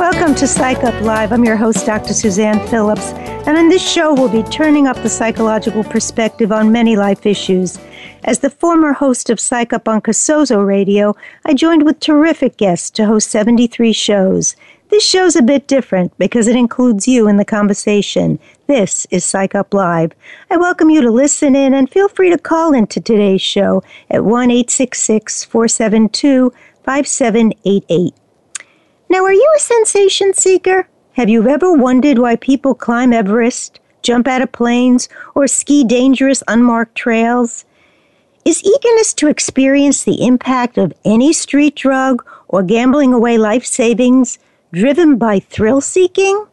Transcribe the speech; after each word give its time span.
Welcome 0.00 0.34
to 0.36 0.46
Psych 0.46 0.82
Up 0.82 0.98
Live. 1.02 1.30
I'm 1.30 1.44
your 1.44 1.56
host, 1.56 1.84
Dr. 1.84 2.14
Suzanne 2.14 2.66
Phillips. 2.68 3.12
And 3.46 3.58
in 3.58 3.68
this 3.68 3.86
show, 3.86 4.14
we'll 4.14 4.30
be 4.30 4.42
turning 4.44 4.86
up 4.86 4.96
the 4.96 5.10
psychological 5.10 5.84
perspective 5.84 6.52
on 6.52 6.72
many 6.72 6.96
life 6.96 7.26
issues. 7.26 7.78
As 8.24 8.38
the 8.38 8.48
former 8.48 8.94
host 8.94 9.28
of 9.28 9.38
Psych 9.38 9.74
Up 9.74 9.86
on 9.86 10.00
Casozo 10.00 10.66
Radio, 10.66 11.14
I 11.44 11.52
joined 11.52 11.84
with 11.84 12.00
terrific 12.00 12.56
guests 12.56 12.88
to 12.92 13.04
host 13.04 13.30
73 13.30 13.92
shows. 13.92 14.56
This 14.88 15.06
show's 15.06 15.36
a 15.36 15.42
bit 15.42 15.66
different 15.66 16.16
because 16.16 16.48
it 16.48 16.56
includes 16.56 17.06
you 17.06 17.28
in 17.28 17.36
the 17.36 17.44
conversation. 17.44 18.38
This 18.68 19.06
is 19.10 19.22
Psych 19.22 19.54
Up 19.54 19.74
Live. 19.74 20.12
I 20.50 20.56
welcome 20.56 20.88
you 20.88 21.02
to 21.02 21.10
listen 21.10 21.54
in 21.54 21.74
and 21.74 21.90
feel 21.90 22.08
free 22.08 22.30
to 22.30 22.38
call 22.38 22.72
into 22.72 23.02
today's 23.02 23.42
show 23.42 23.82
at 24.08 24.24
1 24.24 24.48
472 24.48 26.54
5788. 26.84 28.14
Now, 29.10 29.24
are 29.24 29.32
you 29.32 29.52
a 29.56 29.58
sensation 29.58 30.34
seeker? 30.34 30.88
Have 31.14 31.28
you 31.28 31.48
ever 31.48 31.72
wondered 31.72 32.20
why 32.20 32.36
people 32.36 32.76
climb 32.76 33.12
Everest, 33.12 33.80
jump 34.02 34.28
out 34.28 34.40
of 34.40 34.52
planes, 34.52 35.08
or 35.34 35.48
ski 35.48 35.82
dangerous 35.82 36.44
unmarked 36.46 36.94
trails? 36.94 37.64
Is 38.44 38.62
eagerness 38.62 39.12
to 39.14 39.26
experience 39.26 40.04
the 40.04 40.24
impact 40.24 40.78
of 40.78 40.92
any 41.04 41.32
street 41.32 41.74
drug 41.74 42.24
or 42.46 42.62
gambling 42.62 43.12
away 43.12 43.36
life 43.36 43.66
savings 43.66 44.38
driven 44.72 45.18
by 45.18 45.40
thrill 45.40 45.80
seeking? 45.80 46.46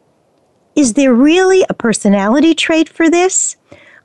Is 0.74 0.94
there 0.94 1.14
really 1.14 1.64
a 1.68 1.74
personality 1.74 2.56
trait 2.56 2.88
for 2.88 3.08
this? 3.08 3.56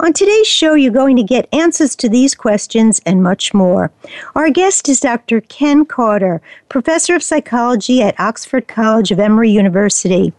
On 0.03 0.11
today's 0.11 0.47
show, 0.47 0.73
you're 0.73 0.91
going 0.91 1.15
to 1.15 1.23
get 1.23 1.47
answers 1.53 1.95
to 1.95 2.09
these 2.09 2.35
questions 2.35 2.99
and 3.05 3.23
much 3.23 3.53
more. 3.53 3.89
Our 4.35 4.49
guest 4.49 4.89
is 4.89 4.99
Dr. 4.99 5.39
Ken 5.39 5.85
Carter, 5.85 6.41
professor 6.67 7.15
of 7.15 7.23
psychology 7.23 8.01
at 8.01 8.19
Oxford 8.19 8.67
College 8.67 9.11
of 9.11 9.19
Emory 9.21 9.49
University. 9.49 10.33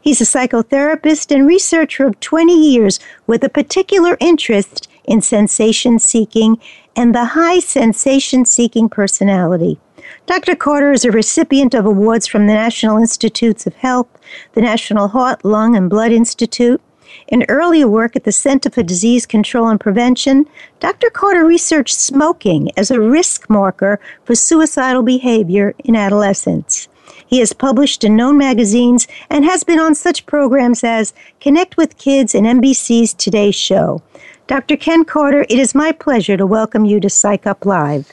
He's 0.00 0.20
a 0.20 0.24
psychotherapist 0.24 1.34
and 1.34 1.48
researcher 1.48 2.06
of 2.06 2.20
20 2.20 2.54
years 2.54 3.00
with 3.26 3.42
a 3.42 3.48
particular 3.48 4.16
interest 4.20 4.88
in 5.02 5.20
sensation 5.20 5.98
seeking 5.98 6.60
and 6.94 7.12
the 7.12 7.24
high 7.24 7.58
sensation 7.58 8.44
seeking 8.44 8.88
personality. 8.88 9.80
Dr. 10.26 10.54
Carter 10.54 10.92
is 10.92 11.04
a 11.04 11.10
recipient 11.10 11.74
of 11.74 11.86
awards 11.86 12.28
from 12.28 12.46
the 12.46 12.54
National 12.54 12.98
Institutes 12.98 13.66
of 13.66 13.74
Health, 13.74 14.06
the 14.52 14.60
National 14.60 15.08
Heart, 15.08 15.44
Lung, 15.44 15.74
and 15.74 15.90
Blood 15.90 16.12
Institute. 16.12 16.80
In 17.28 17.44
earlier 17.50 17.86
work 17.86 18.16
at 18.16 18.24
the 18.24 18.32
Center 18.32 18.70
for 18.70 18.82
Disease 18.82 19.26
Control 19.26 19.68
and 19.68 19.78
Prevention, 19.78 20.48
Dr. 20.80 21.10
Carter 21.10 21.44
researched 21.44 21.94
smoking 21.94 22.70
as 22.74 22.90
a 22.90 22.98
risk 22.98 23.50
marker 23.50 24.00
for 24.24 24.34
suicidal 24.34 25.02
behavior 25.02 25.74
in 25.84 25.94
adolescents. 25.94 26.88
He 27.26 27.40
has 27.40 27.52
published 27.52 28.02
in 28.02 28.16
known 28.16 28.38
magazines 28.38 29.06
and 29.28 29.44
has 29.44 29.62
been 29.62 29.78
on 29.78 29.94
such 29.94 30.24
programs 30.24 30.82
as 30.82 31.12
Connect 31.38 31.76
with 31.76 31.98
Kids 31.98 32.34
and 32.34 32.46
NBC's 32.46 33.12
Today 33.12 33.50
Show. 33.50 34.02
Dr. 34.46 34.78
Ken 34.78 35.04
Carter, 35.04 35.44
it 35.50 35.58
is 35.58 35.74
my 35.74 35.92
pleasure 35.92 36.38
to 36.38 36.46
welcome 36.46 36.86
you 36.86 36.98
to 36.98 37.10
Psych 37.10 37.46
Up 37.46 37.66
Live. 37.66 38.10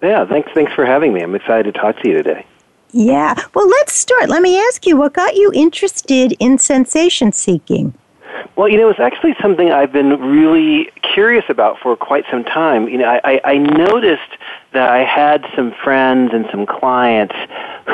Yeah, 0.00 0.24
thanks, 0.24 0.52
thanks 0.54 0.72
for 0.72 0.86
having 0.86 1.12
me. 1.12 1.20
I'm 1.20 1.34
excited 1.34 1.74
to 1.74 1.80
talk 1.80 1.98
to 2.02 2.08
you 2.08 2.14
today. 2.14 2.46
Yeah. 2.92 3.34
Well, 3.54 3.68
let's 3.68 3.92
start. 3.92 4.28
Let 4.28 4.42
me 4.42 4.56
ask 4.68 4.86
you 4.86 4.96
what 4.96 5.14
got 5.14 5.34
you 5.34 5.50
interested 5.52 6.36
in 6.38 6.58
sensation 6.58 7.32
seeking? 7.32 7.92
Well, 8.56 8.68
you 8.68 8.78
know, 8.78 8.88
it's 8.88 9.00
actually 9.00 9.34
something 9.40 9.70
I've 9.70 9.92
been 9.92 10.20
really 10.20 10.90
curious 11.02 11.44
about 11.48 11.78
for 11.80 11.96
quite 11.96 12.24
some 12.30 12.44
time. 12.44 12.88
You 12.88 12.98
know, 12.98 13.20
I, 13.24 13.40
I 13.44 13.58
noticed 13.58 14.22
that 14.72 14.90
I 14.90 15.04
had 15.04 15.44
some 15.54 15.72
friends 15.82 16.32
and 16.32 16.46
some 16.50 16.66
clients 16.66 17.34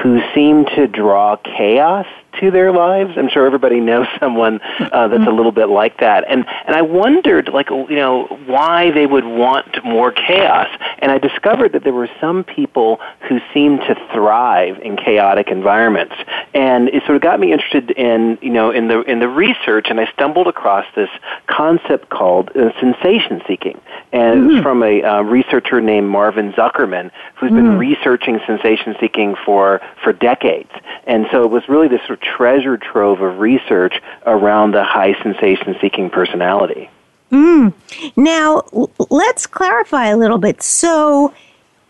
who 0.03 0.21
seemed 0.35 0.69
to 0.69 0.87
draw 0.87 1.37
chaos 1.37 2.07
to 2.41 2.51
their 2.51 2.73
lives. 2.73 3.13
I'm 3.17 3.29
sure 3.29 3.47
everybody 3.47 3.81
knows 3.81 4.07
someone 4.21 4.61
uh, 4.81 5.09
that's 5.09 5.27
a 5.27 5.31
little 5.31 5.53
bit 5.53 5.69
like 5.69 6.01
that, 6.01 6.25
and 6.29 6.45
and 6.67 6.77
I 6.77 6.83
wondered, 6.83 7.49
like, 7.49 7.71
you 7.71 7.97
know, 7.97 8.27
why 8.47 8.91
they 8.91 9.07
would 9.07 9.25
want 9.25 9.85
more 9.85 10.13
chaos. 10.13 10.69
And 10.99 11.11
I 11.11 11.19
discovered 11.19 11.73
that 11.73 11.85
there 11.85 11.93
were 11.93 12.11
some 12.21 12.45
people 12.45 13.01
who 13.29 13.41
seemed 13.53 13.81
to 13.81 13.95
thrive 14.13 14.79
in 14.83 14.97
chaotic 14.97 15.49
environments, 15.49 16.15
and 16.55 16.89
it 16.89 17.03
sort 17.05 17.17
of 17.17 17.23
got 17.23 17.41
me 17.41 17.53
interested 17.53 17.91
in, 17.93 18.39
you 18.43 18.51
know, 18.51 18.71
in 18.71 18.89
the 18.89 19.01
in 19.03 19.19
the 19.19 19.29
research. 19.29 19.87
And 19.91 19.99
I 20.01 20.11
stumbled 20.13 20.47
across 20.47 20.87
this 20.95 21.11
concept 21.47 22.11
called 22.11 22.51
uh, 22.57 22.71
sensation 22.81 23.43
seeking, 23.49 23.81
and 24.13 24.43
mm-hmm. 24.43 24.57
it's 24.57 24.63
from 24.63 24.83
a 24.83 25.03
uh, 25.03 25.23
researcher 25.23 25.81
named 25.81 26.09
Marvin 26.09 26.53
Zuckerman, 26.53 27.11
who's 27.37 27.51
mm-hmm. 27.51 27.57
been 27.57 27.79
researching 27.79 28.41
sensation 28.47 28.95
seeking 29.01 29.35
for 29.45 29.81
for 30.03 30.13
decades. 30.13 30.71
And 31.07 31.27
so 31.33 31.45
it 31.45 31.51
was 31.51 31.63
really 31.69 31.89
this 31.89 32.01
sort 32.07 32.20
of 32.20 32.20
treasure 32.21 32.77
trove 32.77 33.21
of 33.21 33.39
research 33.39 33.95
around 34.27 34.73
the 34.73 34.85
high 34.85 35.21
sensation 35.23 35.77
seeking 35.81 36.11
personality. 36.11 36.91
Mm. 37.31 37.73
Now, 38.17 38.65
let's 39.11 39.47
clarify 39.47 40.07
a 40.07 40.17
little 40.17 40.39
bit. 40.39 40.63
So, 40.63 41.33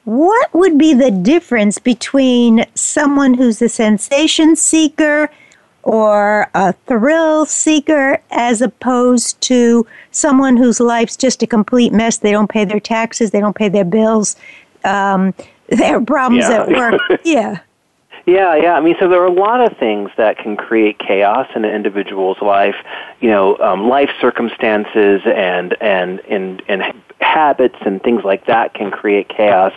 what 0.04 0.52
would 0.54 0.76
be 0.76 0.94
the 0.94 1.10
difference 1.10 1.78
between 1.78 2.66
someone 2.74 3.34
who's 3.34 3.62
a 3.62 3.68
sensation 3.68 4.56
seeker 4.56 5.30
or 5.82 6.50
a 6.54 6.72
thrill 6.72 7.46
seeker 7.46 8.20
as 8.30 8.60
opposed 8.60 9.40
to 9.42 9.86
someone 10.10 10.56
whose 10.56 10.80
life's 10.80 11.16
just 11.16 11.42
a 11.42 11.46
complete 11.46 11.92
mess? 11.92 12.18
They 12.18 12.32
don't 12.32 12.50
pay 12.50 12.64
their 12.64 12.80
taxes, 12.80 13.30
they 13.30 13.40
don't 13.40 13.56
pay 13.56 13.68
their 13.68 13.84
bills, 13.84 14.36
um, 14.84 15.32
their 15.68 16.00
problems 16.00 16.46
yeah. 16.48 16.62
at 16.62 16.68
work. 16.68 17.00
yeah. 17.24 17.60
Yeah, 18.26 18.54
yeah. 18.56 18.74
I 18.74 18.80
mean, 18.80 18.96
so 19.00 19.08
there 19.08 19.22
are 19.22 19.26
a 19.26 19.32
lot 19.32 19.60
of 19.60 19.76
things 19.78 20.10
that 20.16 20.38
can 20.38 20.56
create 20.56 20.98
chaos 20.98 21.48
in 21.54 21.64
an 21.64 21.74
individual's 21.74 22.40
life. 22.42 22.76
You 23.20 23.30
know, 23.30 23.56
um, 23.58 23.88
life 23.88 24.10
circumstances 24.20 25.22
and 25.24 25.76
and 25.80 26.20
and 26.28 26.62
and 26.68 26.82
habits 27.20 27.76
and 27.84 28.02
things 28.02 28.22
like 28.24 28.46
that 28.46 28.74
can 28.74 28.90
create 28.90 29.28
chaos. 29.28 29.72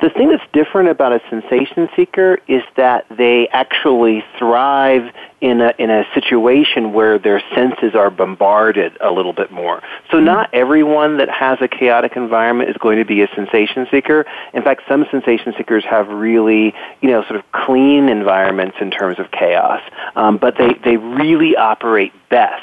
The 0.00 0.10
thing 0.10 0.30
that's 0.30 0.44
different 0.52 0.88
about 0.88 1.12
a 1.12 1.20
sensation 1.30 1.88
seeker 1.96 2.38
is 2.48 2.62
that 2.76 3.06
they 3.10 3.48
actually 3.48 4.24
thrive 4.38 5.12
in 5.42 5.60
a 5.60 5.74
in 5.76 5.90
a 5.90 6.04
situation 6.14 6.92
where 6.92 7.18
their 7.18 7.42
senses 7.52 7.96
are 7.96 8.10
bombarded 8.10 8.96
a 9.00 9.10
little 9.10 9.32
bit 9.32 9.50
more. 9.50 9.82
So 10.10 10.16
mm-hmm. 10.16 10.24
not 10.24 10.54
everyone 10.54 11.18
that 11.18 11.28
has 11.28 11.58
a 11.60 11.66
chaotic 11.66 12.12
environment 12.16 12.70
is 12.70 12.76
going 12.76 12.98
to 12.98 13.04
be 13.04 13.22
a 13.22 13.28
sensation 13.34 13.88
seeker. 13.90 14.24
In 14.54 14.62
fact, 14.62 14.82
some 14.88 15.04
sensation 15.10 15.52
seekers 15.58 15.84
have 15.84 16.08
really, 16.08 16.72
you 17.00 17.10
know, 17.10 17.24
sort 17.24 17.36
of 17.36 17.42
clean 17.50 18.08
environments 18.08 18.76
in 18.80 18.92
terms 18.92 19.18
of 19.18 19.32
chaos. 19.32 19.82
Um, 20.14 20.38
but 20.38 20.56
they, 20.56 20.74
they 20.84 20.96
really 20.96 21.56
operate 21.56 22.12
best 22.30 22.62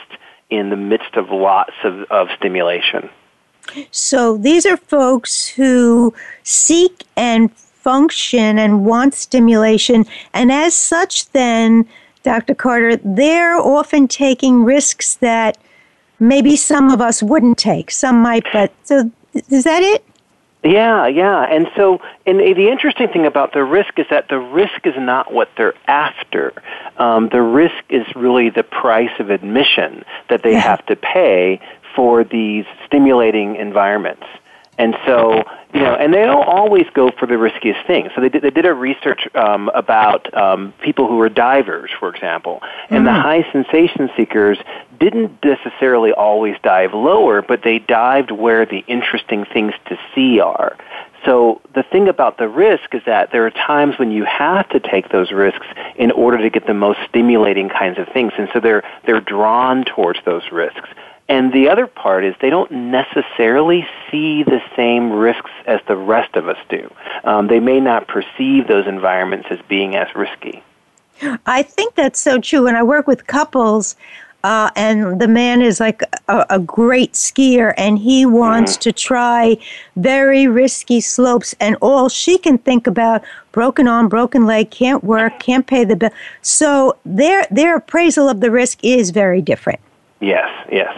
in 0.49 0.69
the 0.69 0.77
midst 0.77 1.15
of 1.15 1.29
lots 1.29 1.73
of, 1.83 2.03
of 2.09 2.29
stimulation. 2.37 3.09
So 3.91 4.37
these 4.37 4.65
are 4.65 4.77
folks 4.77 5.47
who 5.47 6.13
seek 6.43 7.03
and 7.17 7.51
function 7.53 8.57
and 8.57 8.85
want 8.85 9.13
stimulation, 9.13 10.05
and 10.33 10.51
as 10.51 10.73
such, 10.73 11.29
then, 11.31 11.87
Dr. 12.23 12.53
Carter, 12.53 12.97
they're 12.97 13.57
often 13.57 14.07
taking 14.07 14.63
risks 14.63 15.15
that 15.15 15.57
maybe 16.19 16.55
some 16.55 16.89
of 16.89 17.01
us 17.01 17.23
wouldn't 17.23 17.57
take. 17.57 17.91
Some 17.91 18.21
might, 18.21 18.45
but 18.51 18.71
so 18.83 19.09
is 19.33 19.63
that 19.63 19.83
it? 19.83 20.03
Yeah, 20.63 21.07
yeah. 21.07 21.43
And 21.43 21.69
so, 21.75 22.01
and 22.25 22.39
the 22.39 22.69
interesting 22.69 23.07
thing 23.07 23.25
about 23.25 23.53
the 23.53 23.63
risk 23.63 23.97
is 23.97 24.05
that 24.09 24.27
the 24.27 24.39
risk 24.39 24.85
is 24.85 24.95
not 24.97 25.31
what 25.31 25.49
they're 25.55 25.75
after. 25.87 26.51
Um, 26.97 27.29
the 27.29 27.41
risk 27.41 27.81
is 27.89 28.05
really 28.13 28.49
the 28.49 28.63
price 28.63 29.17
of 29.19 29.29
admission 29.29 30.03
that 30.29 30.43
they 30.43 30.55
have 30.55 30.85
to 30.87 30.97
pay 30.97 31.61
for 31.95 32.25
these 32.25 32.65
stimulating 32.85 33.55
environments. 33.55 34.25
And 34.79 34.95
so, 35.05 35.43
you 35.73 35.81
know, 35.81 35.93
and 35.93 36.13
they 36.13 36.25
don't 36.25 36.47
always 36.47 36.85
go 36.93 37.11
for 37.19 37.25
the 37.25 37.37
riskiest 37.37 37.85
thing. 37.85 38.09
So 38.15 38.21
they 38.21 38.29
did, 38.29 38.41
they 38.43 38.49
did 38.49 38.65
a 38.65 38.73
research 38.73 39.27
um, 39.35 39.69
about 39.75 40.33
um, 40.33 40.73
people 40.81 41.05
who 41.05 41.17
were 41.17 41.27
divers, 41.27 41.91
for 41.99 42.07
example, 42.07 42.61
and 42.89 43.05
mm-hmm. 43.05 43.05
the 43.05 43.11
high 43.11 43.51
sensation 43.51 44.09
seekers 44.15 44.57
didn't 44.97 45.43
necessarily 45.43 46.13
always 46.13 46.55
dive 46.63 46.93
lower, 46.93 47.41
but 47.41 47.61
they 47.61 47.79
dived 47.79 48.31
where 48.31 48.65
the 48.65 48.79
interesting 48.87 49.43
things 49.53 49.73
to 49.89 49.99
see 50.15 50.39
are. 50.39 50.77
So 51.25 51.61
the 51.75 51.83
thing 51.83 52.07
about 52.07 52.37
the 52.37 52.47
risk 52.47 52.95
is 52.95 53.01
that 53.05 53.33
there 53.33 53.45
are 53.45 53.51
times 53.51 53.99
when 53.99 54.11
you 54.11 54.23
have 54.23 54.69
to 54.69 54.79
take 54.79 55.09
those 55.09 55.31
risks 55.33 55.67
in 55.97 56.11
order 56.11 56.37
to 56.37 56.49
get 56.49 56.65
the 56.67 56.73
most 56.73 56.99
stimulating 57.09 57.67
kinds 57.67 57.99
of 57.99 58.07
things, 58.13 58.31
and 58.37 58.47
so 58.53 58.61
they're 58.61 58.83
they're 59.05 59.19
drawn 59.19 59.83
towards 59.83 60.19
those 60.23 60.43
risks. 60.53 60.87
And 61.29 61.53
the 61.53 61.69
other 61.69 61.85
part 61.85 62.25
is 62.25 62.35
they 62.41 62.49
don't 62.49 62.71
necessarily 62.71 63.87
see 64.09 64.41
the 64.41 64.61
same 64.75 65.11
risks 65.11 65.51
as 65.67 65.79
the 65.87 65.95
rest 65.95 66.35
of 66.35 66.49
us 66.49 66.57
do. 66.69 66.91
Um, 67.23 67.47
they 67.47 67.59
may 67.59 67.79
not 67.79 68.07
perceive 68.07 68.67
those 68.67 68.87
environments 68.87 69.47
as 69.51 69.59
being 69.69 69.95
as 69.95 70.13
risky. 70.15 70.63
I 71.45 71.61
think 71.61 71.93
that's 71.93 72.19
so 72.19 72.39
true. 72.39 72.63
When 72.63 72.75
I 72.75 72.81
work 72.81 73.05
with 73.05 73.27
couples, 73.27 73.95
uh, 74.43 74.71
and 74.75 75.19
the 75.19 75.27
man 75.27 75.61
is 75.61 75.79
like 75.79 76.01
a, 76.29 76.45
a 76.49 76.59
great 76.59 77.13
skier, 77.13 77.73
and 77.77 77.99
he 77.99 78.25
wants 78.25 78.73
mm-hmm. 78.73 78.81
to 78.81 78.91
try 78.93 79.57
very 79.97 80.47
risky 80.47 81.01
slopes, 81.01 81.53
and 81.59 81.75
all 81.81 82.09
she 82.09 82.37
can 82.37 82.57
think 82.57 82.87
about 82.87 83.21
broken 83.51 83.87
arm, 83.87 84.07
broken 84.07 84.45
leg, 84.45 84.71
can't 84.71 85.03
work, 85.03 85.39
can't 85.39 85.67
pay 85.67 85.83
the 85.83 85.95
bill. 85.95 86.11
So 86.41 86.97
their 87.05 87.45
their 87.51 87.75
appraisal 87.75 88.29
of 88.29 88.39
the 88.39 88.49
risk 88.49 88.79
is 88.81 89.09
very 89.11 89.41
different. 89.41 89.81
Yes, 90.21 90.49
yes. 90.71 90.97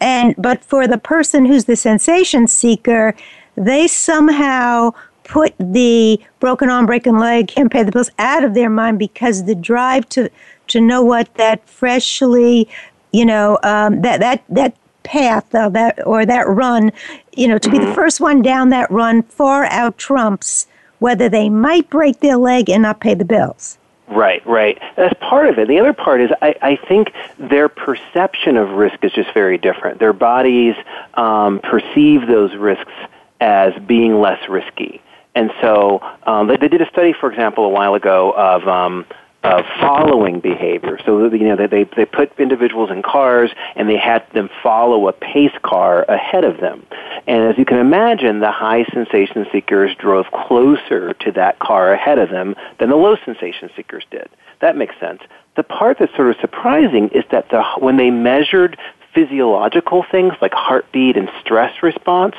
And 0.00 0.34
but 0.38 0.64
for 0.64 0.86
the 0.86 0.98
person 0.98 1.44
who's 1.44 1.66
the 1.66 1.76
sensation 1.76 2.48
seeker, 2.48 3.14
they 3.56 3.86
somehow 3.86 4.92
put 5.24 5.54
the 5.58 6.20
broken 6.40 6.70
arm, 6.70 6.86
broken 6.86 7.18
leg, 7.18 7.48
can't 7.48 7.70
pay 7.70 7.82
the 7.82 7.92
bills 7.92 8.10
out 8.18 8.42
of 8.42 8.54
their 8.54 8.70
mind 8.70 8.98
because 8.98 9.44
the 9.44 9.54
drive 9.54 10.08
to 10.10 10.30
to 10.68 10.80
know 10.80 11.02
what 11.02 11.32
that 11.34 11.68
freshly, 11.68 12.68
you 13.12 13.24
know, 13.24 13.58
um, 13.62 14.02
that 14.02 14.20
that 14.20 14.42
that 14.48 14.74
path 15.02 15.54
uh, 15.54 15.68
that 15.68 16.04
or 16.06 16.24
that 16.26 16.48
run, 16.48 16.92
you 17.36 17.48
know, 17.48 17.58
to 17.58 17.70
be 17.70 17.78
the 17.78 17.84
mm-hmm. 17.84 17.94
first 17.94 18.20
one 18.20 18.42
down 18.42 18.70
that 18.70 18.90
run 18.90 19.22
far 19.22 19.64
out 19.66 19.98
trumps 19.98 20.66
whether 21.00 21.28
they 21.28 21.48
might 21.48 21.88
break 21.90 22.20
their 22.20 22.36
leg 22.36 22.68
and 22.68 22.82
not 22.82 23.00
pay 23.00 23.14
the 23.14 23.24
bills. 23.24 23.78
Right, 24.10 24.44
right. 24.44 24.76
That's 24.96 25.14
part 25.20 25.48
of 25.48 25.58
it. 25.58 25.68
The 25.68 25.78
other 25.78 25.92
part 25.92 26.20
is 26.20 26.30
I, 26.42 26.56
I 26.60 26.76
think 26.76 27.12
their 27.38 27.68
perception 27.68 28.56
of 28.56 28.70
risk 28.70 29.04
is 29.04 29.12
just 29.12 29.32
very 29.32 29.56
different. 29.56 30.00
Their 30.00 30.12
bodies 30.12 30.74
um, 31.14 31.60
perceive 31.60 32.26
those 32.26 32.52
risks 32.56 32.92
as 33.40 33.72
being 33.86 34.20
less 34.20 34.48
risky. 34.48 35.00
And 35.36 35.52
so 35.60 36.00
um, 36.24 36.48
they, 36.48 36.56
they 36.56 36.66
did 36.66 36.82
a 36.82 36.88
study, 36.88 37.12
for 37.12 37.30
example, 37.30 37.64
a 37.64 37.68
while 37.68 37.94
ago 37.94 38.32
of 38.32 38.66
um, 38.66 39.06
of 39.42 39.64
following 39.80 40.40
behavior. 40.40 40.98
So 41.04 41.32
you 41.32 41.48
know 41.48 41.56
they 41.56 41.84
they 41.84 42.04
put 42.04 42.38
individuals 42.38 42.90
in 42.90 43.02
cars 43.02 43.50
and 43.74 43.88
they 43.88 43.96
had 43.96 44.26
them 44.34 44.50
follow 44.62 45.08
a 45.08 45.12
pace 45.12 45.56
car 45.62 46.02
ahead 46.02 46.44
of 46.44 46.60
them. 46.60 46.84
And 47.26 47.50
as 47.50 47.56
you 47.56 47.64
can 47.64 47.78
imagine, 47.78 48.40
the 48.40 48.50
high 48.50 48.84
sensation 48.92 49.46
seekers 49.50 49.94
drove 49.96 50.26
closer 50.30 51.14
to 51.14 51.32
that 51.32 51.58
car 51.58 51.92
ahead 51.92 52.18
of 52.18 52.28
them 52.28 52.54
than 52.78 52.90
the 52.90 52.96
low 52.96 53.16
sensation 53.24 53.70
seekers 53.74 54.04
did. 54.10 54.28
That 54.60 54.76
makes 54.76 54.94
sense. 55.00 55.22
The 55.56 55.62
part 55.62 55.98
that's 55.98 56.14
sort 56.14 56.28
of 56.28 56.36
surprising 56.40 57.08
is 57.08 57.24
that 57.30 57.48
the 57.48 57.62
when 57.78 57.96
they 57.96 58.10
measured 58.10 58.76
physiological 59.14 60.04
things 60.10 60.34
like 60.40 60.52
heartbeat 60.52 61.16
and 61.16 61.30
stress 61.40 61.82
response, 61.82 62.36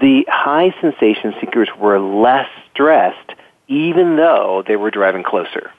the 0.00 0.26
high 0.28 0.74
sensation 0.80 1.32
seekers 1.40 1.68
were 1.78 2.00
less 2.00 2.48
stressed 2.72 3.34
even 3.68 4.16
though 4.16 4.64
they 4.66 4.74
were 4.74 4.90
driving 4.90 5.22
closer. 5.22 5.70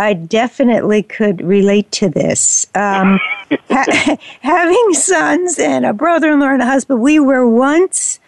I 0.00 0.14
definitely 0.14 1.02
could 1.02 1.42
relate 1.42 1.92
to 1.92 2.08
this. 2.08 2.66
Um, 2.74 3.20
ha- 3.68 4.16
having 4.40 4.94
sons 4.94 5.58
and 5.58 5.84
a 5.84 5.92
brother-in-law 5.92 6.54
and 6.54 6.62
a 6.62 6.66
husband, 6.66 7.02
we 7.02 7.20
were 7.20 7.46
once 7.46 8.18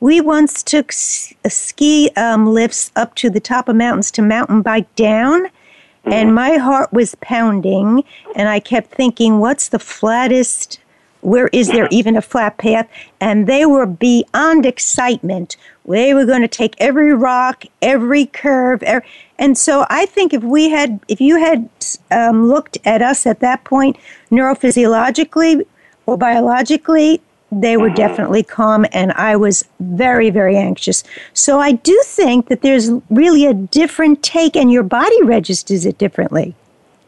we 0.00 0.20
once 0.20 0.62
took 0.62 0.90
s- 0.90 1.32
ski 1.46 2.10
um, 2.16 2.52
lifts 2.52 2.90
up 2.96 3.14
to 3.16 3.30
the 3.30 3.38
top 3.38 3.68
of 3.68 3.76
mountains 3.76 4.10
to 4.12 4.22
mountain 4.22 4.60
bike 4.60 4.92
down, 4.96 5.44
mm-hmm. 5.44 6.12
and 6.12 6.34
my 6.34 6.56
heart 6.56 6.92
was 6.92 7.14
pounding, 7.20 8.02
and 8.34 8.48
I 8.48 8.58
kept 8.58 8.90
thinking, 8.90 9.38
"What's 9.38 9.68
the 9.68 9.78
flattest?" 9.78 10.79
Where 11.22 11.48
is 11.48 11.68
there 11.68 11.88
even 11.90 12.16
a 12.16 12.22
flat 12.22 12.58
path? 12.58 12.88
And 13.20 13.46
they 13.46 13.66
were 13.66 13.86
beyond 13.86 14.64
excitement. 14.64 15.56
They 15.86 16.14
were 16.14 16.24
going 16.24 16.42
to 16.42 16.48
take 16.48 16.74
every 16.78 17.12
rock, 17.14 17.64
every 17.82 18.26
curve, 18.26 18.82
every, 18.82 19.06
and 19.38 19.56
so 19.56 19.86
I 19.90 20.06
think 20.06 20.32
if 20.32 20.42
we 20.42 20.70
had, 20.70 21.00
if 21.08 21.20
you 21.20 21.36
had 21.36 21.68
um, 22.10 22.48
looked 22.48 22.78
at 22.84 23.02
us 23.02 23.26
at 23.26 23.40
that 23.40 23.64
point, 23.64 23.96
neurophysiologically 24.30 25.66
or 26.06 26.16
biologically, 26.16 27.20
they 27.52 27.76
were 27.76 27.90
definitely 27.90 28.44
calm, 28.44 28.86
and 28.92 29.12
I 29.12 29.34
was 29.34 29.64
very, 29.80 30.30
very 30.30 30.56
anxious. 30.56 31.02
So 31.34 31.58
I 31.58 31.72
do 31.72 32.00
think 32.04 32.48
that 32.48 32.62
there's 32.62 32.90
really 33.10 33.44
a 33.46 33.54
different 33.54 34.22
take, 34.22 34.56
and 34.56 34.70
your 34.70 34.84
body 34.84 35.22
registers 35.24 35.84
it 35.84 35.98
differently. 35.98 36.54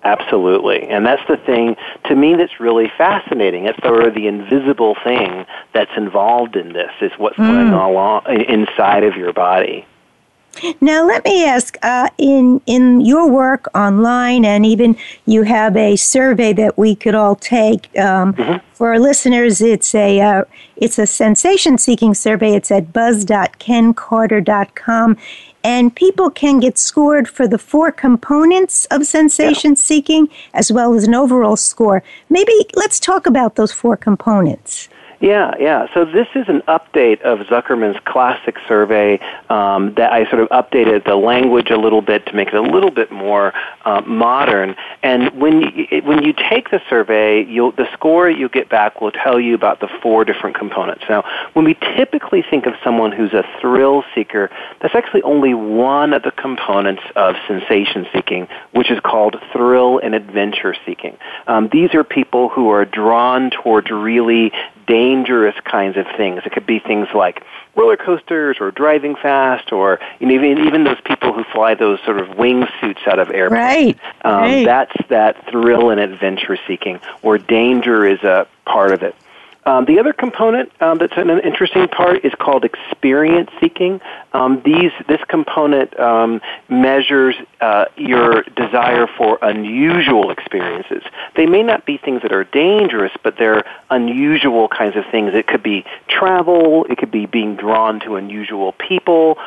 Absolutely. 0.04 0.88
And 0.88 1.06
that's 1.06 1.22
the 1.28 1.36
thing 1.36 1.76
to 2.06 2.16
me 2.16 2.34
that's 2.34 2.58
really 2.58 2.90
fascinating. 2.98 3.66
It's 3.66 3.80
sort 3.82 4.04
of 4.04 4.14
the 4.14 4.26
invisible 4.26 4.96
thing 5.04 5.46
that's 5.72 5.92
involved 5.96 6.56
in 6.56 6.72
this 6.72 6.90
is 7.00 7.12
what's 7.18 7.36
mm. 7.36 7.46
going 7.46 7.72
on 7.72 8.40
inside 8.42 9.04
of 9.04 9.16
your 9.16 9.32
body. 9.32 9.86
Now, 10.80 11.06
let 11.06 11.24
me 11.24 11.46
ask 11.46 11.76
uh, 11.82 12.08
in 12.18 12.60
in 12.66 13.00
your 13.00 13.30
work 13.30 13.68
online, 13.74 14.44
and 14.44 14.66
even 14.66 14.98
you 15.24 15.44
have 15.44 15.74
a 15.76 15.94
survey 15.96 16.52
that 16.52 16.76
we 16.76 16.94
could 16.94 17.14
all 17.14 17.36
take 17.36 17.86
um, 17.98 18.34
mm-hmm. 18.34 18.58
for 18.74 18.88
our 18.88 18.98
listeners. 18.98 19.62
It's 19.62 19.94
a 19.94 20.20
uh, 20.20 20.44
it's 20.76 20.98
a 20.98 21.06
sensation 21.06 21.78
seeking 21.78 22.12
survey. 22.14 22.54
It's 22.54 22.70
at 22.70 22.92
buzz.kencarter.com, 22.92 25.16
and 25.64 25.96
people 25.96 26.30
can 26.30 26.60
get 26.60 26.76
scored 26.76 27.28
for 27.28 27.48
the 27.48 27.58
four 27.58 27.90
components 27.90 28.84
of 28.86 29.06
sensation 29.06 29.74
seeking 29.74 30.28
as 30.52 30.70
well 30.70 30.92
as 30.94 31.04
an 31.04 31.14
overall 31.14 31.56
score. 31.56 32.02
Maybe 32.28 32.52
let's 32.74 33.00
talk 33.00 33.26
about 33.26 33.56
those 33.56 33.72
four 33.72 33.96
components. 33.96 34.90
Yeah, 35.22 35.54
yeah. 35.60 35.86
So 35.94 36.04
this 36.04 36.26
is 36.34 36.48
an 36.48 36.62
update 36.62 37.20
of 37.20 37.46
Zuckerman's 37.46 37.96
classic 38.04 38.56
survey 38.66 39.20
um, 39.48 39.94
that 39.94 40.12
I 40.12 40.28
sort 40.28 40.42
of 40.42 40.48
updated 40.48 41.04
the 41.04 41.14
language 41.14 41.70
a 41.70 41.76
little 41.76 42.02
bit 42.02 42.26
to 42.26 42.34
make 42.34 42.48
it 42.48 42.54
a 42.54 42.60
little 42.60 42.90
bit 42.90 43.12
more 43.12 43.52
uh, 43.84 44.00
modern. 44.00 44.74
And 45.04 45.30
when 45.40 45.60
you, 45.60 46.02
when 46.02 46.24
you 46.24 46.32
take 46.32 46.72
the 46.72 46.82
survey, 46.90 47.44
the 47.44 47.88
score 47.92 48.28
you 48.28 48.48
get 48.48 48.68
back 48.68 49.00
will 49.00 49.12
tell 49.12 49.38
you 49.38 49.54
about 49.54 49.78
the 49.78 49.86
four 50.02 50.24
different 50.24 50.56
components. 50.56 51.04
Now, 51.08 51.22
when 51.52 51.64
we 51.64 51.74
typically 51.74 52.42
think 52.42 52.66
of 52.66 52.74
someone 52.82 53.12
who's 53.12 53.32
a 53.32 53.44
thrill 53.60 54.02
seeker, 54.16 54.50
that's 54.80 54.96
actually 54.96 55.22
only 55.22 55.54
one 55.54 56.14
of 56.14 56.24
the 56.24 56.32
components 56.32 57.02
of 57.14 57.36
sensation 57.46 58.08
seeking, 58.12 58.48
which 58.72 58.90
is 58.90 58.98
called 58.98 59.36
thrill 59.52 60.00
and 60.00 60.16
adventure 60.16 60.74
seeking. 60.84 61.16
Um, 61.46 61.68
these 61.70 61.94
are 61.94 62.02
people 62.02 62.48
who 62.48 62.70
are 62.70 62.84
drawn 62.84 63.50
towards 63.50 63.88
really 63.88 64.50
dangerous 64.92 65.54
kinds 65.64 65.96
of 65.96 66.04
things. 66.18 66.42
It 66.44 66.52
could 66.52 66.66
be 66.66 66.78
things 66.78 67.08
like 67.14 67.42
roller 67.74 67.96
coasters 67.96 68.58
or 68.60 68.70
driving 68.70 69.16
fast 69.16 69.72
or 69.72 69.98
you 70.20 70.26
know, 70.26 70.34
even 70.34 70.66
even 70.66 70.84
those 70.84 71.00
people 71.02 71.32
who 71.32 71.44
fly 71.44 71.74
those 71.74 71.98
sort 72.04 72.20
of 72.20 72.28
wingsuits 72.36 73.08
out 73.08 73.18
of 73.18 73.30
airplanes. 73.30 73.96
Right. 73.96 73.98
Um, 74.22 74.34
right. 74.34 74.66
That's 74.66 75.08
that 75.08 75.50
thrill 75.50 75.88
and 75.88 75.98
adventure 75.98 76.58
seeking, 76.68 77.00
where 77.22 77.38
danger 77.38 78.04
is 78.06 78.22
a 78.22 78.46
part 78.66 78.92
of 78.92 79.02
it. 79.02 79.16
Um, 79.64 79.84
the 79.84 80.00
other 80.00 80.12
component 80.12 80.70
um, 80.82 80.98
that's 80.98 81.12
an 81.16 81.30
interesting 81.40 81.86
part 81.86 82.24
is 82.24 82.32
called 82.38 82.64
experience 82.64 83.50
seeking. 83.60 84.00
Um, 84.32 84.60
these 84.64 84.90
this 85.06 85.20
component 85.28 85.98
um, 86.00 86.40
measures 86.68 87.36
uh, 87.60 87.84
your 87.96 88.42
desire 88.42 89.06
for 89.06 89.38
unusual 89.40 90.30
experiences. 90.30 91.02
They 91.36 91.46
may 91.46 91.62
not 91.62 91.86
be 91.86 91.96
things 91.96 92.22
that 92.22 92.32
are 92.32 92.42
dangerous, 92.44 93.12
but 93.22 93.36
they're 93.38 93.64
unusual 93.88 94.66
kinds 94.68 94.96
of 94.96 95.04
things. 95.12 95.32
It 95.34 95.46
could 95.46 95.62
be 95.62 95.84
travel. 96.08 96.84
It 96.90 96.98
could 96.98 97.12
be 97.12 97.26
being 97.26 97.54
drawn 97.54 98.00
to 98.00 98.16
unusual 98.16 98.72
people, 98.72 99.38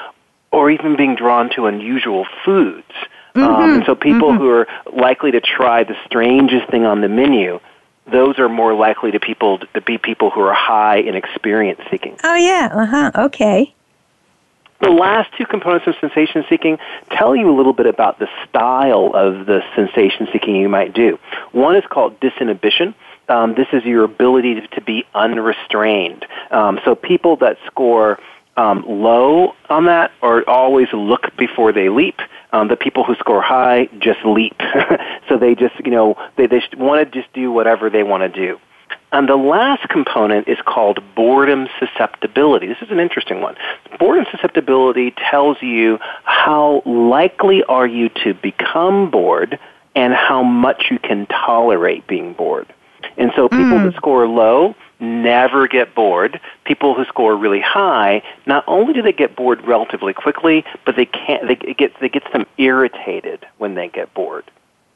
or 0.49 0.71
even 0.71 0.95
being 0.95 1.15
drawn 1.15 1.49
to 1.55 1.65
unusual 1.65 2.25
foods. 2.45 2.87
Um, 3.35 3.43
mm-hmm. 3.43 3.73
and 3.73 3.85
so 3.85 3.95
people 3.95 4.29
mm-hmm. 4.29 4.37
who 4.37 4.49
are 4.49 4.67
likely 4.93 5.31
to 5.31 5.41
try 5.41 5.83
the 5.83 5.95
strangest 6.05 6.69
thing 6.71 6.85
on 6.85 7.01
the 7.01 7.09
menu 7.09 7.59
those 8.07 8.39
are 8.39 8.49
more 8.49 8.73
likely 8.73 9.11
to 9.11 9.19
people 9.19 9.59
to 9.73 9.81
be 9.81 9.97
people 9.97 10.29
who 10.29 10.41
are 10.41 10.53
high 10.53 10.97
in 10.97 11.15
experience 11.15 11.81
seeking. 11.89 12.17
Oh 12.23 12.35
yeah, 12.35 12.69
uh 12.71 12.85
huh. 12.85 13.11
Okay. 13.15 13.73
The 14.81 14.89
last 14.89 15.31
two 15.37 15.45
components 15.45 15.87
of 15.87 15.95
sensation 16.01 16.43
seeking 16.49 16.77
tell 17.09 17.35
you 17.35 17.49
a 17.49 17.55
little 17.55 17.73
bit 17.73 17.85
about 17.85 18.19
the 18.19 18.27
style 18.47 19.11
of 19.13 19.45
the 19.45 19.63
sensation 19.75 20.27
seeking 20.33 20.55
you 20.55 20.67
might 20.67 20.93
do. 20.93 21.17
One 21.53 21.75
is 21.77 21.83
called 21.89 22.19
disinhibition. 22.19 22.93
Um, 23.29 23.55
this 23.55 23.67
is 23.71 23.83
your 23.85 24.03
ability 24.03 24.55
to, 24.55 24.67
to 24.67 24.81
be 24.81 25.05
unrestrained. 25.15 26.25
Um, 26.51 26.79
so 26.83 26.93
people 26.93 27.37
that 27.37 27.57
score 27.65 28.19
um, 28.57 28.85
low 28.87 29.53
on 29.69 29.85
that 29.85 30.11
or 30.21 30.47
always 30.49 30.87
look 30.93 31.35
before 31.37 31.71
they 31.71 31.89
leap. 31.89 32.19
Um, 32.51 32.69
the 32.69 32.77
people 32.77 33.03
who 33.03 33.15
score 33.15 33.41
high 33.41 33.89
just 33.99 34.23
leap. 34.23 34.55
so 35.29 35.37
they 35.37 35.55
just, 35.55 35.75
you 35.83 35.91
know, 35.91 36.15
they, 36.37 36.47
they 36.47 36.61
want 36.77 37.05
to 37.11 37.21
just 37.21 37.31
do 37.33 37.51
whatever 37.51 37.89
they 37.89 38.03
want 38.03 38.21
to 38.21 38.29
do. 38.29 38.59
And 39.11 39.29
the 39.29 39.35
last 39.35 39.87
component 39.89 40.47
is 40.47 40.57
called 40.65 40.99
boredom 41.15 41.67
susceptibility. 41.79 42.67
This 42.67 42.81
is 42.81 42.91
an 42.91 42.99
interesting 42.99 43.41
one. 43.41 43.55
Boredom 43.99 44.25
susceptibility 44.31 45.11
tells 45.11 45.61
you 45.61 45.99
how 46.23 46.81
likely 46.85 47.63
are 47.63 47.87
you 47.87 48.09
to 48.23 48.33
become 48.33 49.09
bored 49.09 49.59
and 49.95 50.13
how 50.13 50.43
much 50.43 50.87
you 50.91 50.99
can 50.99 51.25
tolerate 51.27 52.05
being 52.07 52.33
bored. 52.33 52.67
And 53.17 53.31
so 53.35 53.47
people 53.47 53.65
mm. 53.65 53.85
that 53.85 53.95
score 53.95 54.27
low 54.27 54.75
never 54.99 55.67
get 55.67 55.93
bored. 55.95 56.39
People 56.63 56.93
who 56.93 57.05
score 57.05 57.35
really 57.35 57.61
high, 57.61 58.21
not 58.45 58.63
only 58.67 58.93
do 58.93 59.01
they 59.01 59.13
get 59.13 59.35
bored 59.35 59.61
relatively 59.65 60.13
quickly, 60.13 60.63
but 60.85 60.95
they 60.95 61.05
can't. 61.05 61.47
They 61.47 61.69
it 61.69 61.77
gets 61.77 61.95
they 61.99 62.09
gets 62.09 62.31
them 62.31 62.45
irritated 62.57 63.45
when 63.57 63.75
they 63.75 63.89
get 63.89 64.13
bored. 64.13 64.45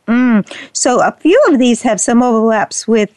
Mm. 0.07 0.45
So 0.73 1.01
a 1.01 1.11
few 1.11 1.41
of 1.49 1.59
these 1.59 1.83
have 1.83 2.01
some 2.01 2.23
overlaps 2.23 2.87
with, 2.87 3.13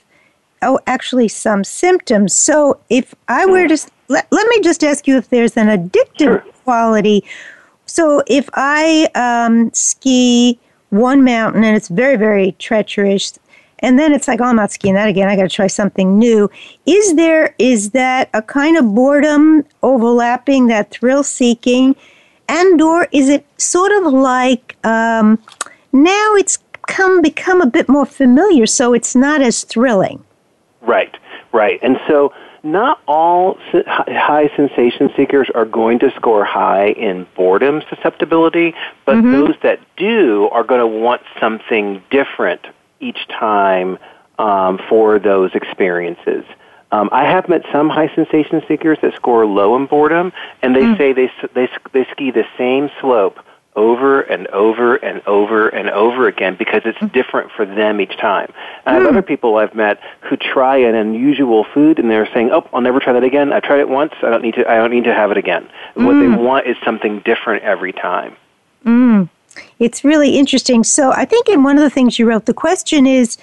oh, 0.60 0.78
actually 0.86 1.28
some 1.28 1.64
symptoms. 1.64 2.34
So 2.34 2.78
if 2.90 3.14
I 3.28 3.46
were 3.46 3.66
to 3.66 3.78
let, 4.08 4.26
let 4.30 4.46
me 4.48 4.60
just 4.60 4.84
ask 4.84 5.06
you 5.06 5.16
if 5.16 5.30
there's 5.30 5.56
an 5.56 5.68
addictive 5.68 6.18
sure. 6.18 6.44
quality. 6.64 7.24
So 7.86 8.22
if 8.26 8.48
I 8.54 9.08
um, 9.14 9.72
ski 9.72 10.58
one 10.90 11.24
mountain 11.24 11.64
and 11.64 11.74
it's 11.74 11.88
very 11.88 12.16
very 12.16 12.52
treacherous 12.58 13.38
and 13.82 13.98
then 13.98 14.12
it's 14.12 14.28
like, 14.28 14.40
oh, 14.40 14.44
I'm 14.44 14.56
not 14.56 14.70
skiing 14.70 14.94
that 14.94 15.08
again. 15.08 15.28
I 15.28 15.36
got 15.36 15.42
to 15.42 15.48
try 15.48 15.66
something 15.66 16.18
new. 16.18 16.48
Is 16.86 17.14
there 17.16 17.54
is 17.58 17.90
that 17.90 18.30
a 18.32 18.40
kind 18.40 18.76
of 18.76 18.94
boredom 18.94 19.66
overlapping 19.82 20.68
that 20.68 20.90
thrill 20.90 21.24
seeking, 21.24 21.96
and 22.48 22.80
or 22.80 23.08
is 23.12 23.28
it 23.28 23.44
sort 23.58 23.92
of 23.92 24.12
like 24.12 24.76
um, 24.86 25.42
now 25.92 26.34
it's 26.34 26.58
come 26.86 27.20
become 27.20 27.60
a 27.60 27.66
bit 27.66 27.88
more 27.88 28.06
familiar, 28.06 28.66
so 28.66 28.94
it's 28.94 29.16
not 29.16 29.42
as 29.42 29.64
thrilling. 29.64 30.24
Right, 30.80 31.16
right, 31.52 31.78
and 31.82 31.98
so 32.08 32.32
not 32.64 33.00
all 33.08 33.58
high 33.86 34.48
sensation 34.54 35.10
seekers 35.16 35.50
are 35.52 35.64
going 35.64 35.98
to 35.98 36.12
score 36.14 36.44
high 36.44 36.90
in 36.90 37.26
boredom 37.34 37.82
susceptibility, 37.90 38.74
but 39.04 39.16
mm-hmm. 39.16 39.32
those 39.32 39.54
that 39.64 39.80
do 39.96 40.48
are 40.52 40.62
going 40.62 40.80
to 40.80 40.86
want 40.86 41.22
something 41.40 42.00
different 42.10 42.64
each 43.02 43.28
time 43.28 43.98
um, 44.38 44.80
for 44.88 45.18
those 45.18 45.50
experiences. 45.54 46.44
Um, 46.90 47.08
I 47.10 47.24
have 47.24 47.48
met 47.48 47.62
some 47.72 47.88
high 47.88 48.14
sensation 48.14 48.62
seekers 48.68 48.98
that 49.00 49.14
score 49.14 49.46
low 49.46 49.76
in 49.76 49.86
boredom, 49.86 50.32
and 50.60 50.76
they 50.76 50.82
mm. 50.82 50.98
say 50.98 51.12
they, 51.12 51.30
they 51.54 51.68
they 51.92 52.06
ski 52.12 52.30
the 52.30 52.44
same 52.58 52.90
slope 53.00 53.38
over 53.74 54.20
and 54.20 54.46
over 54.48 54.96
and 54.96 55.26
over 55.26 55.68
and 55.68 55.88
over 55.88 56.28
again 56.28 56.54
because 56.58 56.82
it's 56.84 56.98
mm. 56.98 57.10
different 57.10 57.50
for 57.52 57.64
them 57.64 57.98
each 57.98 58.14
time. 58.18 58.52
And 58.84 58.94
I 58.96 58.98
have 58.98 59.02
hmm. 59.04 59.08
other 59.08 59.22
people 59.22 59.56
I've 59.56 59.74
met 59.74 60.00
who 60.20 60.36
try 60.36 60.76
an 60.76 60.94
unusual 60.94 61.64
food 61.72 61.98
and 61.98 62.10
they're 62.10 62.28
saying, 62.34 62.50
"Oh, 62.52 62.68
I'll 62.74 62.82
never 62.82 63.00
try 63.00 63.14
that 63.14 63.24
again. 63.24 63.54
I 63.54 63.60
tried 63.60 63.80
it 63.80 63.88
once. 63.88 64.12
I 64.22 64.28
don't 64.28 64.42
need 64.42 64.56
to. 64.56 64.70
I 64.70 64.76
don't 64.76 64.90
need 64.90 65.04
to 65.04 65.14
have 65.14 65.30
it 65.30 65.38
again." 65.38 65.70
Mm. 65.96 66.04
What 66.04 66.20
they 66.20 66.26
hmm. 66.26 66.36
want 66.36 66.66
is 66.66 66.76
something 66.84 67.20
different 67.20 67.62
every 67.62 67.94
time. 67.94 68.36
Mm. 68.84 69.30
It's 69.82 70.04
really 70.04 70.38
interesting. 70.38 70.84
So 70.84 71.10
I 71.10 71.24
think 71.24 71.48
in 71.48 71.64
one 71.64 71.76
of 71.76 71.82
the 71.82 71.90
things 71.90 72.18
you 72.18 72.26
wrote, 72.26 72.46
the 72.46 72.54
question 72.54 73.04
is, 73.04 73.36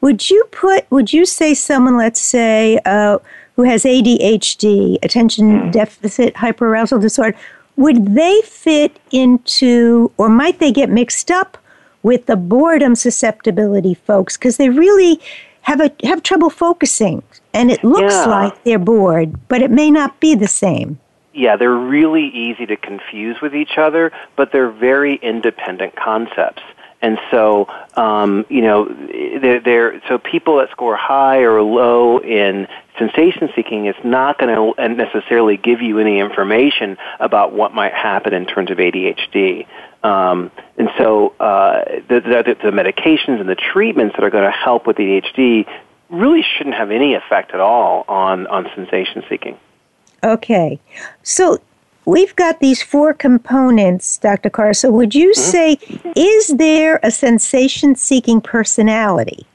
would 0.00 0.28
you 0.28 0.44
put, 0.50 0.90
would 0.90 1.12
you 1.12 1.24
say 1.24 1.54
someone, 1.54 1.96
let's 1.96 2.20
say, 2.20 2.80
uh, 2.84 3.18
who 3.54 3.62
has 3.62 3.84
ADHD, 3.84 4.98
attention 5.02 5.60
hmm. 5.60 5.70
deficit 5.70 6.34
hyperarousal 6.34 7.00
disorder, 7.00 7.38
would 7.76 8.14
they 8.14 8.40
fit 8.42 8.98
into, 9.12 10.10
or 10.16 10.28
might 10.28 10.58
they 10.58 10.72
get 10.72 10.90
mixed 10.90 11.30
up 11.30 11.56
with 12.02 12.26
the 12.26 12.36
boredom 12.36 12.96
susceptibility 12.96 13.94
folks? 13.94 14.36
Because 14.36 14.56
they 14.56 14.70
really 14.70 15.20
have 15.62 15.80
a 15.80 15.90
have 16.04 16.22
trouble 16.22 16.48
focusing, 16.48 17.22
and 17.52 17.70
it 17.70 17.82
looks 17.82 18.14
yeah. 18.14 18.26
like 18.26 18.64
they're 18.64 18.78
bored, 18.78 19.48
but 19.48 19.62
it 19.62 19.70
may 19.70 19.90
not 19.90 20.18
be 20.20 20.34
the 20.34 20.48
same 20.48 20.98
yeah, 21.36 21.56
they're 21.56 21.70
really 21.70 22.26
easy 22.26 22.66
to 22.66 22.76
confuse 22.76 23.40
with 23.40 23.54
each 23.54 23.76
other, 23.76 24.10
but 24.36 24.52
they're 24.52 24.70
very 24.70 25.16
independent 25.16 25.94
concepts. 25.94 26.62
And 27.02 27.18
so, 27.30 27.68
um, 27.94 28.46
you 28.48 28.62
know, 28.62 28.86
they're, 28.86 29.60
they're, 29.60 30.02
so 30.08 30.18
people 30.18 30.56
that 30.56 30.70
score 30.70 30.96
high 30.96 31.40
or 31.40 31.62
low 31.62 32.18
in 32.18 32.66
sensation 32.98 33.50
seeking 33.54 33.86
is 33.86 33.94
not 34.02 34.38
going 34.38 34.74
to 34.74 34.88
necessarily 34.88 35.58
give 35.58 35.82
you 35.82 35.98
any 35.98 36.18
information 36.20 36.96
about 37.20 37.52
what 37.52 37.74
might 37.74 37.92
happen 37.92 38.32
in 38.32 38.46
terms 38.46 38.70
of 38.70 38.78
ADHD. 38.78 39.66
Um, 40.02 40.50
and 40.78 40.88
so, 40.96 41.34
uh, 41.38 41.84
the, 42.08 42.20
the, 42.20 42.56
the 42.62 42.70
medications 42.70 43.40
and 43.40 43.48
the 43.48 43.56
treatments 43.56 44.16
that 44.16 44.24
are 44.24 44.30
going 44.30 44.50
to 44.50 44.50
help 44.50 44.86
with 44.86 44.96
ADHD 44.96 45.68
really 46.08 46.44
shouldn't 46.56 46.76
have 46.76 46.90
any 46.90 47.14
effect 47.14 47.52
at 47.52 47.60
all 47.60 48.04
on, 48.08 48.46
on 48.46 48.70
sensation 48.74 49.22
seeking. 49.28 49.58
Okay. 50.24 50.80
So 51.22 51.60
we've 52.04 52.34
got 52.36 52.60
these 52.60 52.82
four 52.82 53.12
components, 53.12 54.18
Dr. 54.18 54.50
Carr. 54.50 54.74
So 54.74 54.90
would 54.90 55.14
you 55.14 55.32
mm-hmm. 55.32 55.40
say, 55.40 55.78
is 56.16 56.48
there 56.48 57.00
a 57.02 57.10
sensation 57.10 57.94
seeking 57.94 58.40
personality? 58.40 59.46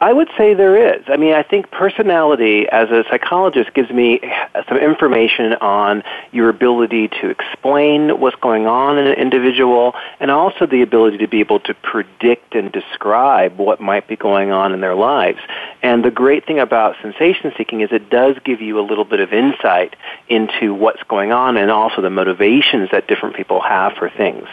I 0.00 0.12
would 0.12 0.28
say 0.36 0.54
there 0.54 0.96
is. 0.96 1.04
I 1.06 1.16
mean, 1.16 1.34
I 1.34 1.42
think 1.42 1.70
personality 1.70 2.68
as 2.68 2.90
a 2.90 3.04
psychologist 3.08 3.72
gives 3.74 3.90
me 3.90 4.20
some 4.68 4.76
information 4.76 5.54
on 5.54 6.02
your 6.32 6.48
ability 6.48 7.08
to 7.20 7.30
explain 7.30 8.20
what's 8.20 8.36
going 8.36 8.66
on 8.66 8.98
in 8.98 9.06
an 9.06 9.14
individual 9.14 9.94
and 10.20 10.30
also 10.30 10.66
the 10.66 10.82
ability 10.82 11.18
to 11.18 11.28
be 11.28 11.40
able 11.40 11.60
to 11.60 11.74
predict 11.74 12.54
and 12.54 12.72
describe 12.72 13.56
what 13.56 13.80
might 13.80 14.08
be 14.08 14.16
going 14.16 14.50
on 14.50 14.74
in 14.74 14.80
their 14.80 14.96
lives. 14.96 15.38
And 15.82 16.04
the 16.04 16.10
great 16.10 16.44
thing 16.44 16.58
about 16.58 16.96
sensation 17.00 17.52
seeking 17.56 17.80
is 17.80 17.90
it 17.92 18.10
does 18.10 18.36
give 18.44 18.60
you 18.60 18.80
a 18.80 18.84
little 18.84 19.04
bit 19.04 19.20
of 19.20 19.32
insight 19.32 19.94
into 20.28 20.74
what's 20.74 21.02
going 21.04 21.32
on 21.32 21.56
and 21.56 21.70
also 21.70 22.02
the 22.02 22.10
motivations 22.10 22.90
that 22.90 23.06
different 23.06 23.36
people 23.36 23.60
have 23.60 23.92
for 23.94 24.10
things. 24.10 24.48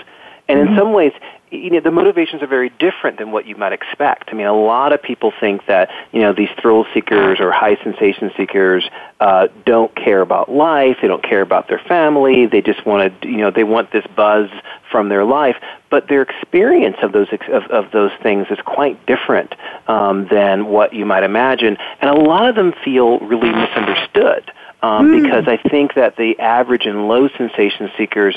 And 0.48 0.60
in 0.60 0.68
mm-hmm. 0.68 0.78
some 0.78 0.94
ways, 0.94 1.14
you 1.52 1.70
know, 1.70 1.82
the 1.82 1.92
motivations 1.92 2.42
are 2.42 2.48
very 2.48 2.70
different 2.70 3.18
than 3.20 3.32
what 3.32 3.46
you 3.46 3.58
might 3.58 3.74
expect. 3.74 4.30
I 4.32 4.34
mean, 4.34 4.48
a 4.48 4.56
lot 4.56 4.94
of 4.94 5.04
people 5.04 5.34
think 5.38 5.66
that, 5.66 5.90
you 6.14 6.22
know, 6.22 6.32
these 6.32 6.50
thrill 6.62 6.86
seekers 6.94 7.40
or 7.42 7.52
high 7.52 7.76
sensation 7.84 8.32
seekers 8.38 8.90
uh, 9.20 9.50
don't 9.66 9.94
care 9.94 10.22
about 10.22 10.50
life, 10.50 10.98
they 11.02 11.10
don't 11.10 11.24
care 11.24 11.42
about 11.42 11.68
their 11.68 11.80
family, 11.80 12.46
they 12.46 12.62
just 12.62 12.86
want 12.86 13.22
to, 13.22 13.28
you 13.28 13.38
know, 13.38 13.52
they 13.52 13.66
want 13.66 13.92
this 13.92 14.06
buzz 14.16 14.50
from 14.90 15.10
their 15.10 15.26
life. 15.26 15.58
But 15.90 16.08
their 16.08 16.22
experience 16.22 16.98
of 17.04 17.12
those 17.12 17.28
of, 17.52 17.64
of 17.64 17.92
those 17.92 18.12
things 18.24 18.48
is 18.50 18.60
quite 18.66 19.06
different 19.06 19.54
um, 19.88 20.28
than 20.32 20.68
what 20.68 20.94
you 20.94 21.06
might 21.06 21.24
imagine, 21.24 21.78
and 22.00 22.10
a 22.10 22.22
lot 22.22 22.48
of 22.48 22.56
them 22.56 22.74
feel 22.84 23.20
really 23.20 23.52
misunderstood. 23.52 24.52
Um, 24.84 25.10
mm. 25.10 25.22
Because 25.22 25.48
I 25.48 25.58
think 25.70 25.94
that 25.94 26.16
the 26.16 26.40
average 26.40 26.86
and 26.86 27.08
low 27.08 27.28
sensation 27.38 27.92
seekers 27.98 28.36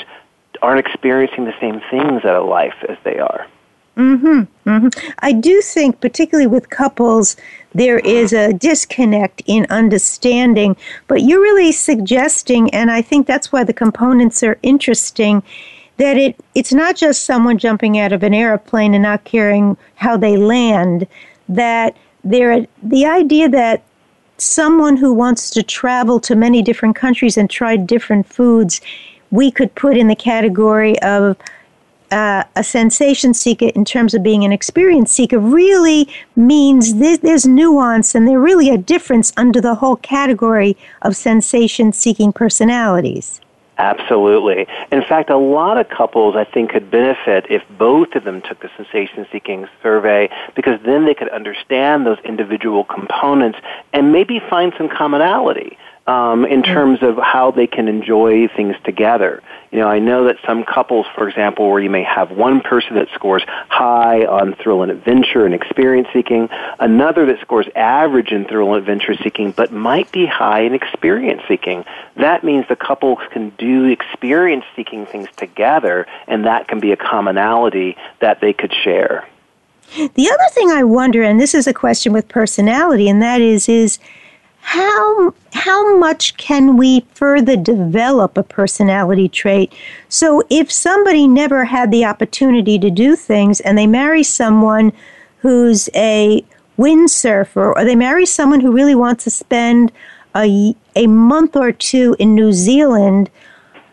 aren't 0.61 0.79
experiencing 0.79 1.45
the 1.45 1.53
same 1.59 1.81
things 1.89 2.23
out 2.25 2.35
of 2.35 2.47
life 2.47 2.75
as 2.87 2.97
they 3.03 3.19
are. 3.19 3.47
Mm-hmm, 3.97 4.69
mm-hmm. 4.69 5.09
I 5.19 5.31
do 5.31 5.61
think, 5.61 6.01
particularly 6.01 6.47
with 6.47 6.69
couples, 6.69 7.37
there 7.73 7.99
is 7.99 8.33
a 8.33 8.51
disconnect 8.51 9.41
in 9.45 9.65
understanding. 9.69 10.75
But 11.07 11.21
you're 11.21 11.41
really 11.41 11.71
suggesting, 11.71 12.69
and 12.73 12.91
I 12.91 13.01
think 13.01 13.25
that's 13.25 13.53
why 13.53 13.63
the 13.63 13.73
components 13.73 14.43
are 14.43 14.59
interesting, 14.63 15.43
that 15.97 16.17
it 16.17 16.35
it's 16.55 16.73
not 16.73 16.97
just 16.97 17.23
someone 17.23 17.57
jumping 17.57 17.97
out 17.97 18.11
of 18.11 18.21
an 18.23 18.33
airplane 18.33 18.93
and 18.93 19.03
not 19.03 19.23
caring 19.23 19.77
how 19.95 20.17
they 20.17 20.35
land. 20.35 21.07
That 21.47 21.95
there, 22.25 22.67
the 22.83 23.05
idea 23.05 23.47
that 23.47 23.83
someone 24.37 24.97
who 24.97 25.13
wants 25.13 25.49
to 25.51 25.63
travel 25.63 26.19
to 26.19 26.35
many 26.35 26.61
different 26.61 26.97
countries 26.97 27.37
and 27.37 27.49
try 27.49 27.77
different 27.77 28.27
foods, 28.27 28.81
we 29.35 29.51
could 29.51 29.73
put 29.75 29.97
in 29.97 30.07
the 30.07 30.15
category 30.15 30.99
of 31.01 31.37
uh, 32.11 32.43
a 32.55 32.63
sensation 32.63 33.33
seeker 33.33 33.67
in 33.75 33.83
terms 33.83 34.13
of 34.13 34.23
being 34.23 34.43
an 34.43 34.51
experience 34.51 35.11
seeker 35.11 35.39
really 35.39 36.07
means 36.35 36.95
there's, 36.95 37.19
there's 37.19 37.45
nuance 37.45 38.15
and 38.15 38.27
there 38.27 38.39
really 38.39 38.69
a 38.69 38.77
difference 38.77 39.33
under 39.37 39.59
the 39.59 39.75
whole 39.75 39.97
category 39.97 40.77
of 41.01 41.15
sensation 41.15 41.91
seeking 41.91 42.31
personalities. 42.31 43.41
Absolutely. 43.77 44.65
In 44.91 45.01
fact, 45.01 45.29
a 45.29 45.35
lot 45.35 45.77
of 45.77 45.89
couples 45.89 46.37
I 46.37 46.45
think 46.45 46.69
could 46.69 46.89
benefit 46.89 47.45
if 47.49 47.61
both 47.77 48.15
of 48.15 48.23
them 48.23 48.41
took 48.41 48.61
the 48.61 48.69
sensation 48.77 49.27
seeking 49.31 49.67
survey 49.83 50.29
because 50.55 50.79
then 50.85 51.03
they 51.03 51.13
could 51.13 51.27
understand 51.29 52.05
those 52.05 52.19
individual 52.19 52.85
components 52.85 53.59
and 53.91 54.13
maybe 54.13 54.39
find 54.49 54.73
some 54.77 54.87
commonality 54.87 55.77
um, 56.07 56.45
in 56.45 56.61
terms 56.61 56.99
of 57.01 57.17
how 57.17 57.51
they 57.51 57.65
can 57.65 57.87
enjoy 57.87 58.47
things 58.47 58.75
together. 58.83 59.41
You 59.71 59.79
know, 59.79 59.87
I 59.87 59.99
know 59.99 60.25
that 60.25 60.37
some 60.45 60.63
couples, 60.63 61.07
for 61.15 61.27
example, 61.27 61.69
where 61.69 61.81
you 61.81 61.89
may 61.89 62.03
have 62.03 62.31
one 62.31 62.61
person 62.61 62.95
that 62.95 63.07
scores 63.13 63.43
high 63.47 64.25
on 64.25 64.53
thrill 64.55 64.83
and 64.83 64.91
adventure 64.91 65.45
and 65.45 65.53
experience 65.53 66.07
seeking, 66.13 66.49
another 66.79 67.25
that 67.25 67.41
scores 67.41 67.67
average 67.75 68.31
in 68.31 68.45
thrill 68.45 68.75
and 68.75 68.77
adventure 68.77 69.15
seeking, 69.15 69.51
but 69.51 69.71
might 69.71 70.11
be 70.11 70.25
high 70.27 70.61
in 70.61 70.73
experience 70.73 71.41
seeking. 71.47 71.83
That 72.17 72.43
means 72.43 72.67
the 72.67 72.75
couples 72.75 73.19
can 73.31 73.49
do 73.57 73.85
experience 73.85 74.65
seeking 74.75 75.07
things 75.07 75.27
together, 75.35 76.05
and 76.27 76.45
that 76.45 76.67
can 76.67 76.79
be 76.79 76.91
a 76.91 76.97
commonality 76.97 77.97
that 78.19 78.41
they 78.41 78.53
could 78.53 78.73
share. 78.73 79.27
The 79.95 80.29
other 80.29 80.49
thing 80.51 80.71
I 80.71 80.83
wonder, 80.83 81.23
and 81.23 81.39
this 81.39 81.53
is 81.53 81.67
a 81.67 81.73
question 81.73 82.13
with 82.13 82.27
personality, 82.27 83.07
and 83.07 83.21
that 83.21 83.41
is, 83.41 83.69
is 83.69 83.99
how 84.65 85.31
how 85.53 85.95
much 85.95 86.35
can 86.37 86.75
we 86.75 87.01
further 87.13 87.55
develop 87.55 88.35
a 88.35 88.41
personality 88.41 89.29
trait? 89.29 89.71
So 90.09 90.41
if 90.49 90.71
somebody 90.71 91.27
never 91.27 91.65
had 91.65 91.91
the 91.91 92.03
opportunity 92.03 92.79
to 92.79 92.89
do 92.89 93.15
things 93.15 93.59
and 93.59 93.77
they 93.77 93.85
marry 93.85 94.23
someone 94.23 94.91
who's 95.37 95.87
a 95.93 96.43
windsurfer 96.79 97.75
or 97.75 97.85
they 97.85 97.95
marry 97.95 98.25
someone 98.25 98.59
who 98.59 98.71
really 98.71 98.95
wants 98.95 99.23
to 99.25 99.29
spend 99.29 99.91
a, 100.35 100.75
a 100.95 101.05
month 101.05 101.55
or 101.55 101.71
two 101.71 102.15
in 102.17 102.33
New 102.33 102.51
Zealand 102.51 103.29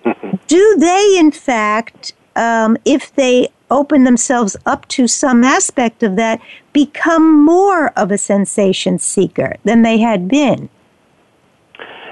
do 0.46 0.76
they 0.78 1.16
in 1.18 1.30
fact 1.30 2.14
um, 2.34 2.78
if 2.86 3.14
they 3.14 3.48
open 3.72 4.04
themselves 4.04 4.56
up 4.66 4.86
to 4.86 5.08
some 5.08 5.42
aspect 5.42 6.02
of 6.04 6.14
that, 6.16 6.40
become 6.72 7.44
more 7.44 7.88
of 7.98 8.12
a 8.12 8.18
sensation 8.18 8.98
seeker 8.98 9.56
than 9.64 9.82
they 9.82 9.98
had 9.98 10.28
been. 10.28 10.68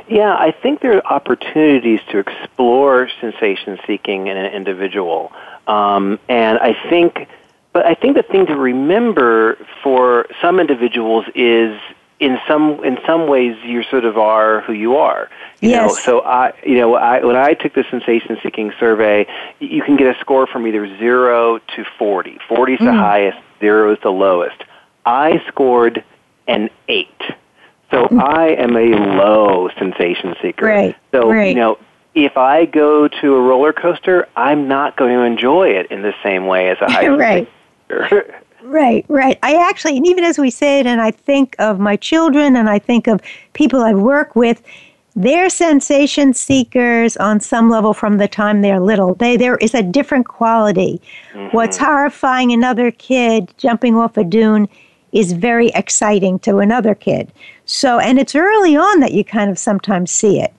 Yeah, 0.08 0.34
I 0.34 0.50
think 0.50 0.80
there 0.80 0.96
are 0.96 1.06
opportunities 1.06 2.00
to 2.10 2.18
explore 2.18 3.08
sensation 3.20 3.78
seeking 3.86 4.26
in 4.26 4.36
an 4.36 4.52
individual. 4.52 5.30
Um, 5.68 6.18
and 6.28 6.58
I 6.58 6.74
think, 6.88 7.28
but 7.72 7.86
I 7.86 7.94
think 7.94 8.16
the 8.16 8.24
thing 8.24 8.46
to 8.46 8.56
remember 8.56 9.56
for 9.84 10.26
some 10.42 10.58
individuals 10.58 11.26
is 11.36 11.78
in 12.20 12.38
some 12.46 12.84
in 12.84 12.98
some 13.06 13.26
ways 13.26 13.56
you 13.64 13.82
sort 13.84 14.04
of 14.04 14.18
are 14.18 14.60
who 14.60 14.74
you 14.74 14.96
are. 14.96 15.30
You 15.60 15.70
yes. 15.70 15.88
know, 15.88 15.94
so 15.96 16.20
I 16.20 16.52
you 16.64 16.76
know 16.76 16.94
I 16.94 17.24
when 17.24 17.36
I 17.36 17.54
took 17.54 17.74
the 17.74 17.84
sensation 17.90 18.38
seeking 18.42 18.72
survey, 18.78 19.26
you 19.58 19.82
can 19.82 19.96
get 19.96 20.14
a 20.14 20.20
score 20.20 20.46
from 20.46 20.66
either 20.66 20.86
zero 20.98 21.58
to 21.58 21.84
forty. 21.98 22.38
Forty 22.46 22.74
is 22.74 22.80
mm. 22.80 22.86
the 22.86 22.92
highest, 22.92 23.38
zero 23.58 23.92
is 23.92 23.98
the 24.02 24.10
lowest. 24.10 24.62
I 25.04 25.42
scored 25.48 26.04
an 26.46 26.68
eight. 26.88 27.08
So 27.90 28.06
mm. 28.06 28.22
I 28.22 28.50
am 28.50 28.76
a 28.76 29.16
low 29.16 29.70
sensation 29.78 30.36
seeker. 30.42 30.66
Right. 30.66 30.96
So 31.12 31.30
right. 31.30 31.48
you 31.48 31.54
know, 31.54 31.78
if 32.14 32.36
I 32.36 32.66
go 32.66 33.08
to 33.08 33.34
a 33.34 33.40
roller 33.40 33.72
coaster, 33.72 34.28
I'm 34.36 34.68
not 34.68 34.96
going 34.96 35.16
to 35.16 35.22
enjoy 35.22 35.70
it 35.70 35.90
in 35.90 36.02
the 36.02 36.14
same 36.22 36.46
way 36.46 36.68
as 36.68 36.78
a 36.80 36.86
high 36.92 37.08
right. 37.08 37.48
Right, 38.62 39.04
right. 39.08 39.38
I 39.42 39.54
actually, 39.54 39.96
and 39.96 40.06
even 40.06 40.24
as 40.24 40.38
we 40.38 40.50
say 40.50 40.80
it, 40.80 40.86
and 40.86 41.00
I 41.00 41.10
think 41.10 41.56
of 41.58 41.78
my 41.78 41.96
children 41.96 42.56
and 42.56 42.68
I 42.68 42.78
think 42.78 43.06
of 43.06 43.20
people 43.52 43.82
I 43.82 43.94
work 43.94 44.36
with, 44.36 44.62
they're 45.16 45.50
sensation 45.50 46.32
seekers 46.34 47.16
on 47.16 47.40
some 47.40 47.68
level 47.68 47.92
from 47.92 48.18
the 48.18 48.28
time 48.28 48.62
they're 48.62 48.80
little. 48.80 49.14
They 49.14 49.36
there 49.36 49.56
is 49.56 49.74
a 49.74 49.82
different 49.82 50.28
quality. 50.28 51.00
Mm-hmm. 51.32 51.56
What's 51.56 51.76
horrifying 51.76 52.52
another 52.52 52.90
kid 52.92 53.52
jumping 53.58 53.96
off 53.96 54.16
a 54.16 54.24
dune 54.24 54.68
is 55.12 55.32
very 55.32 55.68
exciting 55.70 56.38
to 56.40 56.58
another 56.58 56.94
kid. 56.94 57.32
So, 57.64 57.98
and 57.98 58.18
it's 58.18 58.34
early 58.34 58.76
on 58.76 59.00
that 59.00 59.12
you 59.12 59.24
kind 59.24 59.50
of 59.50 59.58
sometimes 59.58 60.10
see 60.10 60.40
it. 60.40 60.52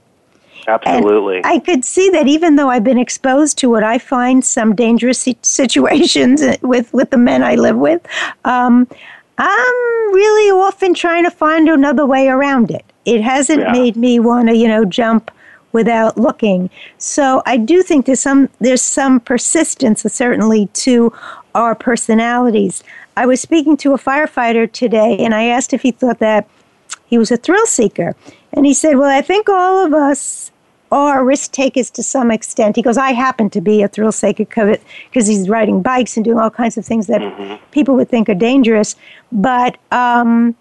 Absolutely. 0.67 1.37
And 1.37 1.45
I 1.45 1.59
could 1.59 1.83
see 1.83 2.09
that 2.11 2.27
even 2.27 2.55
though 2.55 2.69
I've 2.69 2.83
been 2.83 2.97
exposed 2.97 3.57
to 3.59 3.69
what 3.69 3.83
I 3.83 3.97
find 3.97 4.43
some 4.43 4.75
dangerous 4.75 5.27
situations 5.41 6.43
with, 6.61 6.93
with 6.93 7.09
the 7.09 7.17
men 7.17 7.43
I 7.43 7.55
live 7.55 7.77
with, 7.77 8.05
um, 8.45 8.87
I'm 9.37 10.13
really 10.13 10.51
often 10.51 10.93
trying 10.93 11.23
to 11.23 11.31
find 11.31 11.67
another 11.67 12.05
way 12.05 12.27
around 12.27 12.69
it. 12.69 12.85
It 13.05 13.21
hasn't 13.21 13.61
yeah. 13.61 13.71
made 13.71 13.95
me 13.95 14.19
want 14.19 14.49
to, 14.49 14.55
you 14.55 14.67
know, 14.67 14.85
jump 14.85 15.31
without 15.71 16.17
looking. 16.17 16.69
So 16.97 17.41
I 17.45 17.57
do 17.57 17.81
think 17.81 18.05
there's 18.05 18.19
some 18.19 18.49
there's 18.59 18.81
some 18.81 19.19
persistence 19.19 20.01
certainly 20.01 20.67
to 20.73 21.13
our 21.55 21.75
personalities. 21.75 22.83
I 23.17 23.25
was 23.25 23.41
speaking 23.41 23.77
to 23.77 23.93
a 23.93 23.97
firefighter 23.97 24.71
today 24.71 25.17
and 25.17 25.33
I 25.33 25.45
asked 25.45 25.73
if 25.73 25.81
he 25.81 25.91
thought 25.91 26.19
that 26.19 26.47
he 27.07 27.17
was 27.17 27.31
a 27.31 27.37
thrill 27.37 27.65
seeker. 27.65 28.15
And 28.53 28.65
he 28.65 28.73
said, 28.73 28.97
Well, 28.97 29.09
I 29.09 29.21
think 29.21 29.49
all 29.49 29.85
of 29.85 29.93
us 29.93 30.50
are 30.91 31.23
risk 31.23 31.51
takers 31.51 31.89
to 31.91 32.03
some 32.03 32.31
extent. 32.31 32.75
He 32.75 32.81
goes, 32.81 32.97
I 32.97 33.11
happen 33.11 33.49
to 33.51 33.61
be 33.61 33.81
a 33.81 33.87
thrill 33.87 34.11
seeker 34.11 34.45
because 34.45 35.27
he's 35.27 35.47
riding 35.47 35.81
bikes 35.81 36.17
and 36.17 36.25
doing 36.25 36.37
all 36.37 36.49
kinds 36.49 36.77
of 36.77 36.85
things 36.85 37.07
that 37.07 37.21
mm-hmm. 37.21 37.63
people 37.71 37.95
would 37.95 38.09
think 38.09 38.27
are 38.29 38.35
dangerous. 38.35 38.95
But 39.31 39.77
um, 39.91 40.55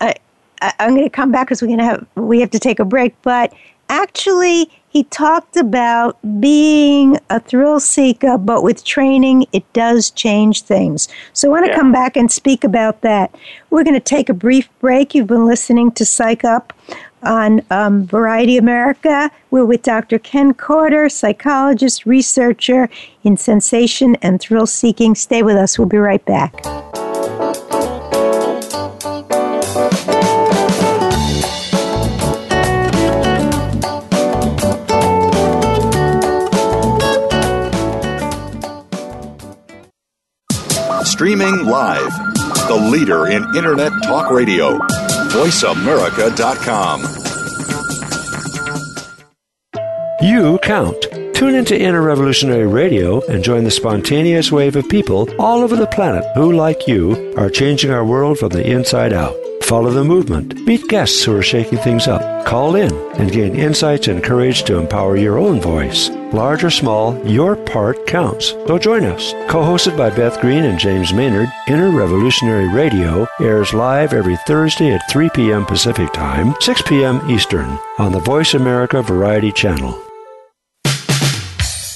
I, 0.00 0.72
am 0.78 0.94
going 0.94 1.04
to 1.04 1.10
come 1.10 1.32
back 1.32 1.46
because 1.46 1.62
we're 1.62 1.68
going 1.68 1.78
to 1.78 1.84
have 1.84 2.06
we 2.14 2.40
have 2.40 2.50
to 2.50 2.58
take 2.58 2.78
a 2.78 2.84
break. 2.84 3.14
But 3.22 3.52
actually, 3.88 4.70
he 4.88 5.04
talked 5.04 5.56
about 5.56 6.18
being 6.40 7.18
a 7.30 7.40
thrill 7.40 7.80
seeker, 7.80 8.38
but 8.38 8.62
with 8.62 8.84
training, 8.84 9.46
it 9.52 9.70
does 9.72 10.10
change 10.10 10.62
things. 10.62 11.08
So 11.32 11.48
I 11.48 11.50
want 11.50 11.66
to 11.66 11.72
yeah. 11.72 11.78
come 11.78 11.92
back 11.92 12.16
and 12.16 12.30
speak 12.30 12.64
about 12.64 13.00
that. 13.00 13.34
We're 13.70 13.84
going 13.84 13.94
to 13.94 14.00
take 14.00 14.28
a 14.28 14.34
brief 14.34 14.68
break. 14.78 15.14
You've 15.14 15.26
been 15.26 15.46
listening 15.46 15.90
to 15.92 16.04
Psych 16.04 16.44
Up 16.44 16.72
on 17.24 17.62
um, 17.70 18.06
Variety 18.06 18.56
America. 18.56 19.30
We're 19.50 19.64
with 19.64 19.82
Dr. 19.82 20.18
Ken 20.18 20.54
Carter, 20.54 21.08
psychologist, 21.08 22.06
researcher 22.06 22.88
in 23.22 23.36
sensation 23.36 24.16
and 24.16 24.40
thrill 24.40 24.66
seeking. 24.66 25.14
Stay 25.14 25.42
with 25.42 25.56
us. 25.56 25.78
We'll 25.78 25.88
be 25.88 25.98
right 25.98 26.24
back. 26.24 26.54
Streaming 41.04 41.64
live, 41.66 42.12
the 42.66 42.88
leader 42.90 43.28
in 43.28 43.44
Internet 43.56 43.92
Talk 44.02 44.30
Radio 44.30 44.78
VoiceAmerica.com. 45.34 47.02
You 50.22 50.58
count. 50.62 51.06
Tune 51.34 51.56
into 51.56 51.76
Inner 51.76 52.02
Revolutionary 52.02 52.68
Radio 52.68 53.20
and 53.26 53.42
join 53.42 53.64
the 53.64 53.70
spontaneous 53.72 54.52
wave 54.52 54.76
of 54.76 54.88
people 54.88 55.28
all 55.40 55.62
over 55.62 55.74
the 55.74 55.88
planet 55.88 56.24
who, 56.36 56.52
like 56.52 56.86
you, 56.86 57.34
are 57.36 57.50
changing 57.50 57.90
our 57.90 58.04
world 58.04 58.38
from 58.38 58.50
the 58.50 58.64
inside 58.64 59.12
out. 59.12 59.34
Follow 59.64 59.90
the 59.90 60.04
movement. 60.04 60.54
Meet 60.66 60.86
guests 60.86 61.24
who 61.24 61.36
are 61.36 61.42
shaking 61.42 61.78
things 61.78 62.06
up. 62.06 62.46
Call 62.46 62.76
in 62.76 62.94
and 63.18 63.32
gain 63.32 63.56
insights 63.56 64.06
and 64.06 64.22
courage 64.22 64.62
to 64.64 64.78
empower 64.78 65.16
your 65.16 65.36
own 65.36 65.60
voice. 65.60 66.10
Large 66.34 66.64
or 66.64 66.70
small, 66.70 67.16
your 67.26 67.56
part 67.56 68.06
counts. 68.06 68.50
So 68.66 68.76
join 68.76 69.04
us. 69.04 69.32
Co-hosted 69.48 69.96
by 69.96 70.10
Beth 70.10 70.40
Green 70.40 70.64
and 70.64 70.78
James 70.78 71.14
Maynard, 71.14 71.48
Inner 71.68 71.90
Revolutionary 71.90 72.68
Radio 72.68 73.26
airs 73.40 73.72
live 73.72 74.12
every 74.12 74.36
Thursday 74.38 74.92
at 74.92 75.08
3 75.10 75.30
p.m. 75.30 75.64
Pacific 75.64 76.12
Time, 76.12 76.54
6 76.60 76.82
p.m. 76.82 77.30
Eastern 77.30 77.78
on 77.98 78.12
the 78.12 78.20
Voice 78.20 78.54
America 78.54 79.00
Variety 79.00 79.52
Channel. 79.52 79.98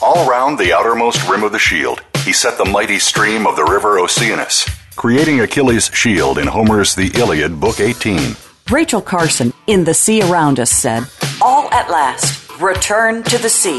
All 0.01 0.29
around 0.31 0.59
the 0.59 0.73
outermost 0.73 1.29
rim 1.29 1.43
of 1.43 1.53
the 1.53 1.59
shield, 1.59 2.01
he 2.25 2.33
set 2.33 2.57
the 2.57 2.65
mighty 2.65 2.99
stream 2.99 3.47
of 3.47 3.57
the 3.57 3.65
river 3.65 3.99
Oceanus 3.99 4.67
creating 4.99 5.39
Achilles' 5.41 5.91
shield 5.95 6.39
in 6.39 6.47
Homer's 6.49 6.97
The 6.97 7.09
Iliad, 7.15 7.61
Book 7.61 7.79
18. 7.79 8.35
Rachel 8.69 9.01
Carson 9.01 9.53
in 9.69 9.85
The 9.85 9.95
Sea 9.95 10.23
Around 10.23 10.59
Us 10.59 10.73
said, 10.73 11.05
All 11.41 11.73
at 11.73 11.89
last, 11.89 12.61
return 12.61 13.23
to 13.23 13.39
the 13.39 13.49
sea, 13.49 13.79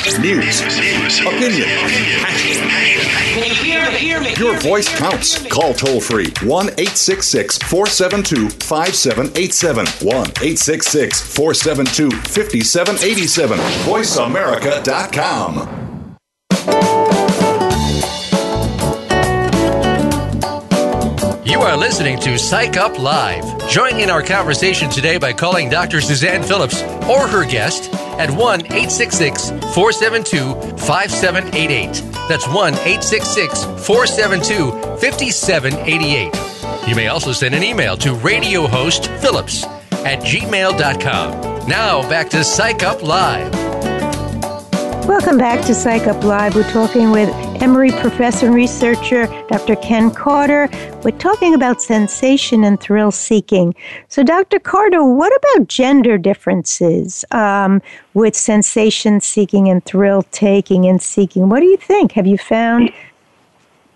News, 0.00 0.62
opinion, 1.20 1.68
your 4.38 4.58
voice 4.60 4.88
counts. 4.88 5.46
Call 5.48 5.74
toll 5.74 6.00
free 6.00 6.32
1 6.42 6.66
866 6.68 7.58
472 7.58 8.48
5787. 8.48 9.86
1 9.86 10.16
866 10.16 11.20
472 11.20 12.10
5787. 12.10 13.58
VoiceAmerica.com. 13.58 16.16
You 21.44 21.60
are 21.60 21.76
listening 21.76 22.18
to 22.20 22.38
Psych 22.38 22.78
Up 22.78 22.98
Live. 22.98 23.68
Join 23.68 24.00
in 24.00 24.08
our 24.08 24.22
conversation 24.22 24.88
today 24.88 25.18
by 25.18 25.34
calling 25.34 25.68
Dr. 25.68 26.00
Suzanne 26.00 26.42
Phillips 26.42 26.80
or 27.06 27.28
her 27.28 27.44
guest 27.44 27.92
at 28.20 28.30
1 28.30 28.60
866 28.66 29.50
472 29.74 30.54
5788. 30.76 32.02
That's 32.28 32.46
1 32.46 32.74
866 32.74 33.64
472 33.86 34.70
5788. 35.00 36.88
You 36.88 36.94
may 36.94 37.08
also 37.08 37.32
send 37.32 37.54
an 37.54 37.62
email 37.62 37.96
to 37.96 38.10
radiohostphillips 38.10 39.64
at 40.04 40.20
gmail.com. 40.20 41.66
Now 41.66 42.08
back 42.10 42.28
to 42.30 42.44
Psych 42.44 42.82
Up 42.82 43.02
Live. 43.02 43.52
Welcome 45.08 45.38
back 45.38 45.64
to 45.64 45.74
Psych 45.74 46.06
Up 46.06 46.22
Live. 46.22 46.54
We're 46.54 46.70
talking 46.70 47.10
with 47.10 47.30
Emory 47.60 47.90
professor 47.90 48.46
and 48.46 48.54
researcher 48.54 49.26
Dr. 49.48 49.76
Ken 49.76 50.10
Carter. 50.10 50.70
We're 51.04 51.10
talking 51.18 51.52
about 51.52 51.82
sensation 51.82 52.64
and 52.64 52.80
thrill 52.80 53.10
seeking. 53.10 53.74
So, 54.08 54.22
Dr. 54.22 54.58
Carter, 54.58 55.04
what 55.04 55.30
about 55.36 55.68
gender 55.68 56.16
differences 56.16 57.22
um, 57.32 57.82
with 58.14 58.34
sensation 58.34 59.20
seeking 59.20 59.68
and 59.68 59.84
thrill 59.84 60.22
taking 60.32 60.86
and 60.86 61.02
seeking? 61.02 61.50
What 61.50 61.60
do 61.60 61.66
you 61.66 61.76
think? 61.76 62.12
Have 62.12 62.26
you 62.26 62.38
found 62.38 62.92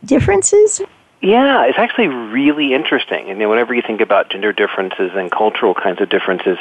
differences? 0.04 0.82
Yeah, 1.24 1.64
it's 1.64 1.78
actually 1.78 2.08
really 2.08 2.74
interesting. 2.74 3.30
And 3.30 3.38
whenever 3.48 3.72
you 3.72 3.80
think 3.80 4.02
about 4.02 4.28
gender 4.28 4.52
differences 4.52 5.12
and 5.14 5.32
cultural 5.32 5.72
kinds 5.72 6.02
of 6.02 6.10
differences, 6.10 6.58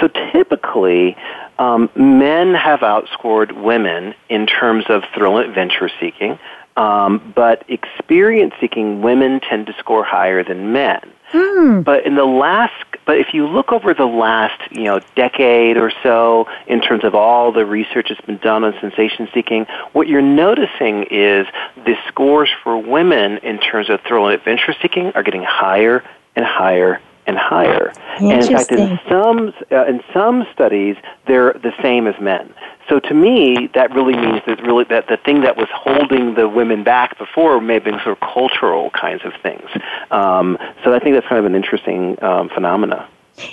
so 0.00 0.08
typically 0.32 1.18
um, 1.58 1.90
men 1.94 2.54
have 2.54 2.80
outscored 2.80 3.52
women 3.52 4.14
in 4.30 4.46
terms 4.46 4.86
of 4.88 5.02
thrill 5.14 5.36
and 5.36 5.46
adventure 5.46 5.90
seeking, 6.00 6.38
um, 6.76 7.32
but 7.34 7.64
experience 7.68 8.54
seeking 8.60 9.02
women 9.02 9.40
tend 9.40 9.66
to 9.66 9.74
score 9.78 10.04
higher 10.04 10.44
than 10.44 10.72
men. 10.72 11.00
Hmm. 11.28 11.80
But 11.80 12.06
in 12.06 12.14
the 12.14 12.24
last, 12.24 12.72
but 13.04 13.18
if 13.18 13.34
you 13.34 13.48
look 13.48 13.72
over 13.72 13.94
the 13.94 14.06
last, 14.06 14.60
you 14.70 14.84
know, 14.84 15.00
decade 15.16 15.76
or 15.76 15.90
so, 16.02 16.46
in 16.68 16.80
terms 16.80 17.02
of 17.02 17.14
all 17.14 17.50
the 17.50 17.66
research 17.66 18.06
that's 18.10 18.20
been 18.20 18.38
done 18.38 18.62
on 18.62 18.74
sensation 18.80 19.28
seeking, 19.34 19.66
what 19.92 20.06
you're 20.06 20.22
noticing 20.22 21.04
is 21.10 21.46
the 21.84 21.96
scores 22.06 22.50
for 22.62 22.78
women 22.78 23.38
in 23.38 23.58
terms 23.58 23.90
of 23.90 24.00
thrill 24.02 24.26
and 24.26 24.34
adventure 24.34 24.74
seeking 24.80 25.10
are 25.12 25.22
getting 25.24 25.42
higher 25.42 26.04
and 26.36 26.44
higher 26.44 27.00
and 27.26 27.36
higher. 27.36 27.92
And 28.18 28.42
in 28.42 28.56
fact, 28.56 28.72
in 28.72 28.98
some 29.08 29.52
uh, 29.72 29.86
in 29.86 30.02
some 30.12 30.46
studies, 30.52 30.96
they're 31.26 31.52
the 31.54 31.72
same 31.82 32.06
as 32.06 32.18
men. 32.20 32.52
So 32.88 33.00
to 33.00 33.14
me, 33.14 33.68
that 33.74 33.92
really 33.94 34.14
means 34.14 34.42
that 34.46 34.62
really 34.62 34.84
that 34.84 35.08
the 35.08 35.16
thing 35.16 35.40
that 35.40 35.56
was 35.56 35.68
holding 35.72 36.34
the 36.34 36.48
women 36.48 36.84
back 36.84 37.18
before 37.18 37.60
may 37.60 37.74
have 37.74 37.84
been 37.84 37.98
sort 38.04 38.16
of 38.16 38.20
cultural 38.20 38.90
kinds 38.90 39.24
of 39.24 39.32
things. 39.42 39.68
Um, 40.10 40.56
so 40.84 40.94
I 40.94 41.00
think 41.00 41.14
that's 41.14 41.26
kind 41.26 41.40
of 41.40 41.46
an 41.46 41.54
interesting 41.54 42.22
um, 42.22 42.48
phenomena. 42.48 43.08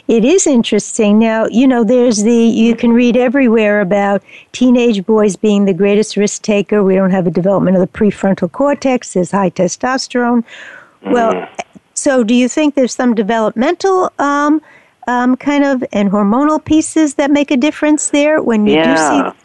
It 0.08 0.24
is 0.24 0.48
interesting. 0.48 1.20
Now, 1.20 1.46
you 1.48 1.68
know, 1.68 1.84
there's 1.84 2.24
the, 2.24 2.34
you 2.34 2.74
can 2.74 2.94
read 2.94 3.18
everywhere 3.18 3.82
about 3.82 4.24
teenage 4.54 5.06
boys 5.06 5.36
being 5.36 5.66
the 5.66 5.74
greatest 5.74 6.16
risk 6.16 6.42
taker. 6.42 6.84
We 6.84 6.96
don't 6.96 7.12
have 7.12 7.28
a 7.28 7.32
development 7.32 7.76
of 7.76 7.82
the 7.82 7.88
prefrontal 7.88 8.50
cortex, 8.50 9.14
there's 9.14 9.32
high 9.32 9.50
testosterone. 9.50 10.46
Well, 11.02 11.34
Mm. 11.34 11.50
So 12.04 12.24
do 12.24 12.34
you 12.34 12.50
think 12.50 12.76
there's 12.76 12.94
some 12.94 13.16
developmental 13.16 14.12
um, 14.20 14.62
um, 15.08 15.38
kind 15.38 15.63
of 15.63 15.84
and 15.94 16.12
hormonal 16.12 16.63
pieces 16.63 17.16
that 17.16 17.32
make 17.32 17.50
a 17.50 17.58
difference 17.58 18.10
there 18.10 18.42
when 18.42 18.68
you 18.68 18.76
yeah, 18.76 18.94
do 18.94 19.32
see? 19.32 19.39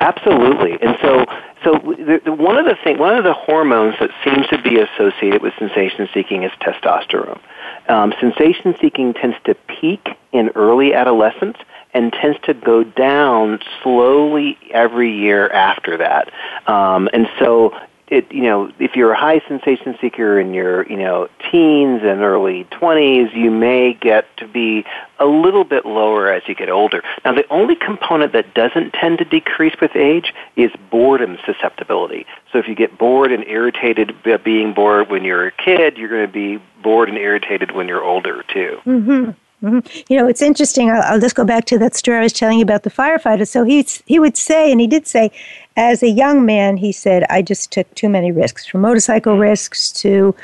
absolutely. 0.00 0.72
And 0.82 0.96
so, 1.00 1.24
so 1.62 1.72
the, 1.78 2.20
the, 2.24 2.32
one 2.32 2.56
of 2.56 2.64
the 2.64 2.76
thing, 2.82 2.98
one 2.98 3.16
of 3.16 3.22
the 3.22 3.32
hormones 3.32 3.94
that 4.00 4.10
seems 4.24 4.46
to 4.48 4.60
be 4.60 4.80
associated 4.80 5.40
with 5.40 5.54
sensation 5.58 6.08
seeking 6.12 6.42
is 6.42 6.50
testosterone. 6.60 7.40
Um, 7.88 8.12
sensation 8.20 8.74
seeking 8.80 9.14
tends 9.14 9.36
to 9.44 9.54
peak 9.54 10.08
in 10.32 10.50
early 10.56 10.94
adolescence 10.94 11.58
and 11.92 12.12
tends 12.12 12.38
to 12.42 12.54
go 12.54 12.82
down 12.82 13.60
slowly 13.82 14.58
every 14.72 15.16
year 15.16 15.48
after 15.50 15.96
that. 15.98 16.32
Um, 16.66 17.08
and 17.12 17.28
so 17.38 17.78
it, 18.08 18.30
you 18.30 18.42
know, 18.42 18.70
if 18.78 18.96
you're 18.96 19.12
a 19.12 19.18
high 19.18 19.40
sensation 19.48 19.96
seeker 20.00 20.38
in 20.38 20.52
your, 20.52 20.86
you 20.86 20.96
know, 20.96 21.28
teens 21.50 22.02
and 22.04 22.20
early 22.20 22.64
20s, 22.64 23.34
you 23.34 23.50
may 23.50 23.94
get 23.94 24.24
to 24.36 24.46
be 24.46 24.84
a 25.18 25.24
little 25.24 25.64
bit 25.64 25.86
lower 25.86 26.30
as 26.30 26.42
you 26.46 26.54
get 26.54 26.68
older. 26.68 27.02
Now, 27.24 27.32
the 27.32 27.48
only 27.48 27.76
component 27.76 28.32
that 28.32 28.52
doesn't 28.54 28.92
tend 28.92 29.18
to 29.18 29.24
decrease 29.24 29.74
with 29.80 29.96
age 29.96 30.34
is 30.56 30.70
boredom 30.90 31.38
susceptibility. 31.46 32.26
So 32.52 32.58
if 32.58 32.68
you 32.68 32.74
get 32.74 32.98
bored 32.98 33.32
and 33.32 33.44
irritated 33.44 34.14
being 34.44 34.74
bored 34.74 35.10
when 35.10 35.24
you're 35.24 35.46
a 35.46 35.52
kid, 35.52 35.96
you're 35.96 36.10
going 36.10 36.26
to 36.26 36.32
be 36.32 36.62
bored 36.82 37.08
and 37.08 37.16
irritated 37.16 37.72
when 37.72 37.88
you're 37.88 38.04
older 38.04 38.42
too. 38.52 38.80
Mm-hmm. 38.84 39.30
Mm-hmm. 39.62 40.02
You 40.08 40.18
know, 40.18 40.28
it's 40.28 40.42
interesting. 40.42 40.90
I'll, 40.90 41.02
I'll, 41.02 41.20
just 41.20 41.34
go 41.34 41.44
back 41.44 41.64
to 41.66 41.78
that 41.78 41.94
story 41.94 42.18
I 42.18 42.22
was 42.22 42.32
telling 42.32 42.58
you 42.58 42.64
about 42.64 42.82
the 42.82 42.90
firefighter. 42.90 43.46
So 43.46 43.64
he 43.64 43.86
he 44.06 44.18
would 44.18 44.36
say, 44.36 44.70
and 44.70 44.80
he 44.80 44.86
did 44.86 45.06
say, 45.06 45.30
as 45.76 46.02
a 46.02 46.08
young 46.08 46.44
man, 46.44 46.76
he 46.76 46.92
said, 46.92 47.24
I 47.30 47.40
just 47.40 47.72
took 47.72 47.92
too 47.94 48.08
many 48.08 48.30
risks, 48.30 48.66
from 48.66 48.82
motorcycle 48.82 49.38
risks 49.38 49.90
to 49.92 50.34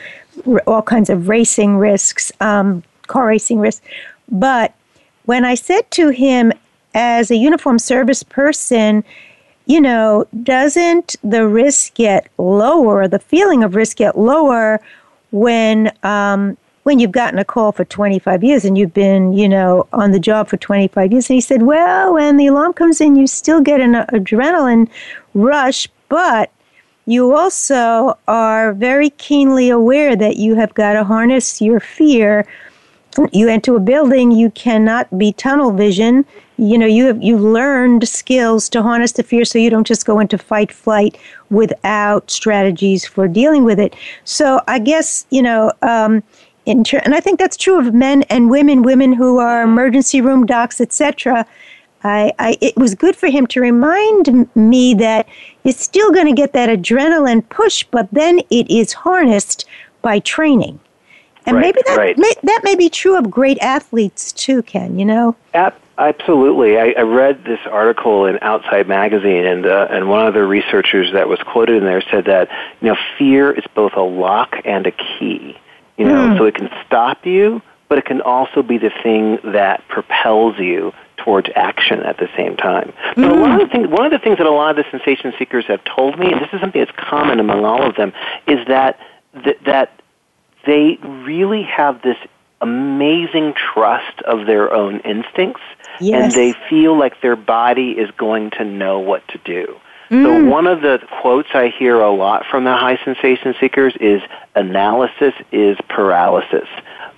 r- 0.47 0.63
all 0.67 0.83
kinds 0.83 1.11
of 1.11 1.29
racing 1.29 1.77
risks, 1.77 2.33
um, 2.41 2.83
car 3.09 3.27
racing 3.27 3.59
risks. 3.59 3.85
But 4.31 4.75
when 5.27 5.45
I 5.45 5.55
said 5.55 5.91
to 5.93 6.09
him, 6.09 6.53
as 6.95 7.31
a 7.31 7.37
uniform 7.37 7.79
service 7.79 8.23
person, 8.23 9.05
you 9.67 9.81
know, 9.81 10.27
doesn't 10.43 11.17
the 11.23 11.47
risk 11.47 11.95
get 11.95 12.29
lower, 12.39 13.07
the 13.07 13.19
feeling 13.19 13.63
of 13.63 13.75
risk 13.77 13.99
get 13.99 14.19
lower 14.19 14.81
when 15.31 15.93
um, 16.03 16.57
when 16.83 16.99
you've 16.99 17.13
gotten 17.13 17.39
a 17.39 17.45
call 17.45 17.73
for 17.73 17.85
25 17.85 18.43
years 18.43 18.65
and 18.65 18.77
you've 18.79 18.95
been, 18.95 19.33
you 19.33 19.49
know, 19.49 19.87
on 19.93 20.13
the 20.13 20.21
job 20.21 20.49
for 20.49 20.57
25 20.57 21.13
years. 21.13 21.29
And 21.29 21.35
he 21.35 21.41
said, 21.41 21.63
well, 21.63 22.15
when 22.15 22.37
the 22.37 22.47
alarm 22.47 22.73
comes 22.73 23.01
in, 23.01 23.17
you 23.17 23.27
still 23.27 23.61
get 23.61 23.81
an 23.81 23.93
adrenaline 23.93 24.89
rush, 25.35 25.89
but 26.09 26.51
you 27.07 27.35
also 27.35 28.17
are 28.29 28.73
very 28.73 29.11
keenly 29.11 29.69
aware 29.69 30.17
that 30.17 30.37
you 30.37 30.55
have 30.55 30.75
got 30.75 30.95
to 30.95 31.05
harness 31.05 31.61
your 31.61 31.81
fear. 31.81 32.47
You 33.33 33.49
enter 33.49 33.77
a 33.77 33.81
building, 33.81 34.31
you 34.31 34.51
cannot 34.51 35.19
be 35.19 35.33
tunnel 35.33 35.73
vision. 35.73 36.25
You 36.57 36.79
know, 36.79 36.87
you 36.87 37.07
have 37.07 37.23
you've 37.23 37.41
learned 37.41 38.07
skills 38.07 38.69
to 38.69 38.83
harness 38.83 39.13
the 39.13 39.23
fear 39.23 39.45
so 39.45 39.59
you 39.59 39.71
don't 39.71 39.87
just 39.87 40.07
go 40.07 40.21
into 40.21 40.39
fight 40.39 40.71
flight 40.71 41.19
without 41.51 42.31
strategies 42.31 43.07
for 43.07 43.27
dealing 43.27 43.65
with 43.65 43.81
it. 43.81 43.97
So 44.25 44.61
I 44.69 44.79
guess, 44.79 45.27
you 45.31 45.43
know, 45.43 45.73
um, 45.83 46.23
Ter- 46.85 47.03
and 47.05 47.15
I 47.15 47.21
think 47.21 47.39
that's 47.39 47.57
true 47.57 47.79
of 47.79 47.95
men 47.95 48.23
and 48.25 48.51
women, 48.51 48.83
women 48.83 49.13
who 49.13 49.39
are 49.39 49.63
emergency 49.63 50.21
room 50.21 50.47
docs, 50.47 50.81
etc. 50.81 51.47
I, 52.03 52.33
I, 52.39 52.59
it 52.61 52.77
was 52.77 52.95
good 52.95 53.15
for 53.15 53.29
him 53.29 53.47
to 53.49 53.61
remind 53.61 54.49
me 54.57 54.95
that 54.95 55.29
you're 55.65 55.75
still 55.75 56.11
going 56.13 56.27
to 56.27 56.33
get 56.33 56.53
that 56.55 56.69
adrenaline 56.71 57.47
push, 57.49 57.85
but 57.91 58.09
then 58.11 58.41
it 58.51 58.71
is 58.71 58.93
harnessed 58.93 59.67
by 60.01 60.19
training. 60.21 60.81
And 61.47 61.57
right, 61.57 61.63
maybe 61.63 61.81
that 61.87 61.97
right. 61.97 62.19
may, 62.19 62.33
that 62.43 62.61
may 62.65 62.75
be 62.75 62.89
true 62.89 63.17
of 63.19 63.31
great 63.31 63.59
athletes 63.61 64.33
too, 64.33 64.63
Ken. 64.63 64.99
You 64.99 65.05
know. 65.05 65.37
Absolutely. 66.01 66.79
I, 66.79 66.95
I 66.97 67.03
read 67.03 67.45
this 67.45 67.61
article 67.71 68.25
in 68.25 68.39
Outside 68.41 68.89
Magazine, 68.89 69.45
and 69.45 69.67
uh, 69.67 69.89
and 69.91 70.09
one 70.09 70.27
of 70.27 70.33
the 70.33 70.45
researchers 70.45 71.13
that 71.13 71.29
was 71.29 71.39
quoted 71.41 71.77
in 71.77 71.85
there 71.85 72.03
said 72.11 72.25
that 72.25 72.49
you 72.81 72.89
know 72.89 72.97
fear 73.19 73.53
is 73.53 73.65
both 73.75 73.93
a 73.95 74.01
lock 74.01 74.57
and 74.65 74.87
a 74.87 74.93
key. 74.93 75.59
You 76.01 76.07
know, 76.07 76.29
Mm. 76.31 76.39
so 76.39 76.45
it 76.47 76.55
can 76.55 76.71
stop 76.87 77.27
you, 77.27 77.61
but 77.91 77.99
it 77.99 78.07
can 78.07 78.23
also 78.23 78.63
be 78.63 78.79
the 78.79 78.89
thing 79.03 79.39
that 79.45 79.87
propels 79.89 80.59
you 80.59 80.95
towards 81.19 81.51
action 81.55 82.03
at 82.03 82.17
the 82.17 82.29
same 82.35 82.57
time. 82.57 82.91
But 83.17 83.37
lot 83.37 83.61
of 83.61 83.69
the 83.69 83.73
things, 83.75 83.89
one 83.89 84.07
of 84.07 84.11
the 84.13 84.19
things 84.19 84.39
that 84.39 84.47
a 84.47 84.51
lot 84.51 84.71
of 84.71 84.77
the 84.83 84.91
sensation 84.91 85.35
seekers 85.39 85.67
have 85.67 85.85
told 85.85 86.19
me, 86.19 86.33
and 86.33 86.41
this 86.41 86.49
is 86.55 86.61
something 86.63 86.81
that's 86.81 86.97
common 86.97 87.39
among 87.39 87.67
all 87.67 87.83
of 87.83 87.97
them, 87.97 88.15
is 88.47 88.67
that 88.69 88.99
that, 89.45 89.63
that 89.65 90.01
they 90.67 90.99
really 91.03 91.63
have 91.65 92.01
this 92.01 92.17
amazing 92.63 93.53
trust 93.55 94.21
of 94.23 94.47
their 94.47 94.73
own 94.73 95.01
instincts 95.01 95.63
Yes. 96.01 96.23
and 96.23 96.33
they 96.33 96.55
feel 96.71 96.99
like 96.99 97.21
their 97.21 97.37
body 97.37 97.91
is 97.93 98.11
going 98.17 98.51
to 98.53 98.65
know 98.65 98.99
what 99.01 99.27
to 99.29 99.39
do. 99.45 99.77
So 100.11 100.17
Mm. 100.17 100.49
one 100.49 100.67
of 100.67 100.81
the 100.81 101.01
quotes 101.21 101.49
I 101.55 101.69
hear 101.69 102.01
a 102.01 102.11
lot 102.11 102.45
from 102.45 102.65
the 102.65 102.75
high 102.75 102.99
sensation 103.05 103.55
seekers 103.61 103.95
is 104.01 104.21
analysis 104.57 105.35
is 105.53 105.79
paralysis. 105.89 106.69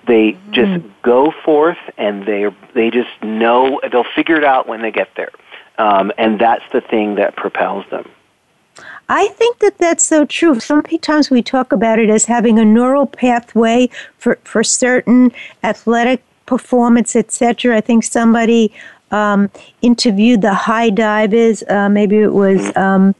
They 0.05 0.37
just 0.51 0.83
go 1.01 1.31
forth 1.43 1.79
and 1.97 2.23
they 2.25 2.51
they 2.75 2.91
just 2.91 3.09
know 3.23 3.81
they'll 3.91 4.03
figure 4.03 4.35
it 4.35 4.43
out 4.43 4.67
when 4.67 4.83
they 4.83 4.91
get 4.91 5.09
there. 5.15 5.31
Um, 5.79 6.11
and 6.19 6.37
that's 6.37 6.63
the 6.71 6.81
thing 6.81 7.15
that 7.15 7.35
propels 7.35 7.83
them. 7.89 8.07
I 9.09 9.27
think 9.29 9.59
that 9.59 9.79
that's 9.79 10.05
so 10.05 10.25
true. 10.25 10.59
Sometimes 10.59 11.31
we 11.31 11.41
talk 11.41 11.71
about 11.71 11.97
it 11.97 12.09
as 12.11 12.25
having 12.25 12.59
a 12.59 12.65
neural 12.65 13.07
pathway 13.07 13.89
for, 14.17 14.37
for 14.43 14.63
certain 14.63 15.31
athletic 15.63 16.23
performance, 16.45 17.15
etc. 17.15 17.75
I 17.77 17.81
think 17.81 18.03
somebody 18.03 18.71
um, 19.13 19.49
interviewed 19.81 20.41
the 20.41 20.53
high 20.53 20.89
divers, 20.89 21.63
uh, 21.69 21.87
maybe 21.89 22.17
it 22.17 22.33
was 22.33 22.75
um, 22.75 23.15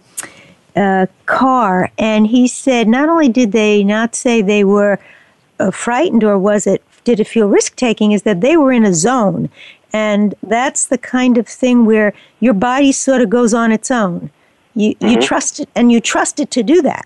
uh, 0.75 1.05
Carr, 1.25 1.91
and 1.97 2.27
he 2.27 2.47
said 2.47 2.87
not 2.87 3.07
only 3.09 3.29
did 3.29 3.51
they 3.51 3.83
not 3.83 4.15
say 4.15 4.41
they 4.41 4.63
were 4.63 4.99
uh, 5.59 5.71
frightened 5.71 6.23
or 6.23 6.37
was 6.37 6.65
it 6.67 6.83
did 7.03 7.19
it 7.19 7.27
feel 7.27 7.47
risk 7.47 7.75
taking, 7.75 8.11
is 8.11 8.23
that 8.23 8.41
they 8.41 8.55
were 8.57 8.71
in 8.71 8.85
a 8.85 8.93
zone. 8.93 9.49
And 9.91 10.33
that's 10.41 10.87
the 10.87 10.97
kind 10.97 11.37
of 11.37 11.47
thing 11.47 11.85
where 11.85 12.13
your 12.39 12.53
body 12.53 12.91
sort 12.91 13.21
of 13.21 13.29
goes 13.29 13.53
on 13.53 13.71
its 13.71 13.91
own. 13.91 14.31
You, 14.73 14.95
you 15.01 15.21
trust 15.21 15.59
it, 15.59 15.69
and 15.75 15.91
you 15.91 15.99
trust 15.99 16.39
it 16.39 16.49
to 16.51 16.63
do 16.63 16.81
that. 16.81 17.05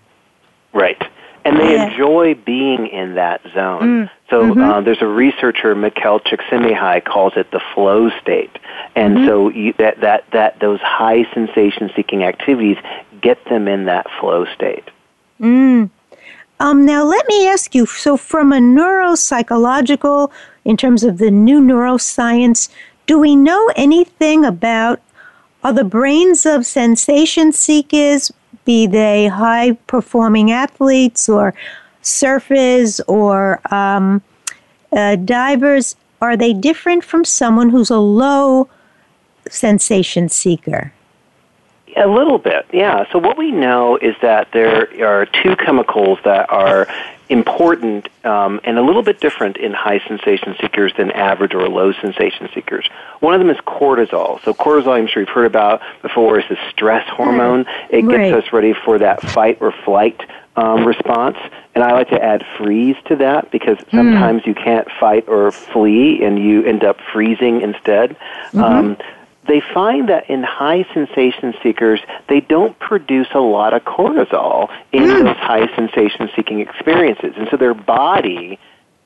Right. 0.73 1.01
And 1.43 1.59
they 1.59 1.73
Yeah. 1.73 1.89
enjoy 1.89 2.35
being 2.35 2.87
in 2.87 3.15
that 3.15 3.41
zone. 3.53 4.09
So 4.29 4.53
uh, 4.61 4.81
there's 4.81 5.01
a 5.01 5.07
researcher, 5.07 5.75
Mihaly 5.75 6.21
Csikszentmihalyi, 6.25 7.03
calls 7.03 7.33
it 7.35 7.51
the 7.51 7.61
flow 7.73 8.09
state. 8.21 8.51
And 8.95 9.27
so 9.27 9.49
you, 9.49 9.73
that, 9.77 10.01
that, 10.01 10.25
that 10.31 10.59
those 10.59 10.79
high 10.81 11.31
sensation-seeking 11.33 12.23
activities 12.23 12.77
get 13.21 13.43
them 13.45 13.67
in 13.67 13.85
that 13.85 14.07
flow 14.19 14.45
state. 14.55 14.89
Um, 16.59 16.85
now, 16.85 17.03
let 17.03 17.27
me 17.27 17.47
ask 17.47 17.75
you 17.75 17.85
so, 17.85 18.17
from 18.17 18.51
a 18.51 18.57
neuropsychological, 18.57 20.31
in 20.65 20.75
terms 20.75 21.03
of 21.03 21.19
the 21.19 21.29
new 21.29 21.61
neuroscience, 21.61 22.69
do 23.05 23.19
we 23.19 23.35
know 23.35 23.71
anything 23.75 24.43
about 24.43 24.99
are 25.63 25.73
the 25.73 25.83
brains 25.83 26.45
of 26.45 26.65
sensation 26.65 27.51
seekers, 27.51 28.31
be 28.65 28.87
they 28.87 29.27
high 29.27 29.73
performing 29.87 30.51
athletes 30.51 31.29
or 31.29 31.53
surfers 32.01 32.99
or 33.07 33.61
um, 33.73 34.21
uh, 34.91 35.15
divers, 35.15 35.95
are 36.21 36.35
they 36.35 36.53
different 36.53 37.03
from 37.03 37.23
someone 37.23 37.69
who's 37.69 37.89
a 37.89 37.99
low 37.99 38.67
sensation 39.53 40.29
seeker? 40.29 40.93
A 41.95 42.07
little 42.07 42.37
bit, 42.37 42.65
yeah. 42.71 43.11
So 43.11 43.17
what 43.17 43.37
we 43.37 43.51
know 43.51 43.97
is 43.97 44.15
that 44.21 44.51
there 44.51 44.87
are 45.03 45.25
two 45.25 45.55
chemicals 45.55 46.19
that 46.25 46.49
are 46.51 46.87
important 47.29 48.07
um, 48.23 48.61
and 48.63 48.77
a 48.77 48.81
little 48.81 49.01
bit 49.01 49.19
different 49.19 49.57
in 49.57 49.73
high 49.73 49.99
sensation 50.07 50.55
seekers 50.61 50.93
than 50.95 51.11
average 51.11 51.53
or 51.53 51.67
low 51.67 51.91
sensation 51.93 52.49
seekers. 52.53 52.87
One 53.19 53.33
of 53.33 53.39
them 53.39 53.49
is 53.49 53.57
cortisol. 53.57 54.41
So 54.43 54.53
cortisol, 54.53 54.93
I'm 54.93 55.07
sure 55.07 55.21
you've 55.23 55.29
heard 55.29 55.45
about 55.45 55.81
before, 56.01 56.39
is 56.39 56.45
the 56.49 56.57
stress 56.69 57.07
hormone. 57.09 57.65
It 57.89 58.03
gets 58.03 58.31
Right. 58.31 58.33
us 58.33 58.53
ready 58.53 58.73
for 58.73 58.97
that 58.99 59.21
fight 59.21 59.57
or 59.59 59.71
flight 59.71 60.21
um, 60.55 60.85
response. 60.85 61.37
And 61.75 61.83
I 61.83 61.93
like 61.93 62.09
to 62.09 62.23
add 62.23 62.45
freeze 62.57 62.95
to 63.05 63.15
that 63.17 63.51
because 63.51 63.77
sometimes 63.91 64.45
you 64.45 64.55
can't 64.55 64.87
fight 64.99 65.27
or 65.27 65.51
flee 65.51 66.23
and 66.23 66.39
you 66.39 66.63
end 66.63 66.83
up 66.83 66.99
freezing 67.13 67.61
instead. 67.61 68.15
Um, 68.55 68.97
they 69.47 69.61
find 69.73 70.09
that 70.09 70.29
in 70.29 70.43
high 70.43 70.85
sensation 70.93 71.53
seekers, 71.63 71.99
they 72.29 72.41
don't 72.41 72.77
produce 72.79 73.27
a 73.33 73.39
lot 73.39 73.73
of 73.73 73.83
cortisol 73.83 74.69
in 74.91 75.03
hmm. 75.03 75.23
those 75.25 75.37
high 75.37 75.73
sensation 75.75 76.29
seeking 76.35 76.59
experiences. 76.59 77.33
And 77.37 77.47
so 77.49 77.57
their 77.57 77.73
body 77.73 78.59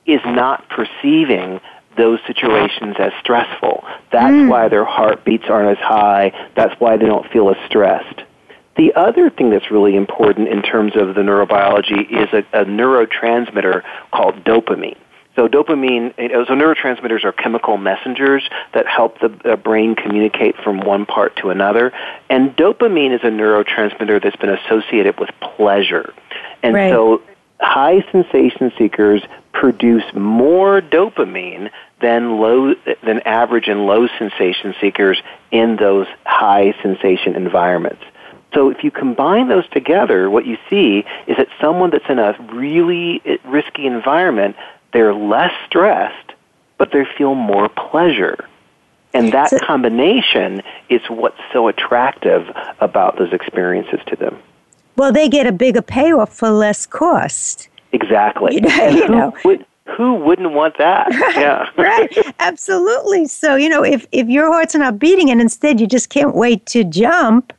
is 0.05 0.21
not 0.25 0.67
perceiving 0.69 1.59
those 1.97 2.19
situations 2.25 2.95
as 2.99 3.11
stressful. 3.19 3.83
That's 4.11 4.31
hmm. 4.31 4.47
why 4.47 4.69
their 4.69 4.85
heartbeats 4.85 5.45
aren't 5.49 5.77
as 5.77 5.83
high. 5.83 6.31
That's 6.55 6.79
why 6.79 6.97
they 6.97 7.05
don't 7.05 7.29
feel 7.31 7.49
as 7.49 7.57
stressed. 7.67 8.21
The 8.77 8.93
other 8.95 9.29
thing 9.29 9.49
that's 9.49 9.69
really 9.69 9.95
important 9.95 10.47
in 10.47 10.61
terms 10.61 10.93
of 10.95 11.13
the 11.13 11.21
neurobiology 11.21 12.09
is 12.09 12.29
a, 12.33 12.61
a 12.61 12.65
neurotransmitter 12.65 13.83
called 14.11 14.43
dopamine. 14.43 14.97
So 15.41 15.47
dopamine, 15.47 16.15
know, 16.31 16.45
so 16.45 16.53
neurotransmitters 16.53 17.23
are 17.23 17.31
chemical 17.31 17.75
messengers 17.75 18.47
that 18.75 18.85
help 18.85 19.19
the, 19.21 19.29
the 19.29 19.57
brain 19.57 19.95
communicate 19.95 20.55
from 20.57 20.81
one 20.81 21.07
part 21.07 21.35
to 21.37 21.49
another. 21.49 21.91
And 22.29 22.55
dopamine 22.55 23.11
is 23.11 23.21
a 23.23 23.31
neurotransmitter 23.31 24.21
that's 24.21 24.35
been 24.35 24.51
associated 24.51 25.19
with 25.19 25.31
pleasure. 25.39 26.13
And 26.61 26.75
Right. 26.75 26.91
so 26.91 27.23
high 27.59 28.05
sensation 28.11 28.71
seekers 28.77 29.23
produce 29.51 30.03
more 30.13 30.79
dopamine 30.79 31.71
than 32.01 32.39
low 32.39 32.75
than 33.01 33.21
average 33.21 33.67
and 33.67 33.87
low 33.87 34.07
sensation 34.19 34.75
seekers 34.79 35.23
in 35.49 35.75
those 35.77 36.05
high 36.23 36.75
sensation 36.83 37.35
environments. 37.35 38.03
So 38.53 38.69
if 38.69 38.83
you 38.83 38.91
combine 38.91 39.47
those 39.47 39.67
together, 39.69 40.29
what 40.29 40.45
you 40.45 40.59
see 40.69 41.03
is 41.25 41.37
that 41.37 41.47
someone 41.59 41.89
that's 41.89 42.09
in 42.09 42.19
a 42.19 42.35
really 42.53 43.23
eh, 43.25 43.37
risky 43.45 43.87
environment, 43.87 44.55
they're 44.93 45.13
less 45.13 45.51
stressed, 45.67 46.33
but 46.77 46.91
they 46.91 47.05
feel 47.17 47.35
more 47.35 47.69
pleasure. 47.69 48.45
And 49.13 49.31
that 49.33 49.49
So- 49.49 49.59
combination 49.59 50.61
is 50.89 51.01
what's 51.09 51.39
so 51.51 51.67
attractive 51.67 52.49
about 52.79 53.17
those 53.17 53.33
experiences 53.33 53.99
to 54.07 54.15
them. 54.15 54.37
Well, 54.97 55.11
they 55.11 55.27
get 55.29 55.47
a 55.47 55.51
bigger 55.51 55.81
payoff 55.81 56.33
for 56.33 56.49
less 56.49 56.85
cost. 56.85 57.67
Exactly. 57.91 58.55
You 58.55 58.61
know- 58.61 58.69
and 58.81 58.95
you 58.95 59.05
who, 59.07 59.15
know. 59.15 59.33
Would, 59.45 59.65
who 59.97 60.13
wouldn't 60.15 60.51
want 60.53 60.77
that? 60.77 61.07
yeah. 61.35 61.67
right 61.77 62.15
absolutely 62.39 63.25
so 63.27 63.55
you 63.55 63.67
know 63.67 63.83
if 63.83 64.05
if 64.13 64.27
your 64.29 64.47
heart's 64.51 64.73
not 64.75 64.97
beating 64.99 65.29
and 65.29 65.41
instead 65.41 65.81
you 65.81 65.87
just 65.87 66.09
can't 66.09 66.33
wait 66.35 66.65
to 66.67 66.83
jump 66.85 67.51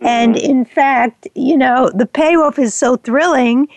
and 0.00 0.36
Mm-hmm. 0.36 0.50
in 0.50 0.64
fact 0.64 1.28
you 1.34 1.56
know 1.56 1.90
the 1.92 2.06
payoff 2.06 2.58
is 2.58 2.72
so 2.72 2.96
thrilling 2.96 3.68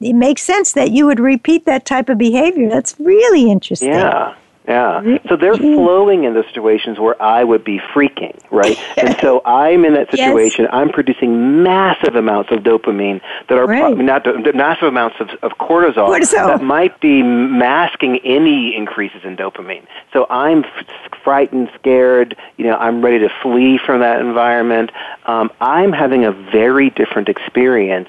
it 0.00 0.12
makes 0.14 0.42
sense 0.42 0.72
that 0.72 0.90
you 0.92 1.06
would 1.06 1.20
repeat 1.20 1.64
that 1.66 1.84
type 1.84 2.08
of 2.08 2.18
behavior 2.18 2.68
that's 2.68 2.94
really 2.98 3.50
interesting 3.50 3.88
Yeah. 3.90 4.34
Yeah. 4.68 5.18
So 5.28 5.36
they're 5.36 5.54
flowing 5.56 6.24
in 6.24 6.34
the 6.34 6.42
situations 6.48 6.98
where 6.98 7.14
I 7.22 7.44
would 7.44 7.62
be 7.62 7.78
freaking, 7.94 8.36
right? 8.50 8.76
and 8.96 9.16
so 9.20 9.40
I'm 9.44 9.84
in 9.84 9.94
that 9.94 10.08
Yes. 10.12 10.26
situation. 10.26 10.66
I'm 10.72 10.88
producing 10.90 11.62
massive 11.62 12.16
amounts 12.16 12.50
of 12.50 12.64
dopamine 12.64 13.20
that 13.48 13.58
are 13.58 13.66
pro- 13.66 13.94
not 13.94 14.26
massive 14.56 14.88
amounts 14.88 15.20
of, 15.20 15.28
of 15.44 15.52
cortisol, 15.58 16.08
Cortisol. 16.08 16.48
that 16.48 16.62
might 16.64 16.98
be 17.00 17.22
masking 17.22 18.18
any 18.24 18.74
increases 18.74 19.20
in 19.22 19.36
dopamine. 19.36 19.84
So 20.12 20.26
I'm 20.30 20.64
f- 20.64 20.86
frightened, 21.22 21.70
scared. 21.78 22.36
You 22.56 22.64
know, 22.66 22.76
I'm 22.76 23.02
ready 23.04 23.20
to 23.20 23.28
flee 23.44 23.78
from 23.78 24.00
that 24.00 24.20
environment. 24.20 24.90
Um, 25.26 25.52
I'm 25.60 25.92
having 25.92 26.24
a 26.24 26.32
very 26.32 26.90
different 26.90 27.28
experience 27.28 28.08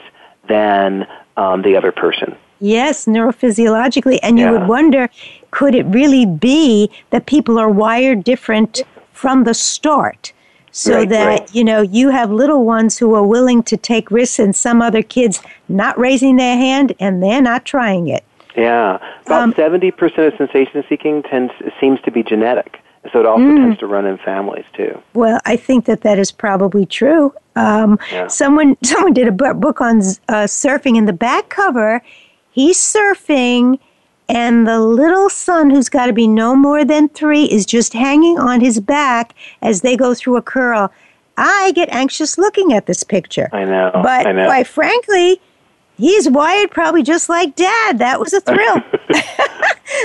than 0.49 1.05
um, 1.37 1.61
the 1.61 1.75
other 1.77 1.91
person. 1.91 2.35
yes 2.59 3.05
neurophysiologically 3.05 4.17
and 4.23 4.37
you 4.39 4.45
Yeah. 4.45 4.51
would 4.53 4.67
wonder 4.67 5.09
could 5.51 5.73
it 5.75 5.85
really 5.99 6.25
be 6.25 6.89
that 7.11 7.25
people 7.27 7.55
are 7.59 7.69
wired 7.69 8.23
different 8.23 8.83
from 9.13 9.43
the 9.43 9.53
start 9.53 10.33
so 10.71 10.95
Right, 10.95 11.09
that 11.09 11.27
right. 11.27 11.55
you 11.57 11.63
know 11.63 11.81
you 11.81 12.09
have 12.09 12.29
little 12.31 12.63
ones 12.65 12.97
who 12.99 13.09
are 13.17 13.23
willing 13.35 13.61
to 13.71 13.77
take 13.77 14.09
risks 14.11 14.39
and 14.39 14.55
some 14.55 14.81
other 14.81 15.03
kids 15.03 15.35
not 15.69 15.93
raising 16.07 16.35
their 16.37 16.57
hand 16.57 16.93
and 16.99 17.21
they're 17.23 17.41
not 17.51 17.63
trying 17.75 18.07
it 18.17 18.23
Yeah, 18.55 18.97
about 19.27 19.41
Um, 19.43 19.53
seventy 19.55 19.91
percent 19.91 20.25
of 20.29 20.33
sensation 20.43 20.83
seeking 20.89 21.15
tends 21.31 21.53
seems 21.79 21.99
to 22.05 22.11
be 22.17 22.21
genetic, 22.23 22.71
so 23.11 23.19
it 23.19 23.25
also 23.25 23.43
Mm. 23.43 23.57
tends 23.57 23.79
to 23.79 23.87
run 23.87 24.05
in 24.05 24.17
families 24.17 24.65
too. 24.73 24.97
Well, 25.13 25.39
I 25.45 25.55
think 25.55 25.85
that 25.85 26.01
that 26.01 26.19
is 26.19 26.31
probably 26.31 26.85
true. 26.85 27.33
Um, 27.55 27.97
Yeah. 28.11 28.27
Someone 28.27 28.77
someone 28.83 29.13
did 29.13 29.27
a 29.27 29.31
book 29.31 29.81
on 29.81 29.97
uh, 30.29 30.45
surfing. 30.47 30.95
In 30.97 31.05
the 31.05 31.13
back 31.13 31.49
cover, 31.49 32.01
he's 32.51 32.77
surfing, 32.77 33.79
and 34.29 34.67
the 34.67 34.79
little 34.79 35.29
son, 35.29 35.69
who's 35.69 35.89
got 35.89 36.07
to 36.07 36.13
be 36.13 36.27
no 36.27 36.55
more 36.55 36.83
than 36.85 37.09
three, 37.09 37.45
is 37.45 37.65
just 37.65 37.93
hanging 37.93 38.37
on 38.39 38.61
his 38.61 38.79
back 38.79 39.33
as 39.61 39.81
they 39.81 39.95
go 39.95 40.13
through 40.13 40.37
a 40.37 40.41
curl. 40.41 40.91
I 41.37 41.71
get 41.75 41.89
anxious 41.89 42.37
looking 42.37 42.73
at 42.73 42.87
this 42.87 43.03
picture. 43.03 43.47
I 43.53 43.63
know. 43.63 43.91
But 43.93 44.25
I 44.27 44.31
know. 44.31 44.45
quite 44.47 44.65
frankly, 44.67 45.39
he's 45.97 46.27
wired 46.29 46.71
probably 46.71 47.03
just 47.03 47.29
like 47.29 47.55
dad. 47.55 47.99
That 47.99 48.19
was 48.19 48.33
a 48.33 48.41
thrill. 48.41 48.81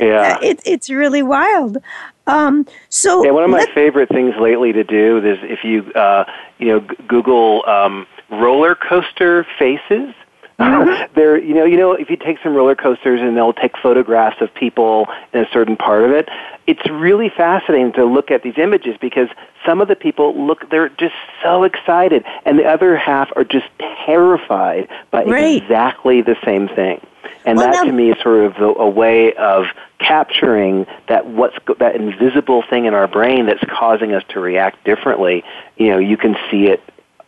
yeah. 0.01 0.39
it, 0.43 0.61
it's 0.65 0.91
really 0.91 1.23
wild. 1.23 1.79
Um, 2.27 2.67
so 2.89 3.25
yeah, 3.25 3.33
one 3.33 3.45
of 3.45 3.51
my 3.51 3.67
favorite 3.75 4.09
things 4.09 4.35
lately 4.41 4.73
to 4.73 4.85
do 4.85 5.19
is 5.19 5.39
if 5.43 5.65
you 5.65 5.91
uh, 5.93 6.25
you 6.59 6.69
know 6.69 6.81
g- 6.81 6.97
Google 7.09 7.65
um, 7.67 8.07
roller 8.31 8.75
coaster 8.75 9.47
faces. 9.59 10.15
Mm-hmm. 10.59 11.13
there, 11.15 11.37
you 11.39 11.55
know, 11.55 11.65
you 11.65 11.77
know, 11.77 11.93
if 11.93 12.11
you 12.11 12.17
take 12.17 12.39
some 12.43 12.55
roller 12.55 12.75
coasters 12.75 13.21
and 13.21 13.37
they'll 13.37 13.53
take 13.53 13.77
photographs 13.79 14.41
of 14.41 14.53
people 14.55 15.07
in 15.33 15.41
a 15.41 15.49
certain 15.53 15.77
part 15.77 16.05
of 16.05 16.11
it, 16.11 16.29
it's 16.67 16.89
really 16.91 17.29
fascinating 17.29 17.93
to 17.93 18.05
look 18.05 18.31
at 18.31 18.43
these 18.43 18.59
images 18.59 18.97
because 19.01 19.29
some 19.67 19.81
of 19.81 19.89
the 19.89 19.97
people 19.97 20.47
look, 20.47 20.69
they're 20.71 20.89
just 20.89 21.15
so 21.43 21.65
excited, 21.65 22.25
and 22.45 22.59
the 22.59 22.65
other 22.65 22.97
half 22.97 23.31
are 23.37 23.45
just 23.45 23.67
terrified 24.05 24.89
by 25.11 25.25
Right. 25.25 25.63
exactly 25.63 26.23
the 26.23 26.37
same 26.45 26.69
thing. 26.69 27.01
And 27.45 27.59
Well, 27.59 27.73
that 27.73 27.85
to 27.85 27.93
me 27.93 28.11
is 28.11 28.19
sort 28.23 28.45
of 28.45 28.57
a, 28.59 28.81
a 28.81 28.89
way 28.89 29.33
of 29.35 29.67
capturing 29.99 30.87
that 31.09 31.27
what's 31.27 31.57
that 31.79 31.97
invisible 31.97 32.63
thing 32.63 32.85
in 32.85 32.95
our 32.95 33.09
brain 33.09 33.47
that's 33.47 33.63
causing 33.69 34.13
us 34.13 34.23
to 34.31 34.41
react 34.41 34.85
differently. 34.85 35.45
You 35.77 35.91
know, 35.91 35.99
you 35.99 36.17
can 36.17 36.37
see 36.51 36.67
it 36.67 36.83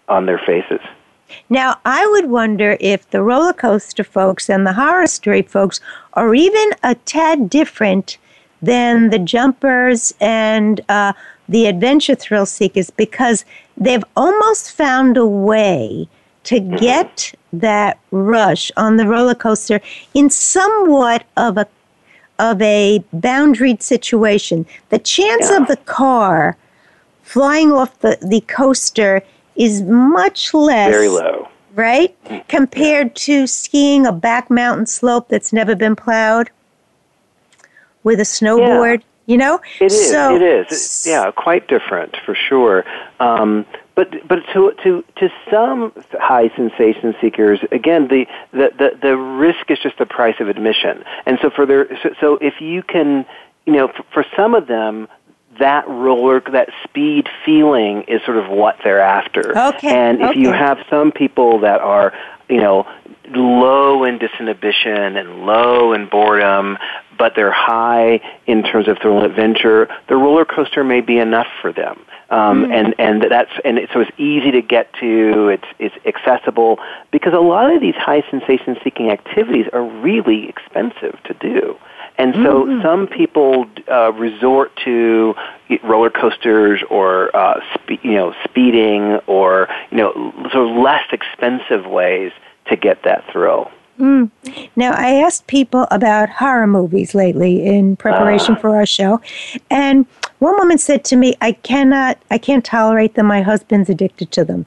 on 0.08 0.26
their 0.26 0.38
faces. 0.38 0.80
Now, 1.48 1.78
I 1.84 2.06
would 2.06 2.30
wonder 2.30 2.76
if 2.80 3.08
the 3.10 3.22
roller 3.22 3.52
coaster 3.52 4.04
folks 4.04 4.48
and 4.48 4.66
the 4.66 4.72
horror 4.74 5.06
story 5.06 5.42
folks 5.42 5.80
are 6.14 6.34
even 6.34 6.70
a 6.82 6.94
tad 6.94 7.50
different 7.50 8.18
than 8.62 9.10
the 9.10 9.18
jumpers 9.18 10.14
and 10.20 10.80
uh, 10.88 11.12
the 11.48 11.66
adventure 11.66 12.14
thrill 12.14 12.46
seekers 12.46 12.90
because 12.90 13.44
they've 13.76 14.04
almost 14.16 14.72
found 14.72 15.16
a 15.16 15.26
way 15.26 16.08
to 16.44 16.60
get 16.60 17.34
that 17.52 17.98
rush 18.10 18.70
on 18.76 18.96
the 18.96 19.06
roller 19.06 19.34
coaster 19.34 19.80
in 20.14 20.30
somewhat 20.30 21.24
of 21.36 21.56
a 21.58 21.66
of 22.40 22.60
a 22.60 23.02
boundaried 23.14 23.80
situation. 23.80 24.66
The 24.88 24.98
chance 24.98 25.50
Yeah. 25.50 25.58
of 25.58 25.68
the 25.68 25.76
car 25.76 26.56
flying 27.22 27.70
off 27.70 27.96
the, 28.00 28.18
the 28.20 28.40
coaster 28.42 29.22
is 29.56 29.82
much 29.82 30.52
less 30.54 30.90
Very 30.90 31.08
low. 31.08 31.48
right? 31.74 32.16
Compared 32.48 33.14
to 33.16 33.46
skiing 33.46 34.06
a 34.06 34.12
back 34.12 34.50
mountain 34.50 34.86
slope 34.86 35.28
that's 35.28 35.52
never 35.52 35.74
been 35.74 35.96
plowed 35.96 36.50
with 38.02 38.20
a 38.20 38.24
snowboard, 38.24 39.02
you 39.26 39.36
know? 39.36 39.60
It 39.80 39.86
is. 39.86 40.10
So, 40.10 40.36
it 40.36 40.42
is. 40.42 41.06
Yeah, 41.06 41.30
quite 41.30 41.68
different 41.68 42.16
for 42.24 42.34
sure. 42.34 42.84
Um, 43.20 43.64
but 43.94 44.26
but 44.26 44.40
to 44.52 44.72
to 44.82 45.04
to 45.16 45.28
some 45.50 45.92
high 46.14 46.48
sensation 46.56 47.14
seekers, 47.20 47.60
again, 47.70 48.08
the, 48.08 48.26
the, 48.52 48.72
the, 48.76 48.98
the 49.00 49.16
risk 49.16 49.70
is 49.70 49.78
just 49.78 49.98
the 49.98 50.06
price 50.06 50.34
of 50.40 50.48
admission. 50.48 51.04
And 51.26 51.38
so 51.40 51.48
for 51.48 51.64
their 51.64 51.86
so, 52.02 52.10
so 52.20 52.38
if 52.40 52.60
you 52.60 52.82
can, 52.82 53.24
you 53.66 53.74
know, 53.74 53.88
for, 53.88 54.04
for 54.12 54.26
some 54.36 54.54
of 54.54 54.66
them. 54.66 55.08
That 55.58 55.86
roller, 55.88 56.40
that 56.52 56.70
speed 56.84 57.28
feeling 57.44 58.02
is 58.08 58.20
sort 58.24 58.36
of 58.36 58.50
what 58.50 58.76
they're 58.82 59.00
after. 59.00 59.56
Okay, 59.56 59.88
And 59.88 60.20
if 60.22 60.36
you 60.36 60.50
have 60.50 60.78
some 60.90 61.12
people 61.12 61.60
that 61.60 61.80
are, 61.80 62.12
you 62.48 62.60
know, 62.60 62.86
low 63.30 64.04
in 64.04 64.18
disinhibition 64.18 65.18
and 65.18 65.46
low 65.46 65.92
in 65.92 66.08
boredom, 66.08 66.76
but 67.18 67.34
they're 67.36 67.52
high 67.52 68.20
in 68.46 68.62
terms 68.62 68.88
of 68.88 68.98
thrill 68.98 69.18
and 69.18 69.26
adventure, 69.26 69.88
the 70.08 70.16
roller 70.16 70.44
coaster 70.44 70.84
may 70.84 71.00
be 71.00 71.18
enough 71.18 71.46
for 71.60 71.72
them. 71.72 72.04
Um, 72.30 72.72
and 72.72 72.94
and 72.98 73.22
that's 73.30 73.50
and 73.64 73.78
it, 73.78 73.90
so 73.92 74.00
it's 74.00 74.10
easy 74.18 74.50
to 74.52 74.62
get 74.62 74.92
to. 74.94 75.48
It's 75.48 75.66
it's 75.78 75.94
accessible 76.06 76.78
because 77.12 77.34
a 77.34 77.38
lot 77.38 77.72
of 77.72 77.80
these 77.80 77.94
high 77.94 78.24
sensation 78.30 78.76
seeking 78.82 79.10
activities 79.10 79.66
are 79.72 79.84
really 79.84 80.48
expensive 80.48 81.16
to 81.24 81.34
do. 81.34 81.76
And 82.16 82.34
so 82.34 82.80
some 82.80 83.08
people 83.08 83.66
uh, 83.90 84.12
resort 84.12 84.74
to 84.84 85.34
roller 85.82 86.10
coasters 86.10 86.80
or 86.88 87.34
uh, 87.36 87.60
spe- 87.74 88.04
you 88.04 88.12
know 88.12 88.34
speeding 88.44 89.16
or 89.26 89.68
you 89.90 89.98
know 89.98 90.12
sort 90.52 90.70
of 90.70 90.76
less 90.76 91.04
expensive 91.12 91.86
ways 91.86 92.32
to 92.66 92.76
get 92.76 93.02
that 93.02 93.24
thrill. 93.32 93.70
now 94.76 94.92
I 94.92 95.14
asked 95.14 95.46
people 95.48 95.86
about 95.90 96.28
horror 96.28 96.66
movies 96.66 97.14
lately 97.14 97.64
in 97.66 97.96
preparation 97.96 98.56
for 98.56 98.76
our 98.76 98.86
show, 98.86 99.20
and 99.70 100.06
one 100.38 100.56
woman 100.56 100.78
said 100.78 101.04
to 101.06 101.16
me, 101.16 101.34
"I 101.40 101.52
cannot, 101.52 102.18
I 102.30 102.38
can't 102.38 102.64
tolerate 102.64 103.14
them. 103.14 103.26
My 103.26 103.42
husband's 103.42 103.90
addicted 103.90 104.30
to 104.32 104.44
them," 104.44 104.66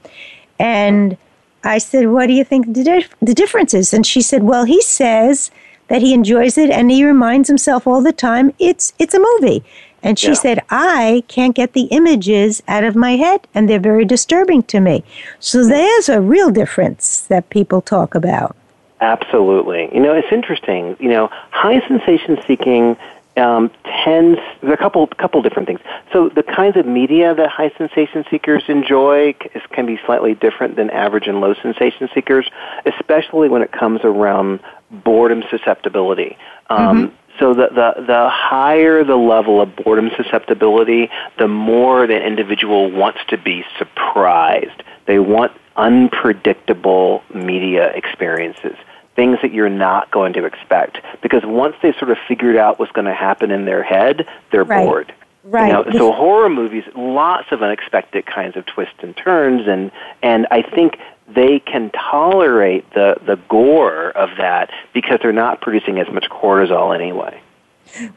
and 0.60 1.18
I 1.64 1.78
said, 1.78 2.08
"What 2.08 2.28
do 2.28 2.34
you 2.34 2.44
think 2.44 2.74
the, 2.74 2.84
dif- 2.84 3.16
the 3.22 3.34
difference 3.34 3.74
is?" 3.74 3.94
And 3.94 4.06
she 4.06 4.22
said, 4.22 4.44
"Well, 4.44 4.66
he 4.66 4.82
says 4.82 5.50
that 5.88 6.02
he 6.02 6.14
enjoys 6.14 6.58
it, 6.58 6.70
and 6.70 6.92
he 6.92 7.04
reminds 7.04 7.48
himself 7.48 7.88
all 7.88 8.02
the 8.02 8.12
time 8.12 8.54
it's 8.60 8.94
it's 9.00 9.14
a 9.14 9.20
movie." 9.20 9.64
And 10.04 10.20
she 10.20 10.28
Yeah. 10.28 10.34
said, 10.34 10.62
"I 10.70 11.24
can't 11.28 11.56
get 11.56 11.74
the 11.74 11.88
images 12.00 12.62
out 12.68 12.84
of 12.84 12.96
my 12.96 13.16
head, 13.16 13.42
and 13.54 13.68
they're 13.68 13.80
very 13.80 14.06
disturbing 14.06 14.64
to 14.64 14.80
me." 14.80 15.04
So 15.40 15.66
there's 15.66 16.08
a 16.08 16.22
real 16.22 16.52
difference 16.52 17.22
that 17.30 17.50
people 17.50 17.82
talk 17.82 18.16
about. 18.16 18.56
Absolutely. 19.02 19.90
You 19.94 20.00
know, 20.00 20.14
it's 20.14 20.32
interesting. 20.32 20.96
You 21.00 21.10
know, 21.10 21.30
high 21.52 21.82
sensation 21.88 22.38
seeking 22.48 22.96
um, 23.38 23.72
tends 24.04 24.40
there 24.62 24.72
are 24.72 24.74
a 24.74 24.78
couple 24.78 25.08
couple 25.08 25.42
different 25.42 25.68
things. 25.68 25.80
So 26.12 26.30
the 26.30 26.44
kinds 26.44 26.78
of 26.78 26.86
media 26.86 27.34
that 27.36 27.50
high 27.50 27.72
sensation 27.78 28.26
seekers 28.30 28.64
enjoy 28.68 29.34
c- 29.34 29.62
can 29.72 29.86
be 29.86 30.00
slightly 30.06 30.34
different 30.34 30.76
than 30.76 30.90
average 30.90 31.28
and 31.28 31.40
low 31.40 31.54
sensation 31.62 32.10
seekers, 32.14 32.50
especially 32.86 33.50
when 33.50 33.62
it 33.62 33.72
comes 33.72 34.02
around 34.04 34.60
boredom 34.92 35.44
susceptibility. 35.50 36.38
Um, 36.70 37.14
So 37.40 37.54
the, 37.54 37.68
the 37.70 38.04
the 38.08 38.30
higher 38.30 39.04
the 39.04 39.16
level 39.16 39.62
of 39.62 39.76
boredom 39.76 40.10
susceptibility, 40.18 41.10
the 41.38 41.48
more 41.48 42.08
the 42.08 42.20
individual 42.20 42.90
wants 42.90 43.20
to 43.28 43.38
be 43.38 43.64
surprised. 43.78 44.82
They 45.06 45.20
want 45.20 45.52
unpredictable 45.76 47.22
media 47.34 47.92
experiences 47.94 48.76
things 49.18 49.40
that 49.42 49.52
you're 49.52 49.68
not 49.68 50.10
going 50.12 50.32
to 50.34 50.46
expect. 50.46 51.00
Because 51.22 51.44
once 51.44 51.76
they 51.82 51.92
sort 51.94 52.12
of 52.12 52.18
figured 52.30 52.56
out 52.56 52.80
what's 52.80 52.92
going 52.94 53.06
to 53.06 53.14
happen 53.14 53.52
in 53.52 53.66
their 53.66 53.84
head, 53.84 54.26
they're 54.52 54.64
Right. 54.64 54.86
bored. 54.86 55.14
Right. 55.44 55.68
You 55.68 55.74
know, 55.74 55.98
so 55.98 56.12
horror 56.12 56.50
movies, 56.50 56.84
lots 56.96 57.52
of 57.52 57.64
unexpected 57.64 58.26
kinds 58.26 58.56
of 58.58 58.66
twists 58.66 59.00
and 59.02 59.16
turns, 59.16 59.66
and 59.68 59.92
and 60.22 60.46
I 60.52 60.62
think 60.62 61.00
they 61.34 61.60
can 61.60 61.90
tolerate 61.92 62.90
the 62.94 63.16
the 63.26 63.38
gore 63.48 64.10
of 64.10 64.30
that 64.40 64.70
because 64.94 65.20
they're 65.22 65.32
not 65.32 65.62
producing 65.62 66.00
as 66.00 66.08
much 66.12 66.26
cortisol 66.30 66.94
anyway. 66.94 67.40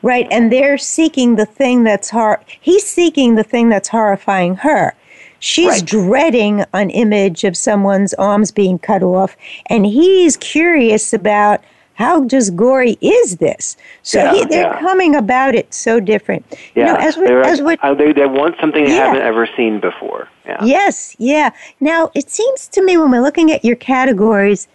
Right, 0.03 0.27
and 0.33 0.51
they're 0.53 0.77
seeking 0.77 1.37
the 1.37 1.47
thing 1.47 1.85
that's 1.85 2.11
hor. 2.11 2.41
He's 2.61 2.85
seeking 2.85 3.37
the 3.37 3.45
thing 3.45 3.69
that's 3.69 3.89
horrifying 3.89 4.57
her. 4.57 4.95
She's 5.41 5.67
Right. 5.69 5.85
dreading 5.85 6.65
an 6.75 6.91
image 6.91 7.45
of 7.45 7.57
someone's 7.57 8.15
arms 8.15 8.51
being 8.53 8.79
cut 8.79 9.03
off, 9.03 9.37
and 9.67 9.85
he's 9.87 10.37
curious 10.37 11.13
about 11.13 11.61
how 11.95 12.25
just 12.25 12.57
gory 12.57 12.97
is 13.03 13.37
this. 13.39 13.77
So 14.03 14.19
Yeah, 14.23 14.33
he, 14.35 14.45
they're 14.47 14.63
yeah. 14.73 14.81
coming 14.81 15.15
about 15.15 15.55
it 15.55 15.73
so 15.75 16.01
different. 16.01 16.45
Yeah, 16.75 16.87
You 16.87 16.93
know, 16.93 16.99
as 16.99 17.17
we, 17.19 17.27
They're- 17.27 17.41
as 17.43 17.61
we, 17.61 17.77
uh, 17.83 17.93
they 17.95 18.13
they 18.13 18.25
want 18.27 18.57
something 18.61 18.85
they 18.85 18.95
Yeah. 18.95 19.07
haven't 19.09 19.23
ever 19.23 19.47
seen 19.57 19.81
before. 19.81 20.29
Yeah. 20.47 20.65
Yes, 20.65 21.15
yeah. 21.19 21.51
Now, 21.79 22.11
it 22.15 22.31
seems 22.31 22.69
to 22.69 22.83
me 22.83 22.97
when 22.97 23.11
we're 23.11 23.21
looking 23.21 23.51
at 23.53 23.65
your 23.65 23.77
categories, 23.77 24.67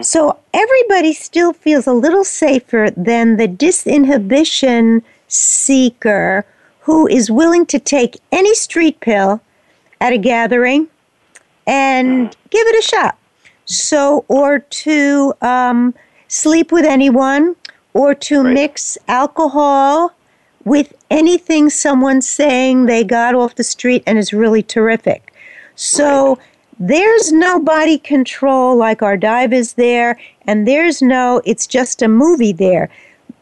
so 0.00 0.36
everybody 0.54 1.12
still 1.12 1.52
feels 1.52 1.86
a 1.86 1.92
little 1.92 2.24
safer 2.24 2.88
than 2.96 3.36
the 3.36 3.48
disinhibition 3.48 5.02
seeker 5.28 6.44
who 6.80 7.06
is 7.06 7.30
willing 7.30 7.66
to 7.66 7.78
take 7.78 8.20
any 8.32 8.54
street 8.54 9.00
pill 9.00 9.40
at 10.00 10.12
a 10.12 10.18
gathering 10.18 10.88
and 11.66 12.36
give 12.50 12.66
it 12.66 12.84
a 12.84 12.88
shot. 12.88 13.18
So, 13.66 14.24
or 14.28 14.60
to 14.60 15.34
um, 15.42 15.94
sleep 16.28 16.72
with 16.72 16.84
anyone, 16.84 17.54
or 17.94 18.14
to 18.14 18.42
Right. 18.42 18.54
mix 18.54 18.96
alcohol 19.08 20.12
with 20.64 20.94
anything 21.10 21.70
someone's 21.70 22.28
saying 22.28 22.86
they 22.86 23.02
got 23.04 23.34
off 23.34 23.54
the 23.56 23.64
street 23.64 24.02
and 24.06 24.18
is 24.18 24.32
really 24.32 24.62
terrific. 24.62 25.32
So 25.74 26.38
there's 26.78 27.32
no 27.32 27.58
body 27.58 27.98
control 27.98 28.76
like 28.76 29.02
our 29.02 29.16
dive 29.16 29.52
is 29.52 29.74
there, 29.74 30.18
and 30.46 30.66
there's 30.66 31.02
no, 31.02 31.42
it's 31.44 31.66
just 31.66 32.02
a 32.02 32.08
movie 32.08 32.52
there. 32.52 32.88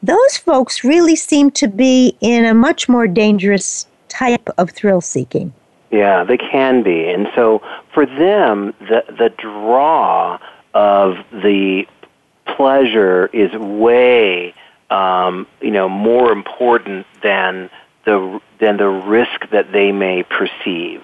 Those 0.03 0.37
folks 0.37 0.85
really 0.85 1.17
seem 1.17 1.51
to 1.53 1.69
be 1.69 2.17
in 2.21 2.45
a 2.45 2.55
much 2.55 2.89
more 2.89 3.07
dangerous 3.07 3.87
type 4.09 4.49
of 4.57 4.71
thrill 4.71 5.01
seeking. 5.01 5.53
Yeah, 5.97 6.25
they 6.25 6.37
can 6.37 6.83
be. 6.83 7.09
And 7.09 7.29
so 7.35 7.63
for 7.95 8.05
them, 8.05 8.75
the, 8.81 9.05
the 9.09 9.31
draw 9.37 10.39
of 10.75 11.17
the 11.33 11.87
pleasure 12.45 13.27
is 13.33 13.53
way 13.53 14.55
um, 14.91 15.47
you 15.61 15.71
know, 15.71 15.89
more 15.89 16.33
important 16.33 17.07
than 17.23 17.71
the 18.05 18.41
than 18.61 18.77
the 18.77 18.89
risk 18.89 19.49
that 19.51 19.73
they 19.73 19.93
may 19.93 20.23
perceive, 20.23 21.03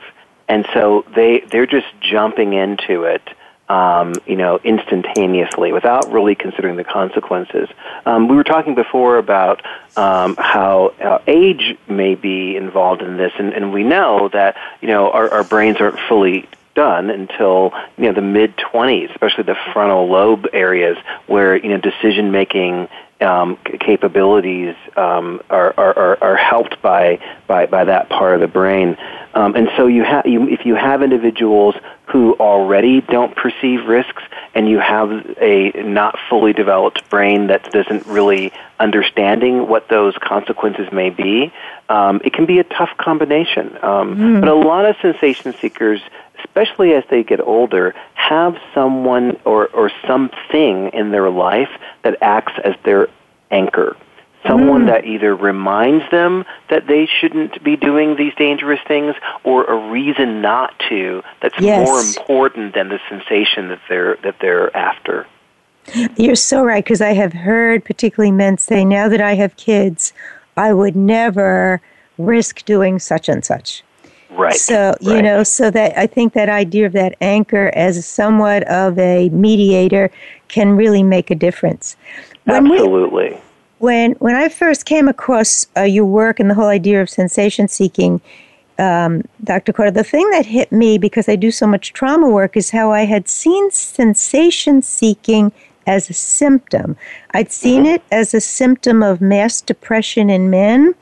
and 0.49 0.67
so 0.73 1.05
they 1.15 1.41
they're 1.51 1.67
just 1.67 1.89
jumping 2.01 2.53
into 2.53 3.05
it. 3.05 3.23
Um, 3.69 4.15
you 4.27 4.37
know, 4.37 4.59
instantaneously 4.63 5.73
without 5.73 6.13
really 6.13 6.35
considering 6.35 6.77
the 6.77 6.85
consequences. 6.85 7.71
Um, 8.05 8.29
we 8.29 8.37
were 8.37 8.45
talking 8.45 8.75
before 8.75 9.17
about 9.17 9.65
um, 9.97 10.37
how 10.37 10.89
uh, 11.01 11.21
age 11.27 11.79
may 11.89 12.15
be 12.15 12.57
involved 12.57 13.01
in 13.01 13.17
this, 13.17 13.33
and, 13.39 13.55
and 13.55 13.73
we 13.73 13.83
know 13.83 14.29
that 14.35 14.57
you 14.83 14.89
know 14.89 15.11
our, 15.11 15.31
our 15.31 15.45
brains 15.45 15.79
aren't 15.81 15.99
fully 16.07 16.49
done 16.75 17.11
until 17.11 17.73
you 17.97 18.05
know 18.05 18.13
the 18.13 18.23
mid 18.23 18.57
20s, 18.57 19.11
especially 19.11 19.45
the 19.45 19.57
frontal 19.73 20.09
lobe 20.09 20.47
areas 20.53 20.97
where 21.27 21.57
you 21.57 21.69
know 21.69 21.79
decision 21.79 22.31
making 22.31 22.89
um, 23.23 23.57
capabilities 23.81 24.75
um, 24.97 25.41
are, 25.49 25.73
are, 25.79 26.23
are 26.23 26.37
helped 26.37 26.83
by, 26.83 27.19
by, 27.47 27.67
by 27.67 27.85
that 27.85 28.09
part 28.09 28.35
of 28.35 28.41
the 28.41 28.49
brain. 28.49 28.97
Um, 29.35 29.55
and 29.55 29.69
so 29.77 29.87
you 29.87 30.05
have, 30.05 30.27
you, 30.27 30.49
if 30.49 30.67
you 30.67 30.75
have 30.75 31.03
individuals 31.03 31.75
who 32.07 32.35
already 32.35 33.01
don't 33.01 33.35
perceive 33.35 33.87
risks 33.87 34.23
and 34.55 34.69
you 34.69 34.79
have 34.79 35.11
a 35.41 35.71
not 35.83 36.19
fully 36.29 36.53
developed 36.53 37.09
brain 37.09 37.47
that 37.47 37.73
doesn't 37.73 38.07
really 38.07 38.53
understanding 38.79 39.69
what 39.69 39.89
those 39.89 40.15
consequences 40.19 40.93
may 40.93 41.09
be, 41.09 41.53
um, 41.89 42.21
it 42.25 42.35
can 42.35 42.45
be 42.45 42.59
a 42.59 42.65
tough 42.65 42.91
combination. 42.99 43.79
Um, 43.83 44.17
mm. 44.17 44.41
But 44.41 44.49
a 44.49 44.55
lot 44.55 44.85
of 44.85 44.97
sensation 45.01 45.55
seekers 45.55 46.03
especially 46.45 46.95
as 46.95 47.05
they 47.11 47.23
get 47.23 47.41
older, 47.41 47.95
have 48.15 48.57
someone 48.75 49.39
or, 49.45 49.69
or 49.69 49.91
something 50.07 50.89
in 50.93 51.11
their 51.11 51.31
life 51.31 51.71
that 52.03 52.19
acts 52.23 52.55
as 52.65 52.75
their 52.85 53.09
anchor. 53.51 53.97
Someone 54.47 54.83
mm. 54.83 54.87
that 54.87 55.05
either 55.05 55.37
reminds 55.37 56.11
them 56.11 56.45
that 56.69 56.89
they 56.89 57.07
shouldn't 57.07 57.63
be 57.63 57.77
doing 57.77 58.17
these 58.17 58.35
dangerous 58.35 58.81
things 58.89 59.15
or 59.45 59.65
a 59.65 59.91
reason 59.91 60.41
not 60.41 60.75
to 60.89 61.23
that's 61.41 61.59
yes. 61.61 61.87
more 61.87 62.01
important 62.01 62.75
than 62.75 62.89
the 62.89 62.99
sensation 63.09 63.69
that 63.69 63.81
they're, 63.89 64.17
that 64.25 64.37
they're 64.41 64.77
after. 64.77 65.27
You're 66.17 66.37
so 66.37 66.65
right, 66.65 66.83
because 66.83 67.01
I 67.01 67.13
have 67.13 67.33
heard 67.33 67.85
particularly 67.85 68.33
men 68.33 68.59
say, 68.59 68.85
now 68.85 69.09
that 69.09 69.21
I 69.21 69.35
have 69.35 69.57
kids, 69.57 70.13
I 70.57 70.73
would 70.73 70.97
never 70.97 71.81
risk 72.19 72.65
doing 72.65 72.99
such 72.99 73.29
and 73.29 73.45
such. 73.45 73.83
Right. 74.33 74.55
So, 74.55 74.95
you 75.01 75.15
right. 75.15 75.25
know, 75.25 75.43
so 75.43 75.71
that 75.71 75.97
I 75.99 76.07
think 76.07 76.33
that 76.33 76.49
idea 76.49 76.87
of 76.87 76.93
that 76.93 77.17
anchor 77.21 77.71
as 77.75 78.05
somewhat 78.07 78.63
of 78.65 78.99
a 78.99 79.29
mediator 79.29 80.11
can 80.49 80.77
really 80.77 81.03
make 81.03 81.31
a 81.31 81.35
difference. 81.35 81.97
When 82.45 82.67
Absolutely. 82.73 83.31
We, 83.31 83.41
when 83.79 84.13
when 84.13 84.35
I 84.35 84.49
first 84.49 84.87
came 84.87 85.09
across 85.09 85.67
uh, 85.77 85.83
your 85.83 86.05
work 86.05 86.41
and 86.41 86.49
the 86.49 86.55
whole 86.55 86.69
idea 86.69 87.03
of 87.03 87.11
sensation 87.11 87.69
seeking, 87.69 88.21
um, 88.79 89.23
Dr. 89.45 89.73
Carter, 89.73 89.91
the 89.91 90.05
thing 90.05 90.29
that 90.31 90.47
hit 90.47 90.73
me 90.73 90.99
because 90.99 91.29
I 91.29 91.37
do 91.37 91.51
so 91.51 91.67
much 91.67 91.93
trauma 91.93 92.29
work 92.29 92.57
is 92.57 92.71
how 92.71 92.93
I 92.93 93.05
had 93.05 93.29
seen 93.29 93.71
sensation 93.71 94.83
seeking 94.83 95.53
as 95.87 96.09
a 96.09 96.13
symptom. 96.13 96.97
I'd 97.33 97.53
seen 97.53 97.85
mm-hmm. 97.85 97.95
it 97.95 98.03
as 98.11 98.35
a 98.35 98.41
symptom 98.41 99.03
of 99.03 99.21
mass 99.21 99.61
depression 99.61 100.31
in 100.31 100.51
men, 100.51 100.95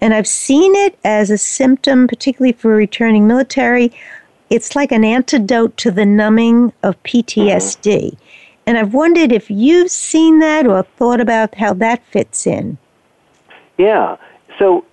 and 0.00 0.14
I've 0.14 0.26
seen 0.26 0.74
it 0.74 0.98
as 1.04 1.30
a 1.30 1.38
symptom, 1.38 2.06
particularly 2.06 2.52
for 2.52 2.70
returning 2.70 3.26
military. 3.26 3.92
It's 4.50 4.76
like 4.76 4.92
an 4.92 5.04
antidote 5.04 5.76
to 5.78 5.90
the 5.90 6.06
numbing 6.06 6.72
of 6.82 7.02
PTSD. 7.02 8.12
Mm-hmm. 8.12 8.22
And 8.66 8.78
I've 8.78 8.94
wondered 8.94 9.32
if 9.32 9.50
you've 9.50 9.90
seen 9.90 10.40
that 10.40 10.66
or 10.66 10.82
thought 10.82 11.20
about 11.20 11.54
how 11.54 11.72
that 11.74 12.02
fits 12.10 12.46
in. 12.46 12.78
Yeah. 13.78 14.16
So 14.58 14.84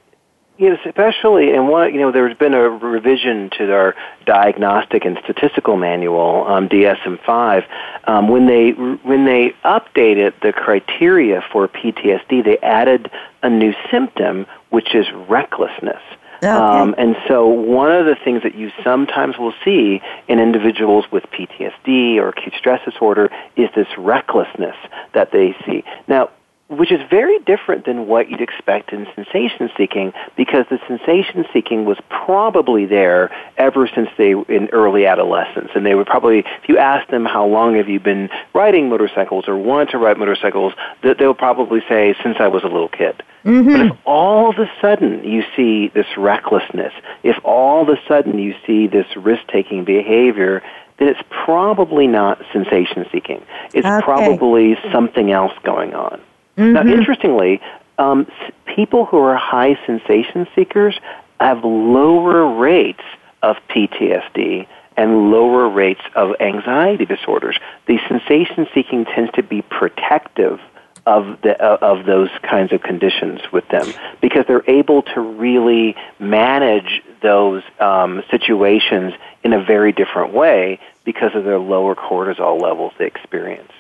Yes, 0.63 0.79
especially, 0.85 1.51
and 1.53 1.67
one, 1.67 1.93
you 1.93 1.99
know, 1.99 2.13
there's 2.13 2.37
been 2.37 2.53
a 2.53 2.69
revision 2.69 3.49
to 3.57 3.73
our 3.73 3.95
diagnostic 4.25 5.03
and 5.03 5.19
statistical 5.21 5.75
manual, 5.75 6.45
um, 6.47 6.69
DSM-5. 6.69 7.65
Um, 8.05 8.29
when 8.29 8.45
they 8.45 8.69
when 8.69 9.25
they 9.25 9.53
updated 9.65 10.39
the 10.41 10.53
criteria 10.53 11.43
for 11.51 11.67
PTSD, 11.67 12.45
they 12.45 12.57
added 12.59 13.11
a 13.41 13.49
new 13.49 13.73
symptom, 13.91 14.45
which 14.69 14.95
is 14.95 15.05
recklessness. 15.27 16.01
Okay. 16.37 16.47
Um, 16.47 16.95
and 16.97 17.17
so, 17.27 17.45
one 17.45 17.91
of 17.91 18.05
the 18.05 18.15
things 18.15 18.43
that 18.43 18.55
you 18.55 18.71
sometimes 18.85 19.37
will 19.37 19.53
see 19.65 20.01
in 20.29 20.39
individuals 20.39 21.03
with 21.11 21.25
PTSD 21.25 22.15
or 22.19 22.29
acute 22.29 22.53
stress 22.57 22.79
disorder 22.89 23.29
is 23.57 23.67
this 23.75 23.87
recklessness 23.97 24.77
that 25.13 25.33
they 25.33 25.57
see. 25.65 25.83
Now, 26.07 26.29
which 26.77 26.91
is 26.91 26.99
very 27.09 27.39
different 27.39 27.85
than 27.85 28.07
what 28.07 28.29
you'd 28.29 28.41
expect 28.41 28.91
in 28.91 29.07
sensation 29.15 29.69
seeking 29.77 30.13
because 30.35 30.65
the 30.69 30.79
sensation 30.87 31.45
seeking 31.53 31.85
was 31.85 31.97
probably 32.09 32.85
there 32.85 33.31
ever 33.57 33.87
since 33.87 34.09
they 34.17 34.31
in 34.31 34.69
early 34.71 35.05
adolescence 35.05 35.69
and 35.75 35.85
they 35.85 35.95
would 35.95 36.07
probably 36.07 36.39
if 36.39 36.69
you 36.69 36.77
ask 36.77 37.09
them 37.09 37.25
how 37.25 37.45
long 37.45 37.75
have 37.75 37.89
you 37.89 37.99
been 37.99 38.29
riding 38.53 38.89
motorcycles 38.89 39.47
or 39.47 39.57
want 39.57 39.89
to 39.91 39.97
ride 39.97 40.17
motorcycles 40.17 40.73
they'll 41.01 41.33
probably 41.33 41.81
say 41.87 42.15
since 42.23 42.37
I 42.39 42.47
was 42.47 42.63
a 42.63 42.67
little 42.67 42.89
kid 42.89 43.21
mm-hmm. 43.43 43.71
but 43.71 43.85
if 43.85 43.97
all 44.05 44.49
of 44.49 44.57
a 44.59 44.69
sudden 44.81 45.23
you 45.23 45.43
see 45.55 45.89
this 45.89 46.07
recklessness 46.17 46.93
if 47.23 47.37
all 47.43 47.81
of 47.81 47.89
a 47.89 47.99
sudden 48.07 48.39
you 48.39 48.55
see 48.65 48.87
this 48.87 49.07
risk-taking 49.15 49.85
behavior 49.85 50.63
then 50.97 51.07
it's 51.07 51.21
probably 51.29 52.07
not 52.07 52.41
sensation 52.51 53.05
seeking 53.11 53.43
it's 53.73 53.85
okay. 53.85 54.01
probably 54.03 54.77
something 54.91 55.31
else 55.31 55.53
going 55.63 55.93
on 55.93 56.21
Mm-hmm. 56.57 56.73
Now, 56.73 56.81
interestingly, 56.81 57.61
um, 57.97 58.27
people 58.65 59.05
who 59.05 59.17
are 59.17 59.35
high 59.35 59.77
sensation 59.85 60.47
seekers 60.55 60.99
have 61.39 61.63
lower 61.63 62.55
rates 62.57 63.03
of 63.41 63.57
PTSD 63.69 64.67
and 64.95 65.31
lower 65.31 65.67
rates 65.67 66.01
of 66.15 66.35
anxiety 66.39 67.05
disorders. 67.05 67.57
The 67.87 67.99
sensation 68.07 68.67
seeking 68.73 69.05
tends 69.05 69.31
to 69.33 69.43
be 69.43 69.61
protective 69.61 70.59
of 71.05 71.41
the 71.41 71.61
uh, 71.61 71.77
of 71.81 72.05
those 72.05 72.29
kinds 72.43 72.71
of 72.71 72.81
conditions 72.81 73.41
with 73.51 73.67
them 73.67 73.85
because 74.21 74.45
they're 74.47 74.69
able 74.69 75.01
to 75.01 75.19
really 75.19 75.95
manage 76.19 77.03
those 77.21 77.61
um, 77.79 78.23
situations 78.31 79.13
in 79.43 79.51
a 79.51 79.61
very 79.61 79.91
different 79.91 80.33
way 80.33 80.79
because 81.03 81.31
of 81.35 81.43
their 81.43 81.59
lower 81.59 81.95
cortisol 81.95 82.61
levels 82.61 82.93
they 82.97 83.05
experience. 83.05 83.71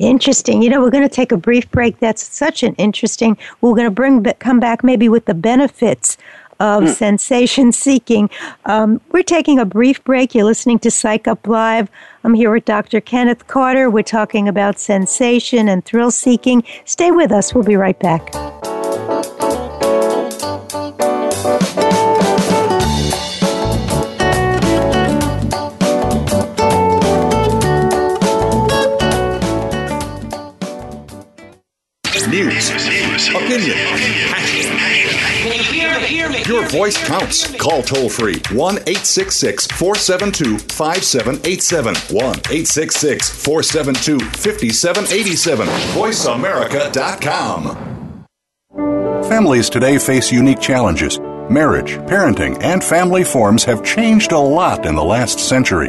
Interesting. 0.00 0.62
You 0.62 0.70
know, 0.70 0.80
we're 0.80 0.90
going 0.90 1.06
to 1.06 1.14
take 1.14 1.30
a 1.30 1.36
brief 1.36 1.70
break. 1.70 2.00
That's 2.00 2.26
such 2.26 2.62
an 2.62 2.74
interesting. 2.76 3.36
We're 3.60 3.74
going 3.74 3.84
to 3.84 3.90
bring 3.90 4.24
come 4.38 4.58
back 4.58 4.82
maybe 4.82 5.10
with 5.10 5.26
the 5.26 5.34
benefits 5.34 6.16
of 6.58 6.84
mm. 6.84 6.88
sensation 6.88 7.70
seeking. 7.70 8.30
Um, 8.64 9.02
we're 9.12 9.22
taking 9.22 9.58
a 9.58 9.66
brief 9.66 10.02
break. 10.02 10.34
You're 10.34 10.44
listening 10.44 10.78
to 10.80 10.90
Psych 10.90 11.28
Up 11.28 11.46
Live. 11.46 11.90
I'm 12.24 12.32
here 12.32 12.50
with 12.50 12.64
Dr. 12.64 13.02
Kenneth 13.02 13.46
Carter. 13.46 13.90
We're 13.90 14.02
talking 14.02 14.48
about 14.48 14.78
sensation 14.78 15.68
and 15.68 15.84
thrill 15.84 16.10
seeking. 16.10 16.64
Stay 16.86 17.10
with 17.10 17.30
us. 17.30 17.54
We'll 17.54 17.64
be 17.64 17.76
right 17.76 17.98
back. 17.98 18.49
Counts. 36.98 37.54
Call 37.56 37.82
toll 37.82 38.08
free 38.08 38.40
1 38.52 38.74
866 38.76 39.66
472 39.68 40.58
5787. 40.58 41.94
1 41.94 42.22
866 42.22 43.30
472 43.44 44.18
5787. 44.20 45.66
VoiceAmerica.com. 45.94 47.90
Families 49.24 49.70
today 49.70 49.98
face 49.98 50.32
unique 50.32 50.60
challenges. 50.60 51.18
Marriage, 51.48 51.98
parenting, 52.06 52.60
and 52.62 52.82
family 52.82 53.24
forms 53.24 53.64
have 53.64 53.84
changed 53.84 54.32
a 54.32 54.38
lot 54.38 54.86
in 54.86 54.94
the 54.94 55.02
last 55.02 55.38
century. 55.38 55.88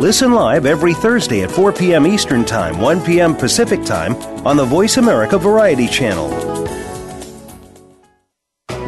Listen 0.00 0.32
live 0.32 0.66
every 0.66 0.92
Thursday 0.92 1.44
at 1.44 1.50
4 1.52 1.72
p.m. 1.72 2.04
Eastern 2.04 2.44
Time, 2.44 2.80
1 2.80 3.04
p.m. 3.04 3.32
Pacific 3.32 3.84
Time 3.84 4.16
on 4.44 4.56
the 4.56 4.64
Voice 4.64 4.96
America 4.96 5.38
Variety 5.38 5.86
Channel. 5.86 6.28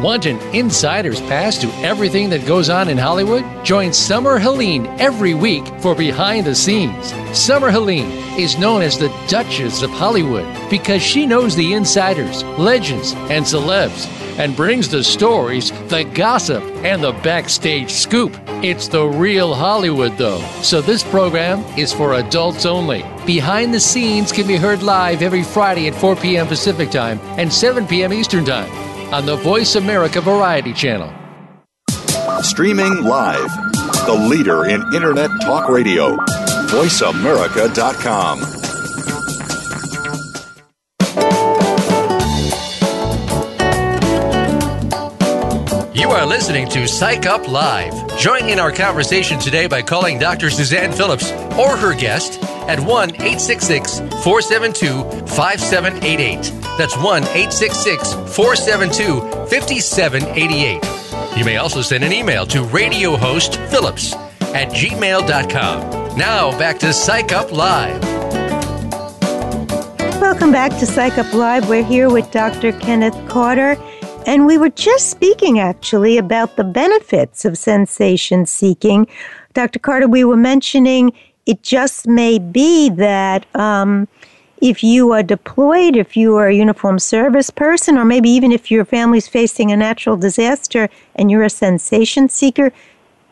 Want 0.01 0.25
an 0.25 0.37
insider's 0.53 1.21
pass 1.21 1.57
to 1.59 1.67
everything 1.75 2.29
that 2.31 2.45
goes 2.45 2.69
on 2.69 2.89
in 2.89 2.97
Hollywood? 2.97 3.45
Join 3.63 3.93
Summer 3.93 4.37
Helene 4.37 4.85
every 4.99 5.33
week 5.33 5.65
for 5.79 5.95
Behind 5.95 6.45
the 6.45 6.53
Scenes. 6.53 7.13
Summer 7.31 7.71
Helene 7.71 8.11
is 8.37 8.59
known 8.59 8.81
as 8.81 8.99
the 8.99 9.07
Duchess 9.29 9.83
of 9.83 9.89
Hollywood 9.91 10.45
because 10.69 11.01
she 11.01 11.25
knows 11.25 11.55
the 11.55 11.73
insiders, 11.73 12.43
legends, 12.59 13.13
and 13.13 13.45
celebs 13.45 14.07
and 14.37 14.57
brings 14.57 14.89
the 14.89 15.03
stories, 15.03 15.71
the 15.87 16.03
gossip, 16.13 16.61
and 16.83 17.01
the 17.01 17.13
backstage 17.13 17.91
scoop. 17.91 18.37
It's 18.63 18.87
the 18.87 19.05
real 19.05 19.53
Hollywood, 19.53 20.17
though. 20.17 20.39
So 20.63 20.81
this 20.81 21.03
program 21.03 21.59
is 21.77 21.93
for 21.93 22.15
adults 22.15 22.65
only. 22.65 23.05
Behind 23.23 23.71
the 23.71 23.79
Scenes 23.79 24.31
can 24.31 24.47
be 24.47 24.55
heard 24.55 24.81
live 24.81 25.21
every 25.21 25.43
Friday 25.43 25.87
at 25.87 25.93
4 25.93 26.15
p.m. 26.15 26.47
Pacific 26.47 26.89
Time 26.89 27.19
and 27.37 27.53
7 27.53 27.85
p.m. 27.85 28.11
Eastern 28.11 28.45
Time 28.45 28.71
on 29.13 29.27
the 29.27 29.35
Voice 29.35 29.75
America 29.75 30.21
Variety 30.21 30.73
Channel. 30.73 31.13
Streaming 32.41 33.03
live, 33.03 33.49
the 34.07 34.27
leader 34.27 34.65
in 34.65 34.81
Internet 34.91 35.29
Talk 35.41 35.69
Radio, 35.69 36.17
voiceamerica.com. 36.69 38.56
listening 46.37 46.69
to 46.69 46.87
Psych 46.87 47.25
Up 47.25 47.47
Live. 47.47 48.19
Join 48.19 48.47
in 48.47 48.59
our 48.59 48.71
conversation 48.71 49.39
today 49.39 49.65
by 49.65 49.81
calling 49.81 50.19
Dr. 50.19 50.51
Suzanne 50.51 50.91
Phillips 50.91 51.31
or 51.57 51.75
her 51.75 51.95
guest 51.95 52.39
at 52.69 52.79
1 52.79 53.15
866 53.15 54.01
472 54.23 55.01
5788. 55.33 56.53
That's 56.77 56.95
1 56.95 57.23
866 57.23 58.13
472 58.35 59.19
5788. 59.49 61.37
You 61.39 61.43
may 61.43 61.57
also 61.57 61.81
send 61.81 62.03
an 62.03 62.13
email 62.13 62.45
to 62.45 62.63
Radio 62.65 63.17
Host 63.17 63.55
Phillips 63.71 64.13
at 64.53 64.69
gmail.com. 64.69 66.17
Now 66.19 66.55
back 66.59 66.77
to 66.79 66.93
Psych 66.93 67.31
Up 67.31 67.51
Live. 67.51 67.99
Welcome 70.21 70.51
back 70.51 70.77
to 70.77 70.85
Psych 70.85 71.17
Up 71.17 71.33
Live. 71.33 71.67
We're 71.67 71.83
here 71.83 72.11
with 72.11 72.29
Dr. 72.29 72.73
Kenneth 72.73 73.27
Carter. 73.27 73.75
And 74.27 74.45
we 74.45 74.57
were 74.57 74.69
just 74.69 75.09
speaking 75.09 75.57
actually 75.57 76.17
about 76.17 76.57
the 76.57 76.65
benefits 76.65 77.45
of 77.45 77.57
sensation 77.57 78.45
seeking. 78.45 79.07
Dr. 79.53 79.79
Carter, 79.79 80.09
we 80.09 80.25
were 80.25 80.35
mentioning 80.35 81.13
it 81.45 81.63
just 81.63 82.05
may 82.05 82.37
be 82.37 82.89
that 82.89 83.45
um, 83.55 84.05
if 84.61 84.83
you 84.83 85.13
are 85.13 85.23
deployed, 85.23 85.95
if 85.95 86.17
you 86.17 86.35
are 86.35 86.47
a 86.47 86.53
uniform 86.53 86.99
service 86.99 87.49
person, 87.49 87.97
or 87.97 88.03
maybe 88.03 88.29
even 88.29 88.51
if 88.51 88.69
your 88.69 88.83
family's 88.83 89.29
facing 89.29 89.71
a 89.71 89.77
natural 89.77 90.17
disaster 90.17 90.89
and 91.15 91.31
you're 91.31 91.43
a 91.43 91.49
sensation 91.49 92.27
seeker, 92.27 92.73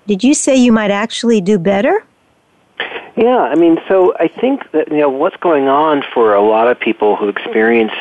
did 0.08 0.24
you 0.24 0.34
say 0.34 0.56
you 0.56 0.72
might 0.72 0.92
actually 0.92 1.42
do 1.42 1.60
better? 1.60 2.06
Yeah, 3.18 3.40
I 3.40 3.56
mean, 3.56 3.80
so 3.90 4.16
I 4.18 4.30
think 4.30 4.72
that 4.72 4.88
you 4.90 5.00
know 5.00 5.10
what's 5.10 5.38
going 5.38 5.68
on 5.68 6.04
for 6.14 6.34
a 6.34 6.42
lot 6.42 6.70
of 6.70 6.80
people 6.80 7.18
who 7.18 7.28
experience 7.28 7.94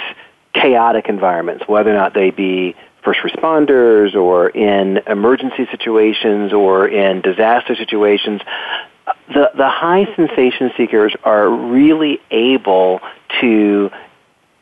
chaotic 0.55 1.09
environments, 1.09 1.65
whether 1.67 1.91
or 1.91 1.95
not 1.95 2.15
they 2.15 2.31
be 2.31 2.75
first 3.03 3.21
responders 3.21 4.15
or 4.15 4.49
in 4.49 4.99
emergency 5.07 5.67
situations 5.71 6.53
or 6.53 6.89
in 6.89 7.21
disaster 7.21 7.77
situations, 7.77 8.41
the, 9.29 9.51
the 9.55 9.69
high 9.69 10.07
sensation 10.17 10.71
seekers 10.77 11.15
are 11.23 11.49
really 11.49 12.21
able 12.31 13.01
to 13.41 13.91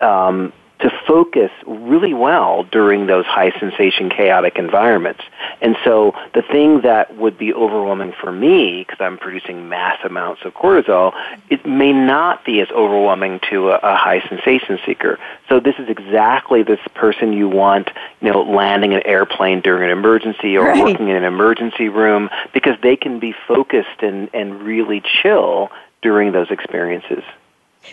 um, 0.01 0.53
to 0.82 0.90
focus 1.06 1.50
really 1.66 2.12
well 2.12 2.64
during 2.64 3.06
those 3.06 3.24
high 3.24 3.56
sensation 3.58 4.10
chaotic 4.10 4.56
environments. 4.56 5.22
And 5.60 5.76
so 5.84 6.12
the 6.34 6.42
thing 6.42 6.80
that 6.82 7.16
would 7.16 7.38
be 7.38 7.54
overwhelming 7.54 8.12
for 8.20 8.32
me, 8.32 8.84
because 8.84 9.00
I'm 9.00 9.16
producing 9.16 9.68
mass 9.68 9.98
amounts 10.04 10.42
of 10.44 10.54
cortisol, 10.54 11.12
it 11.48 11.64
may 11.64 11.92
not 11.92 12.44
be 12.44 12.60
as 12.60 12.68
overwhelming 12.70 13.40
to 13.50 13.70
a, 13.70 13.76
a 13.76 13.96
high 13.96 14.26
sensation 14.28 14.80
seeker. 14.84 15.20
So 15.48 15.60
this 15.60 15.76
is 15.78 15.88
exactly 15.88 16.64
this 16.64 16.80
person 16.94 17.32
you 17.32 17.48
want, 17.48 17.90
you 18.20 18.32
know, 18.32 18.42
landing 18.42 18.92
an 18.92 19.06
airplane 19.06 19.60
during 19.60 19.84
an 19.84 19.96
emergency 19.96 20.56
or 20.56 20.64
right. 20.64 20.82
working 20.82 21.08
in 21.08 21.16
an 21.16 21.24
emergency 21.24 21.88
room 21.88 22.28
because 22.52 22.74
they 22.82 22.96
can 22.96 23.20
be 23.20 23.34
focused 23.46 24.02
and, 24.02 24.28
and 24.34 24.62
really 24.62 25.00
chill 25.22 25.70
during 26.02 26.32
those 26.32 26.50
experiences. 26.50 27.22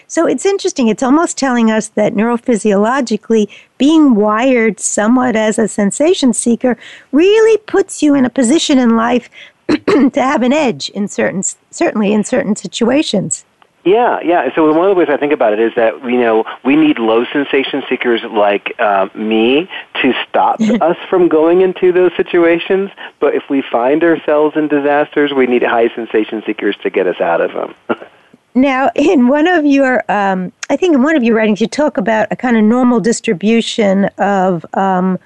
So 0.07 0.27
it's 0.27 0.45
interesting. 0.45 0.87
It's 0.87 1.03
almost 1.03 1.37
telling 1.37 1.71
us 1.71 1.89
that 1.89 2.13
neurophysiologically, 2.13 3.49
being 3.77 4.15
wired 4.15 4.79
somewhat 4.79 5.35
as 5.35 5.57
a 5.57 5.67
sensation 5.67 6.33
seeker 6.33 6.77
really 7.11 7.57
puts 7.57 8.03
you 8.03 8.15
in 8.15 8.25
a 8.25 8.29
position 8.29 8.77
in 8.77 8.95
life 8.95 9.29
to 9.67 10.11
have 10.15 10.41
an 10.43 10.53
edge 10.53 10.89
in 10.89 11.07
certain, 11.07 11.43
certainly 11.71 12.13
in 12.13 12.23
certain 12.23 12.55
situations. 12.55 13.45
Yeah, 13.85 14.19
yeah. 14.21 14.53
So 14.55 14.71
one 14.73 14.89
of 14.89 14.95
the 14.95 14.99
ways 14.99 15.07
I 15.09 15.17
think 15.17 15.31
about 15.31 15.53
it 15.53 15.59
is 15.59 15.73
that 15.75 16.03
you 16.03 16.19
know 16.19 16.43
we 16.65 16.75
need 16.75 16.99
low 16.99 17.25
sensation 17.25 17.81
seekers 17.87 18.21
like 18.23 18.75
uh, 18.79 19.07
me 19.15 19.69
to 20.01 20.13
stop 20.27 20.59
us 20.81 20.97
from 21.09 21.29
going 21.29 21.61
into 21.61 21.91
those 21.91 22.11
situations. 22.17 22.91
But 23.19 23.35
if 23.35 23.49
we 23.49 23.61
find 23.61 24.03
ourselves 24.03 24.57
in 24.57 24.67
disasters, 24.67 25.31
we 25.33 25.47
need 25.47 25.63
high 25.63 25.93
sensation 25.95 26.43
seekers 26.45 26.75
to 26.83 26.89
get 26.89 27.07
us 27.07 27.21
out 27.21 27.41
of 27.41 27.53
them. 27.53 27.75
Now, 28.55 28.89
in 28.95 29.27
one 29.27 29.47
of 29.47 29.65
your, 29.65 30.03
um, 30.11 30.51
I 30.69 30.75
think 30.75 30.95
in 30.95 31.03
one 31.03 31.15
of 31.15 31.23
your 31.23 31.35
writings, 31.35 31.61
you 31.61 31.67
talk 31.67 31.97
about 31.97 32.27
a 32.31 32.35
kind 32.35 32.57
of 32.57 32.63
normal 32.63 32.99
distribution 32.99 34.05
of, 34.17 34.65
um, 34.73 35.19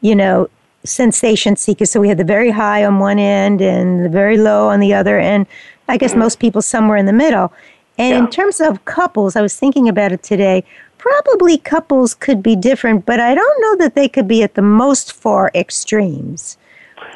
you 0.00 0.16
know, 0.16 0.48
sensation 0.84 1.56
seekers. 1.56 1.90
So 1.90 2.00
we 2.00 2.08
had 2.08 2.18
the 2.18 2.24
very 2.24 2.50
high 2.50 2.84
on 2.84 2.98
one 2.98 3.18
end 3.18 3.60
and 3.60 4.04
the 4.04 4.08
very 4.08 4.38
low 4.38 4.68
on 4.68 4.80
the 4.80 4.94
other, 4.94 5.18
and 5.18 5.46
I 5.88 5.96
guess 5.96 6.14
most 6.14 6.38
people 6.38 6.62
somewhere 6.62 6.96
in 6.96 7.06
the 7.06 7.12
middle. 7.12 7.52
And 7.98 8.12
yeah. 8.12 8.18
in 8.18 8.30
terms 8.30 8.60
of 8.60 8.84
couples, 8.86 9.36
I 9.36 9.42
was 9.42 9.56
thinking 9.56 9.88
about 9.88 10.12
it 10.12 10.22
today. 10.22 10.64
Probably 10.96 11.58
couples 11.58 12.14
could 12.14 12.42
be 12.42 12.56
different, 12.56 13.04
but 13.04 13.20
I 13.20 13.34
don't 13.34 13.60
know 13.60 13.76
that 13.84 13.94
they 13.94 14.08
could 14.08 14.26
be 14.26 14.42
at 14.42 14.54
the 14.54 14.62
most 14.62 15.12
far 15.12 15.50
extremes. 15.54 16.56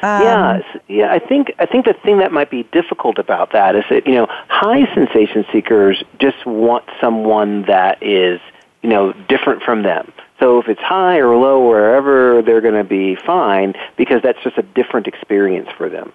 Um, 0.05 0.21
yeah, 0.21 0.61
yeah. 0.87 1.11
I 1.11 1.17
think 1.17 1.51
I 1.57 1.65
think 1.65 1.85
the 1.85 1.93
thing 1.93 2.19
that 2.19 2.31
might 2.31 2.51
be 2.51 2.61
difficult 2.71 3.17
about 3.17 3.53
that 3.53 3.75
is 3.75 3.83
that 3.89 4.05
you 4.05 4.13
know 4.13 4.27
high 4.49 4.85
sensation 4.93 5.45
seekers 5.51 6.03
just 6.19 6.45
want 6.45 6.85
someone 7.01 7.63
that 7.63 8.03
is 8.03 8.39
you 8.83 8.89
know 8.89 9.13
different 9.27 9.63
from 9.63 9.81
them. 9.81 10.13
So 10.39 10.59
if 10.59 10.67
it's 10.67 10.81
high 10.81 11.17
or 11.17 11.35
low, 11.37 11.61
or 11.61 11.69
wherever 11.69 12.41
they're 12.41 12.61
going 12.61 12.73
to 12.75 12.83
be 12.83 13.15
fine 13.15 13.73
because 13.95 14.21
that's 14.21 14.41
just 14.43 14.57
a 14.57 14.63
different 14.63 15.07
experience 15.07 15.69
for 15.77 15.89
them. 15.89 16.11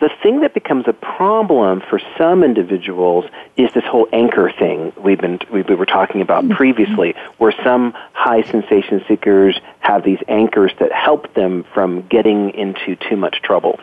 The 0.00 0.10
thing 0.22 0.42
that 0.42 0.54
becomes 0.54 0.84
a 0.86 0.92
problem 0.92 1.82
for 1.90 2.00
some 2.16 2.44
individuals 2.44 3.24
is 3.56 3.72
this 3.74 3.84
whole 3.84 4.06
anchor 4.12 4.50
thing 4.56 4.92
we've 4.96 5.20
been 5.20 5.40
we 5.52 5.62
were 5.62 5.86
talking 5.86 6.20
about 6.20 6.44
mm-hmm. 6.44 6.54
previously, 6.54 7.14
where 7.38 7.52
some 7.64 7.92
high 8.12 8.42
sensation 8.42 9.04
seekers 9.08 9.58
have 9.80 10.04
these 10.04 10.20
anchors 10.28 10.72
that 10.78 10.92
help 10.92 11.34
them 11.34 11.64
from 11.74 12.06
getting 12.06 12.50
into 12.50 12.94
too 12.94 13.16
much 13.16 13.42
trouble. 13.42 13.80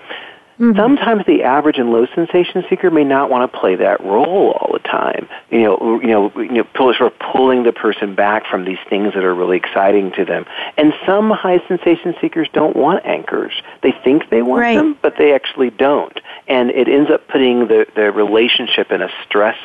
Mm-hmm. 0.60 0.78
Sometimes 0.78 1.26
the 1.26 1.44
average 1.44 1.78
and 1.78 1.92
low 1.92 2.06
sensation 2.16 2.64
seeker 2.70 2.90
may 2.90 3.04
not 3.04 3.30
want 3.30 3.52
to 3.52 3.58
play 3.58 3.76
that 3.76 4.00
role 4.02 4.52
all 4.54 4.72
the 4.72 4.80
time. 4.80 5.28
You 5.52 5.64
know, 5.64 6.00
you 6.02 6.08
know, 6.08 6.32
you 6.38 6.64
know, 6.64 6.68
sort 6.76 7.02
of 7.02 7.20
pulling 7.20 7.64
the 7.64 7.74
person 7.74 8.16
back 8.16 8.48
from 8.50 8.64
these 8.64 8.78
things 8.90 9.14
that 9.16 9.26
are 9.26 9.36
really 9.36 9.58
exciting 9.58 10.14
to 10.14 10.24
them. 10.24 10.46
And 10.78 10.94
some 11.06 11.30
high 11.30 11.60
sensation 11.68 12.16
seekers 12.22 12.48
don't 12.54 12.76
want 12.76 13.06
anchors. 13.06 13.52
They 13.84 13.92
think 13.92 14.30
they 14.30 14.42
want 14.42 14.62
right. 14.62 14.78
them, 14.78 14.98
but 15.02 15.18
they 15.18 15.34
actually 15.34 15.72
don't. 15.72 16.18
And 16.48 16.70
it 16.70 16.88
ends 16.88 17.12
up 17.12 17.28
putting 17.28 17.68
the 17.68 17.86
the 17.96 18.12
relationship 18.12 18.92
in 18.92 19.02
a 19.02 19.10
stress 19.26 19.58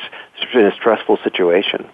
in 0.53 0.65
a 0.65 0.75
stressful 0.75 1.19
situation. 1.23 1.87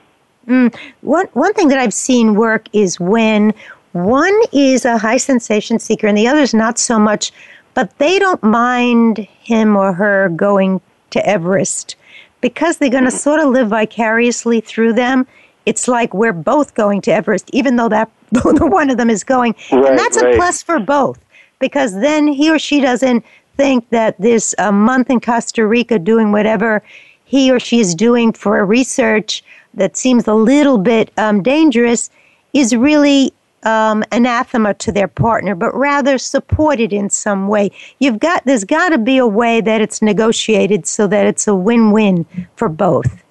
Mm. 0.47 0.75
One 1.01 1.27
one 1.33 1.53
thing 1.53 1.67
that 1.67 1.77
I've 1.77 1.93
seen 1.93 2.33
work 2.33 2.67
is 2.73 2.99
when 2.99 3.53
one 3.91 4.35
is 4.53 4.85
a 4.85 4.97
high 4.97 5.17
sensation 5.17 5.79
seeker 5.79 6.07
and 6.07 6.17
the 6.17 6.27
other 6.27 6.39
is 6.39 6.53
not 6.53 6.77
so 6.77 6.99
much 6.99 7.31
but 7.77 7.95
they 7.99 8.17
don't 8.17 8.41
mind 8.41 9.19
him 9.19 9.75
or 9.75 9.93
her 9.93 10.29
going 10.29 10.81
to 11.11 11.23
Everest 11.23 11.95
because 12.41 12.79
they're 12.79 12.89
going 12.89 13.03
to 13.03 13.11
sort 13.11 13.39
of 13.39 13.49
live 13.49 13.67
vicariously 13.67 14.61
through 14.61 14.93
them. 14.93 15.27
It's 15.67 15.87
like 15.87 16.11
we're 16.11 16.33
both 16.33 16.73
going 16.73 17.01
to 17.01 17.13
Everest, 17.13 17.51
even 17.53 17.75
though 17.75 17.89
that 17.89 18.09
one 18.43 18.89
of 18.89 18.97
them 18.97 19.11
is 19.11 19.23
going, 19.23 19.53
right, 19.71 19.89
and 19.89 19.99
that's 19.99 20.17
right. 20.17 20.33
a 20.33 20.37
plus 20.37 20.63
for 20.63 20.79
both 20.79 21.23
because 21.59 21.93
then 21.93 22.27
he 22.27 22.49
or 22.49 22.57
she 22.57 22.81
doesn't 22.81 23.23
think 23.57 23.87
that 23.91 24.19
this 24.19 24.55
a 24.57 24.71
month 24.71 25.11
in 25.11 25.19
Costa 25.19 25.67
Rica 25.67 25.99
doing 25.99 26.31
whatever 26.31 26.81
he 27.25 27.51
or 27.51 27.59
she 27.59 27.79
is 27.79 27.93
doing 27.93 28.33
for 28.33 28.57
a 28.57 28.65
research 28.65 29.43
that 29.75 29.95
seems 29.95 30.27
a 30.27 30.33
little 30.33 30.79
bit 30.79 31.11
um, 31.17 31.43
dangerous 31.43 32.09
is 32.53 32.75
really 32.75 33.33
um, 33.63 34.03
anathema 34.11 34.73
to 34.75 34.91
their 34.91 35.07
partner, 35.07 35.55
but 35.55 35.75
rather 35.75 36.17
supported 36.17 36.93
in 36.93 37.09
some 37.09 37.47
way. 37.47 37.71
You've 37.99 38.19
got 38.19 38.45
there's 38.45 38.63
got 38.63 38.89
to 38.89 38.97
be 38.97 39.17
a 39.17 39.27
way 39.27 39.61
that 39.61 39.81
it's 39.81 40.01
negotiated 40.01 40.87
so 40.87 41.07
that 41.07 41.25
it's 41.25 41.47
a 41.47 41.55
win-win 41.55 42.25
for 42.55 42.69
both. 42.69 43.23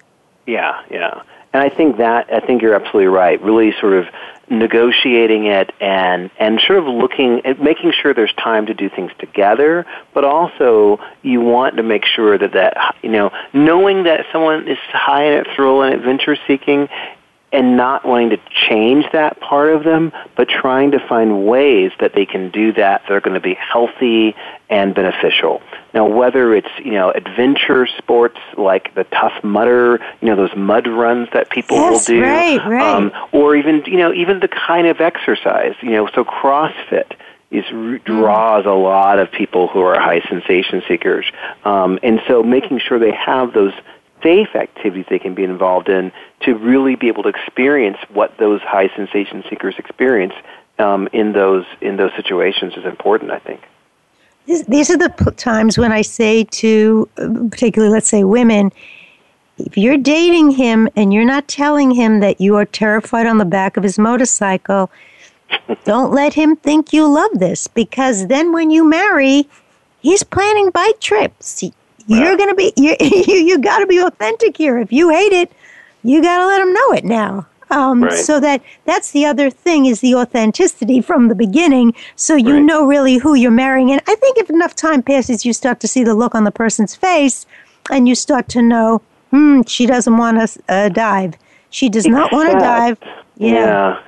Yeah, 0.45 0.81
yeah, 0.89 1.21
and 1.53 1.63
I 1.63 1.69
think 1.69 1.97
that 1.97 2.31
I 2.31 2.39
think 2.39 2.61
you're 2.61 2.75
absolutely 2.75 3.07
right. 3.07 3.41
Really, 3.41 3.73
sort 3.79 3.93
of 3.93 4.05
negotiating 4.49 5.45
it 5.45 5.71
and 5.81 6.29
and 6.39 6.61
sort 6.65 6.79
of 6.79 6.85
looking 6.85 7.45
at 7.45 7.61
making 7.61 7.91
sure 7.91 8.13
there's 8.13 8.33
time 8.35 8.65
to 8.65 8.73
do 8.73 8.89
things 8.89 9.11
together 9.19 9.85
but 10.13 10.23
also 10.23 10.99
you 11.21 11.41
want 11.41 11.75
to 11.75 11.83
make 11.83 12.05
sure 12.05 12.37
that 12.37 12.53
that 12.53 12.95
you 13.03 13.09
know 13.09 13.29
knowing 13.51 14.03
that 14.03 14.25
someone 14.31 14.65
is 14.67 14.77
high 14.93 15.25
in 15.25 15.43
thrill 15.53 15.81
and 15.81 15.93
adventure 15.93 16.37
seeking 16.47 16.87
and 17.57 17.75
not 17.75 18.05
wanting 18.05 18.29
to 18.29 18.37
change 18.69 19.03
that 19.13 19.39
part 19.39 19.73
of 19.73 19.83
them, 19.83 20.13
but 20.35 20.47
trying 20.47 20.91
to 20.91 20.99
find 20.99 21.47
ways 21.47 21.91
that 21.99 22.13
they 22.13 22.23
can 22.23 22.51
do 22.51 22.71
that 22.73 23.01
that 23.01 23.11
are 23.11 23.19
going 23.19 23.33
to 23.33 23.39
be 23.39 23.55
healthy 23.55 24.35
and 24.69 24.93
beneficial. 24.93 25.59
Now, 25.91 26.05
whether 26.05 26.53
it's 26.53 26.69
you 26.77 26.91
know 26.91 27.09
adventure 27.09 27.87
sports 27.97 28.37
like 28.57 28.93
the 28.93 29.05
Tough 29.05 29.43
Mudder, 29.43 29.99
you 30.21 30.27
know 30.27 30.35
those 30.35 30.55
mud 30.55 30.87
runs 30.87 31.29
that 31.33 31.49
people 31.49 31.77
yes, 31.77 32.07
will 32.07 32.15
do, 32.15 32.21
right, 32.21 32.59
right. 32.63 32.95
Um, 32.95 33.11
or 33.31 33.55
even 33.55 33.81
you 33.87 33.97
know 33.97 34.13
even 34.13 34.39
the 34.39 34.49
kind 34.49 34.85
of 34.85 35.01
exercise, 35.01 35.73
you 35.81 35.91
know, 35.91 36.07
so 36.13 36.23
CrossFit 36.23 37.11
is 37.49 37.65
draws 38.05 38.67
a 38.67 38.69
lot 38.69 39.17
of 39.17 39.31
people 39.31 39.67
who 39.67 39.79
are 39.79 39.99
high 39.99 40.21
sensation 40.29 40.83
seekers, 40.87 41.25
um, 41.65 41.97
and 42.03 42.21
so 42.27 42.43
making 42.43 42.79
sure 42.79 42.99
they 42.99 43.13
have 43.13 43.53
those 43.53 43.73
safe 44.23 44.55
activities 44.55 45.05
they 45.09 45.19
can 45.19 45.33
be 45.33 45.43
involved 45.43 45.89
in 45.89 46.11
to 46.41 46.55
really 46.55 46.95
be 46.95 47.07
able 47.07 47.23
to 47.23 47.29
experience 47.29 47.97
what 48.09 48.37
those 48.37 48.61
high 48.61 48.89
sensation 48.95 49.43
seekers 49.49 49.75
experience 49.77 50.33
um, 50.79 51.07
in 51.13 51.33
those 51.33 51.65
in 51.81 51.97
those 51.97 52.11
situations 52.15 52.73
is 52.75 52.85
important. 52.85 53.31
I 53.31 53.39
think. 53.39 53.61
These 54.45 54.89
are 54.89 54.97
the 54.97 55.09
times 55.35 55.77
when 55.77 55.91
I 55.91 56.01
say 56.01 56.45
to, 56.45 57.09
particularly, 57.51 57.91
let's 57.91 58.07
say, 58.07 58.23
women, 58.23 58.71
if 59.57 59.77
you're 59.77 59.97
dating 59.97 60.51
him 60.51 60.87
and 60.95 61.13
you're 61.13 61.25
not 61.25 61.49
telling 61.49 61.91
him 61.91 62.21
that 62.21 62.39
you 62.39 62.55
are 62.55 62.63
terrified 62.63 63.27
on 63.27 63.39
the 63.39 63.45
back 63.45 63.75
of 63.75 63.83
his 63.83 63.99
motorcycle, 63.99 64.89
don't 65.83 66.13
let 66.13 66.33
him 66.33 66.55
think 66.55 66.93
you 66.93 67.05
love 67.07 67.31
this 67.33 67.67
because 67.67 68.27
then 68.27 68.53
when 68.53 68.71
you 68.71 68.87
marry, 68.87 69.49
he's 69.99 70.23
planning 70.23 70.69
bike 70.69 71.01
trips. 71.01 71.61
You're 72.07 72.37
going 72.37 72.49
to 72.49 72.55
be 72.55 72.73
you 72.77 72.95
you, 72.99 73.35
you 73.35 73.59
got 73.59 73.79
to 73.79 73.87
be 73.87 73.99
authentic 73.99 74.57
here. 74.57 74.77
If 74.77 74.91
you 74.91 75.09
hate 75.09 75.33
it, 75.33 75.51
you 76.03 76.21
got 76.21 76.37
to 76.37 76.47
let 76.47 76.59
them 76.59 76.73
know 76.73 76.91
it 76.93 77.05
now. 77.05 77.47
Um, 77.69 78.03
right. 78.03 78.13
So 78.13 78.39
that 78.39 78.61
that's 78.85 79.11
the 79.11 79.25
other 79.25 79.49
thing 79.49 79.85
is 79.85 79.99
the 79.99 80.15
authenticity 80.15 81.01
from 81.01 81.27
the 81.27 81.35
beginning, 81.35 81.93
so 82.15 82.35
you 82.35 82.55
right. 82.55 82.63
know 82.63 82.85
really 82.85 83.17
who 83.17 83.35
you're 83.35 83.51
marrying. 83.51 83.91
And 83.91 84.01
I 84.07 84.15
think 84.15 84.37
if 84.37 84.49
enough 84.49 84.73
time 84.73 85.03
passes, 85.03 85.45
you 85.45 85.51
start 85.51 85.79
to 85.81 85.87
see 85.87 86.03
the 86.03 86.15
look 86.15 86.33
on 86.33 86.45
the 86.45 86.51
person's 86.51 86.95
face, 86.95 87.45
and 87.91 88.07
you 88.07 88.15
start 88.15 88.47
to 88.49 88.61
know, 88.61 89.01
hmm, 89.31 89.61
she 89.67 89.85
doesn't 89.85 90.15
want 90.15 90.37
to 90.37 90.63
uh, 90.69 90.89
dive. 90.89 91.33
She 91.69 91.89
does 91.89 92.07
not 92.07 92.31
want 92.31 92.51
to 92.51 92.57
dive. 92.57 92.97
Yeah. 93.35 93.51
yeah. 93.51 94.03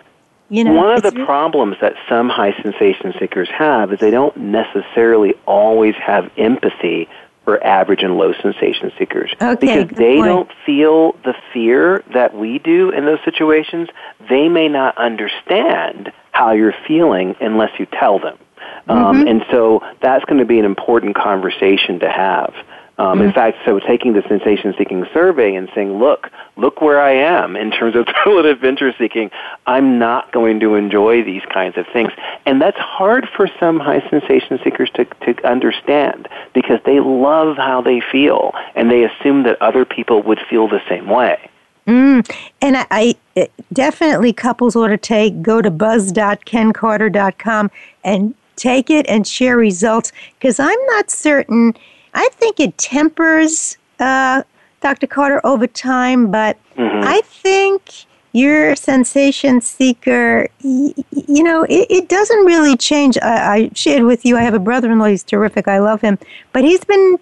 You 0.52 0.64
know, 0.64 0.74
One 0.74 0.95
of 0.95 1.04
the 1.04 1.12
really- 1.12 1.26
problems 1.26 1.76
that 1.82 1.93
some 2.08 2.30
high 2.30 2.54
sensation 2.64 3.14
seekers 3.20 3.50
have 3.50 3.93
is 3.93 4.00
they 4.00 4.10
don't 4.10 4.36
necessarily 4.38 5.36
always 5.45 5.95
have 5.95 6.32
empathy 6.38 7.08
for 7.50 7.64
average 7.66 8.04
and 8.04 8.16
low 8.16 8.32
sensation 8.43 8.91
seekers 9.00 9.32
Okay, 9.41 9.56
because 9.60 9.97
they 9.97 10.18
point. 10.18 10.26
don't 10.26 10.52
feel 10.66 11.14
the 11.24 11.34
fear 11.52 12.04
that 12.14 12.36
we 12.36 12.60
do 12.60 12.91
in 12.91 13.06
those 13.06 13.20
situations. 13.26 13.89
They 14.30 14.50
may 14.50 14.68
not 14.68 14.97
understand 14.97 16.12
how 16.32 16.52
you're 16.52 16.76
feeling 16.88 17.36
unless 17.41 17.72
you 17.80 17.88
tell 17.88 18.20
them. 18.20 18.38
Mm-hmm. 18.88 18.91
Um, 18.91 19.28
and 19.28 19.43
so 19.50 19.82
that's 20.02 20.24
going 20.26 20.39
to 20.39 20.45
be 20.45 20.60
an 20.60 20.66
important 20.66 21.16
conversation 21.16 22.00
to 22.00 22.10
have. 22.10 22.54
Um, 23.00 23.20
Mm-hmm. 23.20 23.28
In 23.28 23.34
fact, 23.34 23.58
so 23.66 23.80
taking 23.80 24.14
the 24.14 24.22
sensation 24.28 24.74
seeking 24.78 25.06
survey 25.14 25.56
and 25.56 25.70
saying, 25.74 26.00
look, 26.00 26.30
look 26.58 26.82
where 26.82 27.02
I 27.02 27.14
am 27.14 27.56
in 27.56 27.72
terms 27.72 27.95
of 27.95 28.08
and 28.26 28.45
adventure 28.45 28.93
seeking. 28.97 29.32
I'm 29.66 29.97
not 29.97 30.32
going 30.32 30.60
to 30.60 30.76
enjoy 30.76 31.24
these 31.24 31.41
kinds 31.52 31.78
of 31.78 31.88
things. 31.88 32.12
And 32.45 32.62
that's 32.62 32.78
hard 32.78 33.28
for 33.36 33.50
some 33.60 33.80
high 33.80 34.08
sensation 34.10 34.60
seekers 34.64 34.91
to, 34.95 35.06
to 35.06 35.47
understand 35.47 36.28
because 36.54 36.80
they 36.86 37.00
love 37.00 37.58
how 37.58 37.82
they 37.82 38.02
feel 38.12 38.54
and 38.76 38.91
they 38.91 39.06
assume 39.06 39.43
that 39.43 39.62
other 39.62 39.86
people 39.86 40.22
would 40.24 40.39
feel 40.50 40.68
the 40.68 40.82
same 40.89 41.08
way. 41.08 41.50
Mm. 41.88 42.30
And 42.62 42.76
I, 42.78 43.16
I 43.36 43.47
definitely 43.74 44.34
couples 44.34 44.76
ought 44.76 44.89
to 44.89 44.97
take 44.97 45.41
go 45.41 45.62
to 45.62 45.72
buzz.kencarter.com 45.72 47.72
and 48.04 48.36
take 48.56 48.89
it 48.89 49.06
and 49.08 49.26
share 49.26 49.56
results 49.58 50.12
because 50.38 50.60
I'm 50.60 50.86
not 50.88 51.10
certain. 51.10 51.74
I 52.22 52.28
think 52.34 52.60
it 52.60 52.78
tempers 52.78 53.78
uh, 54.00 54.44
Dr. 54.82 55.08
Carter 55.08 55.40
over 55.46 55.68
time, 55.68 56.30
but 56.32 56.58
I 56.78 57.22
think 57.44 57.82
your 58.34 58.76
sensation 58.76 59.62
seeker, 59.62 60.48
y- 60.64 60.94
you 61.12 61.44
know, 61.44 61.64
it, 61.64 61.88
it 61.90 62.10
doesn't 62.10 62.44
really 62.46 62.76
change. 62.78 63.18
I, 63.22 63.56
I 63.56 63.70
shared 63.74 64.04
with 64.04 64.26
you, 64.26 64.36
I 64.38 64.42
have 64.42 64.54
a 64.54 64.60
brother 64.60 64.92
in 64.92 65.00
law, 65.00 65.06
he's 65.06 65.24
terrific, 65.24 65.68
I 65.68 65.80
love 65.80 66.02
him, 66.02 66.18
but 66.54 66.64
he's 66.64 66.84
been 66.84 67.18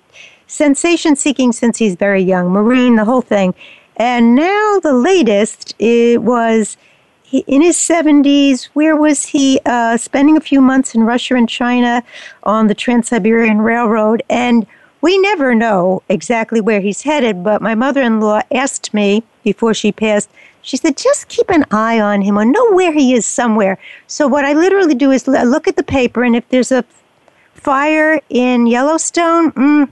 sensation 0.48 1.16
seeking 1.16 1.52
since 1.52 1.78
he's 1.78 1.95
very 1.95 2.22
young, 2.24 2.50
Marine, 2.50 2.95
the 2.95 3.06
whole 3.06 3.22
thing. 3.22 3.54
And 3.98 4.34
now 4.36 4.80
the 4.82 4.93
latest, 4.93 5.76
it 5.80 6.22
was 6.24 6.76
he, 7.24 7.39
in 7.48 7.62
his 7.62 7.76
70s. 7.78 8.70
Where 8.74 8.95
was 8.95 9.26
he? 9.26 9.60
Uh, 9.66 9.98
spending 9.98 10.38
a 10.38 10.41
few 10.41 10.62
months 10.62 10.95
in 10.95 11.02
Russia 11.04 11.36
and 11.36 11.48
China 11.50 12.02
on 12.43 12.68
the 12.68 12.76
Trans 12.76 13.10
Siberian 13.10 13.60
Railroad. 13.62 14.24
And 14.30 14.66
we 15.02 15.18
never 15.20 15.54
know 15.54 16.02
exactly 16.10 16.62
where 16.62 16.82
he's 16.82 17.04
headed, 17.04 17.43
but 17.43 17.62
my 17.62 17.76
mother 17.76 18.02
in 18.02 18.20
law 18.20 18.41
asked 18.52 18.93
me 18.93 19.24
before 19.43 19.74
she 19.74 19.91
passed, 19.91 20.30
she 20.62 20.78
said, 20.78 20.98
just 20.98 21.28
keep 21.30 21.50
an 21.50 21.66
eye 21.72 22.00
on 22.00 22.22
him 22.22 22.38
or 22.38 22.43
know 22.43 22.72
where 22.74 22.91
he 22.91 23.14
is 23.14 23.26
somewhere. 23.26 23.78
So 24.08 24.28
what 24.28 24.43
I 24.43 24.54
literally 24.54 24.95
do 24.95 25.12
is 25.12 25.28
look 25.28 25.68
at 25.68 25.76
the 25.76 25.84
paper, 25.84 26.24
and 26.24 26.36
if 26.36 26.48
there's 26.50 26.72
a 26.72 26.84
fire 27.58 28.22
in 28.30 28.68
Yellowstone, 28.68 29.51
mm, 29.51 29.91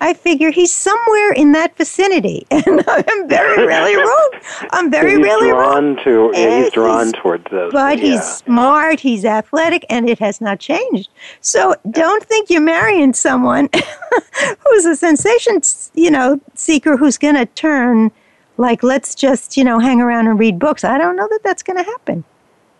I 0.00 0.12
figure 0.14 0.50
he's 0.50 0.74
somewhere 0.74 1.32
in 1.32 1.52
that 1.52 1.76
vicinity. 1.76 2.46
And 2.66 2.82
I'm 2.86 3.28
very, 3.28 3.66
really 3.74 3.96
wrong. 3.96 4.30
I'm 4.72 4.90
very, 4.90 5.12
he's 5.12 5.20
really 5.20 5.50
wrong. 5.50 5.94
drawn 5.94 6.04
to, 6.04 6.30
yeah, 6.38 6.62
he's 6.62 6.72
drawn 6.72 7.06
he's- 7.06 7.22
towards 7.22 7.44
those. 7.50 7.72
But 7.72 7.98
yeah. 7.98 8.04
he's 8.04 8.24
smart, 8.24 9.00
he's 9.00 9.24
athletic, 9.24 9.86
and 9.88 10.08
it 10.08 10.18
has 10.18 10.40
not 10.40 10.58
changed. 10.58 11.08
So 11.40 11.74
don't 11.90 12.24
think 12.24 12.50
you're 12.50 12.60
marrying 12.60 13.14
someone 13.14 13.68
who's 14.64 14.84
a 14.84 14.96
sensation, 14.96 15.60
you 15.94 16.10
know, 16.10 16.40
seeker 16.54 16.96
who's 16.96 17.18
going 17.18 17.36
to 17.36 17.46
turn 17.46 18.10
like, 18.58 18.82
let's 18.82 19.14
just, 19.14 19.56
you 19.56 19.64
know, 19.64 19.78
hang 19.78 20.00
around 20.00 20.26
and 20.28 20.38
read 20.38 20.58
books. 20.58 20.82
I 20.84 20.98
don't 20.98 21.16
know 21.16 21.28
that 21.28 21.40
that's 21.44 21.62
going 21.62 21.76
to 21.76 21.84
happen. 21.84 22.24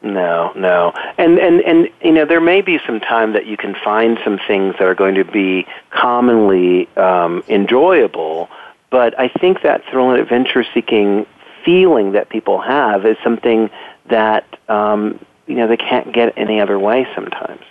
No, 0.07 0.53
no. 0.55 0.93
And, 1.19 1.39
and, 1.39 1.61
and, 1.63 1.89
you 2.01 2.13
know, 2.13 2.25
there 2.25 2.41
may 2.41 2.61
be 2.61 2.79
some 2.87 3.01
time 3.01 3.33
that 3.33 3.47
you 3.47 3.57
can 3.57 3.75
find 3.75 4.19
some 4.23 4.39
things 4.47 4.75
that 4.79 4.83
are 4.83 4.95
going 4.95 5.17
to 5.17 5.25
be 5.25 5.67
commonly 5.91 6.89
um, 6.97 7.43
enjoyable, 7.49 8.49
but 8.91 9.19
I 9.19 9.29
think 9.29 9.63
that 9.63 9.83
thrill 9.91 10.11
and 10.11 10.21
adventure 10.21 10.65
seeking 10.73 11.27
feeling 11.65 12.13
that 12.13 12.29
people 12.29 12.61
have 12.61 13.05
is 13.05 13.17
something 13.25 13.69
that, 14.09 14.47
um, 14.69 15.19
you 15.49 15.57
know, 15.57 15.67
they 15.67 15.77
can't 15.77 16.13
get 16.13 16.33
any 16.39 16.61
other 16.61 16.79
way 16.79 17.09
sometimes. 17.13 17.63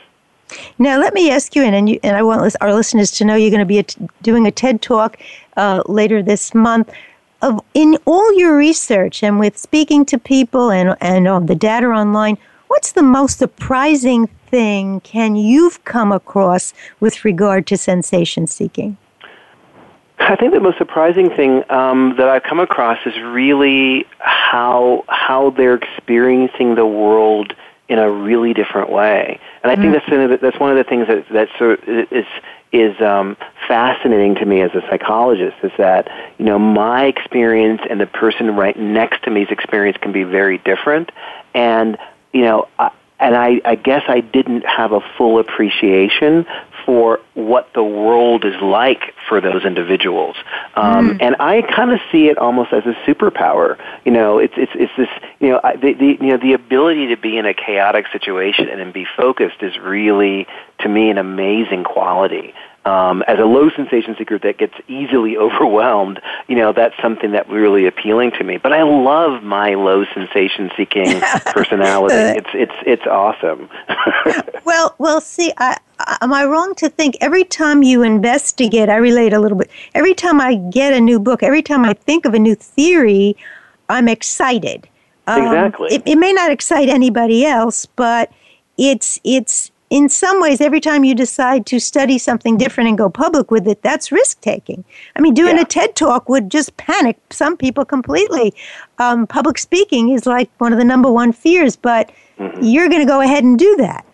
Now, 0.78 1.00
let 1.00 1.14
me 1.14 1.32
ask 1.32 1.56
you, 1.56 1.64
and, 1.64 1.74
and, 1.74 1.90
you, 1.90 2.00
and 2.04 2.18
I 2.18 2.22
want 2.22 2.54
our 2.60 2.74
listeners 2.74 3.12
to 3.12 3.26
know 3.26 3.36
you're 3.36 3.50
going 3.50 3.60
to 3.60 3.66
be 3.66 3.80
at, 3.80 3.96
doing 4.22 4.46
a 4.46 4.52
TED 4.52 4.82
Talk 4.82 5.18
uh, 5.56 5.84
later 5.88 6.22
this 6.22 6.54
month. 6.54 6.92
Of, 7.46 7.62
in 7.76 8.00
all 8.06 8.34
your 8.34 8.58
research 8.58 9.22
and 9.22 9.40
with 9.40 9.56
speaking 9.56 10.04
to 10.06 10.18
people 10.18 10.72
and, 10.72 10.96
and 11.00 11.28
on 11.28 11.46
the 11.46 11.54
data 11.54 11.86
online, 11.86 12.40
what's 12.70 12.94
the 12.94 13.04
most 13.04 13.38
surprising 13.38 14.26
thing 14.48 15.00
can 15.02 15.36
you've 15.36 15.84
come 15.86 16.12
across 16.12 16.74
with 17.00 17.24
regard 17.24 17.68
to 17.68 17.78
sensation 17.78 18.48
seeking? 18.48 18.98
I 20.18 20.36
think 20.36 20.54
the 20.54 20.60
most 20.60 20.80
surprising 20.80 21.30
thing 21.30 21.64
um, 21.70 22.16
that 22.18 22.28
I've 22.28 22.42
come 22.42 22.60
across 22.60 22.98
is 23.06 23.14
really 23.22 24.08
how 24.18 25.04
how 25.08 25.52
they're 25.52 25.76
experiencing 25.76 26.74
the 26.74 26.86
world 26.88 27.54
in 27.90 28.00
a 28.00 28.10
really 28.10 28.54
different 28.56 28.90
way, 28.90 29.40
and 29.62 29.72
I 29.72 29.76
think 29.76 29.94
that's 29.94 30.10
one 30.10 30.22
of 30.22 30.30
the, 30.32 30.38
that's 30.38 30.60
one 30.60 30.72
of 30.72 30.78
the 30.78 30.84
things 30.84 31.08
that 31.08 31.30
that 31.30 31.50
sort 31.60 31.88
of 31.88 32.12
is 32.12 32.26
is 32.76 33.00
um, 33.02 33.38
fascinating 33.68 34.36
to 34.36 34.46
me 34.46 34.62
as 34.62 34.72
a 34.76 34.82
psychologist 34.90 35.56
is 35.64 35.72
that 35.78 36.10
you 36.38 36.46
know 36.46 36.60
my 36.60 37.06
experience 37.06 37.82
and 37.90 38.00
the 38.00 38.06
person 38.06 38.56
right 38.56 38.78
next 38.78 39.24
to 39.24 39.32
me's 39.32 39.48
experience 39.50 39.98
can 40.02 40.12
be 40.12 40.24
very 40.24 40.58
different, 40.60 41.12
and 41.54 41.98
you 42.34 42.42
know. 42.42 42.68
I, 42.78 42.92
and 43.18 43.34
I, 43.34 43.62
I 43.64 43.76
guess 43.76 44.04
I 44.10 44.20
didn't 44.20 44.66
have 44.66 44.92
a 44.92 45.00
full 45.18 45.40
appreciation 45.40 46.46
for 46.86 47.20
what 47.34 47.74
the 47.74 47.84
world 47.84 48.46
is 48.46 48.56
like 48.62 49.14
for 49.28 49.42
those 49.42 49.66
individuals. 49.66 50.36
Um, 50.76 51.12
mm. 51.12 51.22
And 51.22 51.36
I 51.40 51.62
kind 51.62 51.92
of 51.92 52.00
see 52.12 52.28
it 52.28 52.38
almost 52.38 52.72
as 52.74 52.84
a 52.86 52.94
superpower. 53.08 53.78
You 54.06 54.12
know, 54.12 54.40
it's 54.40 54.54
it's 54.56 54.72
it's 54.76 54.92
this. 54.98 55.10
You 55.40 55.50
know, 55.50 55.62
the, 55.82 55.94
the 55.94 56.18
you 56.22 56.32
know 56.32 56.38
the 56.38 56.54
ability 56.54 57.08
to 57.08 57.18
be 57.18 57.38
in 57.38 57.46
a 57.46 57.54
chaotic 57.54 58.06
situation 58.12 58.70
and 58.70 58.94
be 58.94 59.06
focused 59.18 59.62
is 59.62 59.78
really, 59.80 60.48
to 60.80 60.90
me, 60.90 61.10
an 61.10 61.18
amazing 61.18 61.84
quality 61.84 62.54
um, 62.86 63.24
as 63.28 63.40
a 63.40 63.46
low 63.46 63.70
sensation 63.72 64.16
seeker 64.18 64.38
that 64.40 64.58
gets 64.58 64.76
easily 64.88 65.36
overwhelmed, 65.46 66.22
you 66.48 66.56
know, 66.56 66.72
that's 66.72 66.96
something 67.02 67.32
that 67.32 67.50
really 67.50 67.88
appealing 67.88 68.32
to 68.32 68.44
me. 68.44 68.58
But 68.58 68.74
I 68.74 68.84
love 68.84 69.44
my 69.44 69.74
low 69.74 70.06
sensation 70.14 70.72
seeking 70.78 71.20
personality. 71.46 72.40
It's 72.40 72.50
it's 72.54 72.76
it's 72.86 73.08
awesome. 73.08 73.70
well, 74.66 74.96
well, 75.00 75.20
see, 75.20 75.52
I, 75.58 75.78
am 76.22 76.32
I 76.32 76.46
wrong 76.46 76.76
to 76.76 76.90
think 76.90 77.18
every 77.22 77.44
time 77.44 77.84
you 77.84 78.04
investigate, 78.04 78.90
I 78.90 78.98
relate 78.98 79.34
a 79.34 79.40
little 79.40 79.58
bit. 79.58 79.70
Every 79.96 80.14
time 80.14 80.40
I 80.40 80.56
get 80.56 80.94
a 80.94 81.02
new 81.02 81.20
book, 81.20 81.44
every 81.44 81.62
time 81.62 81.86
I 81.86 81.94
think 81.94 82.26
of 82.26 82.34
a 82.34 82.40
new 82.40 82.56
theory, 82.56 83.36
I'm 83.90 84.08
excited. 84.08 84.88
Um, 85.28 85.42
exactly. 85.42 85.94
It, 85.94 86.04
it 86.06 86.16
may 86.18 86.34
not 86.34 86.52
excite 86.52 86.88
anybody 86.88 87.46
else, 87.46 87.88
but 87.88 88.32
it's 88.78 89.20
it's 89.24 89.72
in 89.96 90.10
some 90.10 90.42
ways, 90.42 90.60
every 90.60 90.82
time 90.82 91.06
you 91.06 91.16
decide 91.16 91.66
to 91.68 91.80
study 91.80 92.18
something 92.18 92.58
different 92.58 92.90
and 92.90 92.98
go 92.98 93.10
public 93.10 93.50
with 93.50 93.66
it, 93.66 93.82
that's 93.82 94.12
risk 94.12 94.42
taking. 94.42 94.84
I 95.16 95.22
mean, 95.22 95.34
doing 95.34 95.56
yeah. 95.56 95.62
a 95.62 95.66
TED 95.66 95.96
talk 95.96 96.28
would 96.28 96.52
just 96.52 96.76
panic 96.76 97.18
some 97.30 97.56
people 97.56 97.86
completely. 97.86 98.54
Um, 98.98 99.26
public 99.26 99.58
speaking 99.58 100.10
is 100.10 100.26
like 100.26 100.50
one 100.58 100.74
of 100.74 100.80
the 100.80 100.84
number 100.84 101.10
one 101.10 101.32
fears, 101.32 101.78
but 101.78 102.12
mm-hmm. 102.38 102.62
you're 102.62 102.90
going 102.90 103.00
to 103.00 103.08
go 103.08 103.22
ahead 103.22 103.46
and 103.46 103.58
do 103.58 103.74
that. 103.78 104.06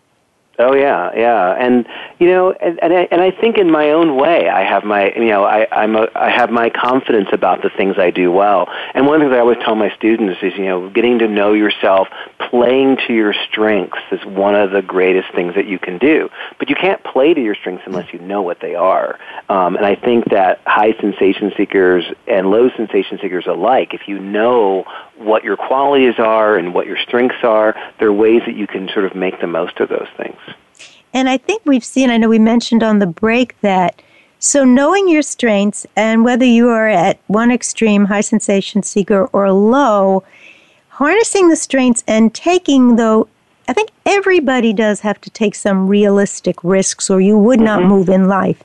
Oh 0.62 0.76
yeah, 0.76 1.12
yeah, 1.16 1.56
and 1.60 1.88
you 2.20 2.28
know, 2.28 2.52
and 2.52 2.80
and 2.82 2.94
I, 2.94 3.08
and 3.12 3.22
I 3.22 3.32
think 3.32 3.58
in 3.58 3.72
my 3.72 3.92
own 3.92 4.16
way, 4.16 4.48
I 4.48 4.64
have 4.64 4.84
my 4.84 5.12
you 5.14 5.28
know, 5.28 5.44
I 5.44 5.68
I'm 5.72 5.96
a, 5.96 6.08
I 6.16 6.30
have 6.30 6.52
my 6.52 6.70
confidence 6.70 7.30
about 7.32 7.62
the 7.64 7.70
things 7.70 7.96
I 7.98 8.12
do 8.12 8.32
well. 8.32 8.70
And 8.94 9.08
one 9.08 9.16
of 9.16 9.22
the 9.22 9.26
things 9.26 9.38
I 9.38 9.40
always 9.40 9.58
tell 9.64 9.76
my 9.76 9.94
students 9.96 10.42
is 10.42 10.54
you 10.56 10.66
know, 10.66 10.90
getting 10.90 11.20
to 11.20 11.28
know 11.28 11.54
yourself, 11.54 12.08
playing 12.50 12.98
to 13.08 13.14
your 13.14 13.34
strengths 13.50 13.98
is 14.12 14.24
one 14.26 14.56
of 14.56 14.72
the 14.72 14.82
greatest 14.82 15.34
things 15.34 15.56
that 15.56 15.68
you 15.68 15.80
can 15.80 15.98
do. 15.98 16.30
But 16.60 16.70
you 16.70 16.76
can't 16.76 17.04
play 17.04 17.34
to 17.34 17.42
your 17.42 17.56
strengths 17.56 17.84
unless 17.86 18.14
you 18.14 18.20
know 18.20 18.42
what 18.42 18.60
they 18.60 18.76
are. 18.76 19.20
Um, 19.50 19.76
and 19.76 19.86
I 19.86 19.96
think 19.96 20.30
that 20.32 20.62
high 20.66 20.94
sensation 21.00 21.52
seekers 21.58 22.06
and 22.28 22.52
low 22.52 22.70
sensation 22.76 23.20
seekers 23.22 23.48
alike, 23.48 23.94
if 23.94 24.08
you 24.08 24.20
know 24.20 24.86
what 25.24 25.44
your 25.44 25.58
qualities 25.58 26.16
are 26.18 26.58
and 26.58 26.74
what 26.74 26.88
your 26.88 26.98
strengths 26.98 27.44
are, 27.44 27.76
there 28.00 28.10
are 28.10 28.14
ways 28.14 28.42
that 28.46 28.56
you 28.56 28.68
can 28.68 28.90
sort 28.94 29.06
of 29.06 29.16
make 29.16 29.40
the 29.42 29.48
most 29.48 29.80
of 29.80 29.90
those 29.90 30.08
things. 30.18 30.38
And 31.14 31.30
I 31.30 31.38
think 31.38 31.62
we've 31.66 31.84
seen, 31.84 32.10
I 32.10 32.18
know 32.18 32.30
we 32.30 32.40
mentioned 32.40 32.84
on 32.84 33.00
the 33.00 33.08
break 33.08 33.60
that 33.62 34.02
so 34.40 34.64
knowing 34.64 35.08
your 35.08 35.22
strengths 35.22 35.86
and 35.96 36.24
whether 36.24 36.46
you 36.46 36.70
are 36.70 36.88
at 36.88 37.20
one 37.28 37.52
extreme, 37.52 38.06
high 38.06 38.22
sensation 38.22 38.82
seeker, 38.82 39.26
or 39.28 39.52
low, 39.52 40.24
harnessing 40.90 41.50
the 41.50 41.56
strengths 41.56 42.04
and 42.08 42.34
taking 42.34 42.96
though 42.96 43.28
I 43.68 43.74
think 43.74 43.92
everybody 44.06 44.74
does 44.74 45.02
have 45.02 45.22
to 45.22 45.30
take 45.30 45.56
some 45.56 45.88
realistic 45.88 46.64
risks 46.64 47.10
or 47.10 47.22
you 47.22 47.38
would 47.38 47.60
not 47.60 47.80
mm-hmm. 47.80 47.90
move 47.90 48.10
in 48.10 48.28
life. 48.28 48.62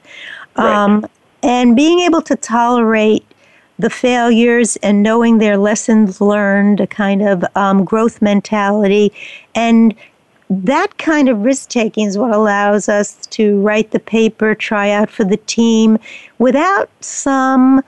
Right. 0.57 0.67
Um, 0.67 1.07
and 1.43 1.77
being 1.77 2.01
able 2.01 2.23
to 2.23 2.35
tolerate 2.35 3.25
the 3.79 3.91
failures 3.91 4.77
and 4.77 5.03
knowing 5.03 5.39
their 5.39 5.57
lessons 5.57 6.21
learned, 6.21 6.81
a 6.81 6.87
kind 6.87 7.23
of 7.23 7.45
um, 7.55 7.85
growth 7.85 8.23
mentality, 8.23 9.13
and 9.55 9.95
that 10.49 10.97
kind 10.99 11.29
of 11.29 11.41
risk 11.41 11.69
taking 11.69 12.07
is 12.07 12.17
what 12.17 12.33
allows 12.33 12.89
us 12.89 13.27
to 13.27 13.61
write 13.61 13.91
the 13.91 13.99
paper, 13.99 14.55
try 14.55 14.91
out 14.91 15.11
for 15.11 15.25
the 15.25 15.37
team 15.39 15.99
without 16.39 16.89
some 17.01 17.83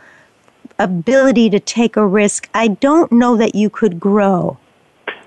ability 0.79 1.51
to 1.51 1.61
take 1.61 1.97
a 1.97 2.07
risk. 2.07 2.49
I 2.55 2.69
don't 2.69 3.11
know 3.13 3.37
that 3.37 3.55
you 3.55 3.71
could 3.71 4.01
grow. 4.01 4.59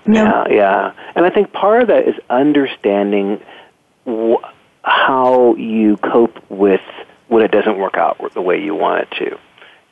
No. 0.04 0.24
Yeah, 0.24 0.48
yeah. 0.48 0.92
And 1.14 1.24
I 1.24 1.30
think 1.30 1.52
part 1.52 1.82
of 1.82 1.88
that 1.88 2.06
is 2.06 2.14
understanding 2.28 3.40
wh- 4.06 4.42
how 4.82 5.54
you 5.56 5.96
cope 5.98 6.38
with 6.50 6.80
when 7.28 7.42
it 7.42 7.50
doesn't 7.50 7.78
work 7.78 7.96
out 7.96 8.18
the 8.34 8.42
way 8.42 8.62
you 8.62 8.74
want 8.74 9.02
it 9.02 9.10
to 9.18 9.38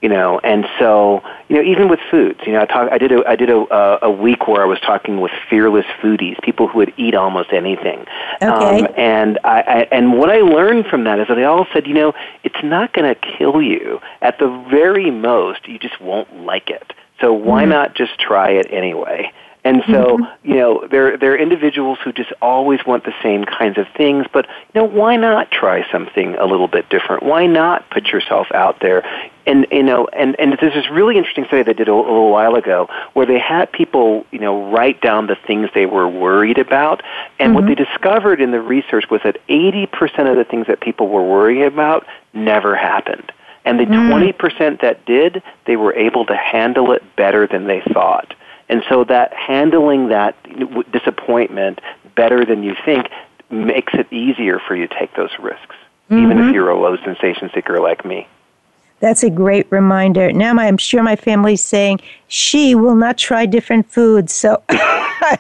you 0.00 0.08
know 0.08 0.38
and 0.42 0.66
so 0.78 1.22
you 1.48 1.56
know 1.56 1.62
even 1.62 1.88
with 1.88 2.00
foods 2.10 2.40
you 2.46 2.52
know 2.52 2.60
i 2.60 2.66
talk 2.66 2.90
i 2.90 2.98
did 2.98 3.12
a 3.12 3.22
i 3.28 3.36
did 3.36 3.50
a 3.50 4.04
a 4.04 4.10
week 4.10 4.48
where 4.48 4.62
i 4.62 4.64
was 4.64 4.80
talking 4.80 5.20
with 5.20 5.32
fearless 5.48 5.86
foodies 6.02 6.40
people 6.42 6.68
who 6.68 6.78
would 6.78 6.92
eat 6.96 7.14
almost 7.14 7.52
anything 7.52 8.00
okay. 8.42 8.80
Um, 8.80 8.88
and 8.96 9.38
I, 9.44 9.60
I 9.60 9.88
and 9.92 10.18
what 10.18 10.30
i 10.30 10.38
learned 10.38 10.86
from 10.86 11.04
that 11.04 11.18
is 11.20 11.28
that 11.28 11.34
they 11.34 11.44
all 11.44 11.66
said 11.72 11.86
you 11.86 11.94
know 11.94 12.14
it's 12.44 12.62
not 12.62 12.92
going 12.92 13.14
to 13.14 13.20
kill 13.38 13.60
you 13.60 14.00
at 14.22 14.38
the 14.38 14.48
very 14.70 15.10
most 15.10 15.68
you 15.68 15.78
just 15.78 16.00
won't 16.00 16.44
like 16.44 16.70
it 16.70 16.92
so 17.20 17.32
why 17.32 17.62
mm-hmm. 17.62 17.72
not 17.72 17.94
just 17.94 18.18
try 18.18 18.50
it 18.50 18.66
anyway 18.70 19.32
and 19.62 19.82
so, 19.86 20.16
mm-hmm. 20.16 20.50
you 20.50 20.56
know, 20.56 20.86
there 20.90 21.18
there 21.18 21.32
are 21.32 21.36
individuals 21.36 21.98
who 22.02 22.12
just 22.12 22.32
always 22.40 22.80
want 22.86 23.04
the 23.04 23.14
same 23.22 23.44
kinds 23.44 23.76
of 23.76 23.86
things, 23.94 24.24
but 24.32 24.46
you 24.74 24.80
know, 24.80 24.86
why 24.86 25.16
not 25.16 25.50
try 25.50 25.84
something 25.92 26.34
a 26.36 26.46
little 26.46 26.68
bit 26.68 26.88
different? 26.88 27.22
Why 27.22 27.46
not 27.46 27.88
put 27.90 28.06
yourself 28.06 28.46
out 28.54 28.80
there? 28.80 29.04
And 29.46 29.66
you 29.70 29.82
know, 29.82 30.06
and 30.06 30.38
and 30.40 30.56
there's 30.60 30.72
this 30.72 30.90
really 30.90 31.18
interesting 31.18 31.44
study 31.44 31.62
they 31.62 31.74
did 31.74 31.88
a, 31.88 31.92
a 31.92 31.94
little 31.94 32.30
while 32.30 32.54
ago 32.54 32.88
where 33.12 33.26
they 33.26 33.38
had 33.38 33.70
people, 33.70 34.24
you 34.30 34.38
know, 34.38 34.70
write 34.70 35.02
down 35.02 35.26
the 35.26 35.36
things 35.46 35.68
they 35.74 35.86
were 35.86 36.08
worried 36.08 36.58
about, 36.58 37.02
and 37.38 37.54
mm-hmm. 37.54 37.54
what 37.54 37.66
they 37.66 37.74
discovered 37.74 38.40
in 38.40 38.52
the 38.52 38.60
research 38.60 39.10
was 39.10 39.20
that 39.24 39.36
80% 39.48 40.30
of 40.30 40.36
the 40.36 40.46
things 40.48 40.68
that 40.68 40.80
people 40.80 41.08
were 41.08 41.22
worrying 41.22 41.64
about 41.64 42.06
never 42.32 42.74
happened. 42.74 43.30
And 43.66 43.78
the 43.78 43.84
mm. 43.84 44.34
20% 44.38 44.80
that 44.80 45.04
did, 45.04 45.42
they 45.66 45.76
were 45.76 45.94
able 45.94 46.24
to 46.24 46.34
handle 46.34 46.92
it 46.92 47.02
better 47.14 47.46
than 47.46 47.66
they 47.66 47.82
thought. 47.92 48.34
And 48.70 48.84
so 48.88 49.02
that 49.04 49.34
handling 49.34 50.08
that 50.08 50.36
disappointment 50.92 51.80
better 52.14 52.44
than 52.44 52.62
you 52.62 52.76
think 52.84 53.08
makes 53.50 53.92
it 53.94 54.10
easier 54.12 54.60
for 54.60 54.76
you 54.76 54.86
to 54.86 54.94
take 54.96 55.12
those 55.16 55.32
risks, 55.40 55.74
mm-hmm. 56.08 56.18
even 56.18 56.38
if 56.38 56.44
mm-hmm. 56.44 56.54
you're 56.54 56.70
a 56.70 56.78
low 56.78 56.96
sensation 56.98 57.50
seeker 57.52 57.80
like 57.80 58.04
me. 58.04 58.28
That's 59.00 59.24
a 59.24 59.30
great 59.30 59.66
reminder. 59.72 60.30
Now 60.30 60.54
I'm 60.56 60.76
sure 60.76 61.02
my 61.02 61.16
family's 61.16 61.64
saying 61.64 62.00
she 62.28 62.76
will 62.76 62.94
not 62.94 63.18
try 63.18 63.44
different 63.44 63.90
foods. 63.90 64.32
So 64.32 64.62
I 64.68 65.38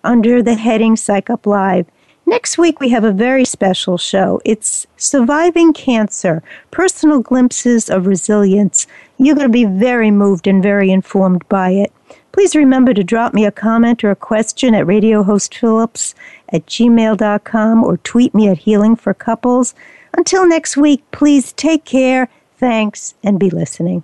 under 0.04 0.44
the 0.44 0.56
heading 0.56 0.98
Psych 0.98 1.30
Up 1.30 1.46
Live. 1.46 1.86
Next 2.30 2.60
week, 2.60 2.80
we 2.80 2.90
have 2.90 3.04
a 3.04 3.12
very 3.12 3.44
special 3.44 3.98
show. 3.98 4.40
It's 4.46 4.86
Surviving 4.98 5.74
Cancer 5.74 6.44
Personal 6.70 7.22
Glimpses 7.22 7.90
of 7.90 8.06
Resilience. 8.06 8.86
You're 9.18 9.34
going 9.34 9.48
to 9.48 9.52
be 9.52 9.66
very 9.66 10.12
moved 10.12 10.46
and 10.46 10.62
very 10.62 10.92
informed 10.92 11.44
by 11.50 11.72
it. 11.72 11.92
Please 12.32 12.56
remember 12.56 12.94
to 12.94 13.04
drop 13.04 13.34
me 13.34 13.46
a 13.46 13.52
comment 13.52 14.04
or 14.04 14.12
a 14.12 14.16
question 14.16 14.76
at 14.76 14.86
radiohostphillips 14.86 16.14
at 16.50 16.68
gmail.com 16.68 17.84
or 17.84 17.98
tweet 17.98 18.36
me 18.36 18.48
at 18.48 18.60
Healing 18.60 18.96
for 18.96 19.16
Couples. 19.16 19.74
Until 20.16 20.48
next 20.48 20.78
week, 20.78 21.02
please 21.10 21.52
take 21.54 21.84
care, 21.84 22.30
thanks, 22.60 23.16
and 23.24 23.40
be 23.40 23.50
listening. 23.50 24.04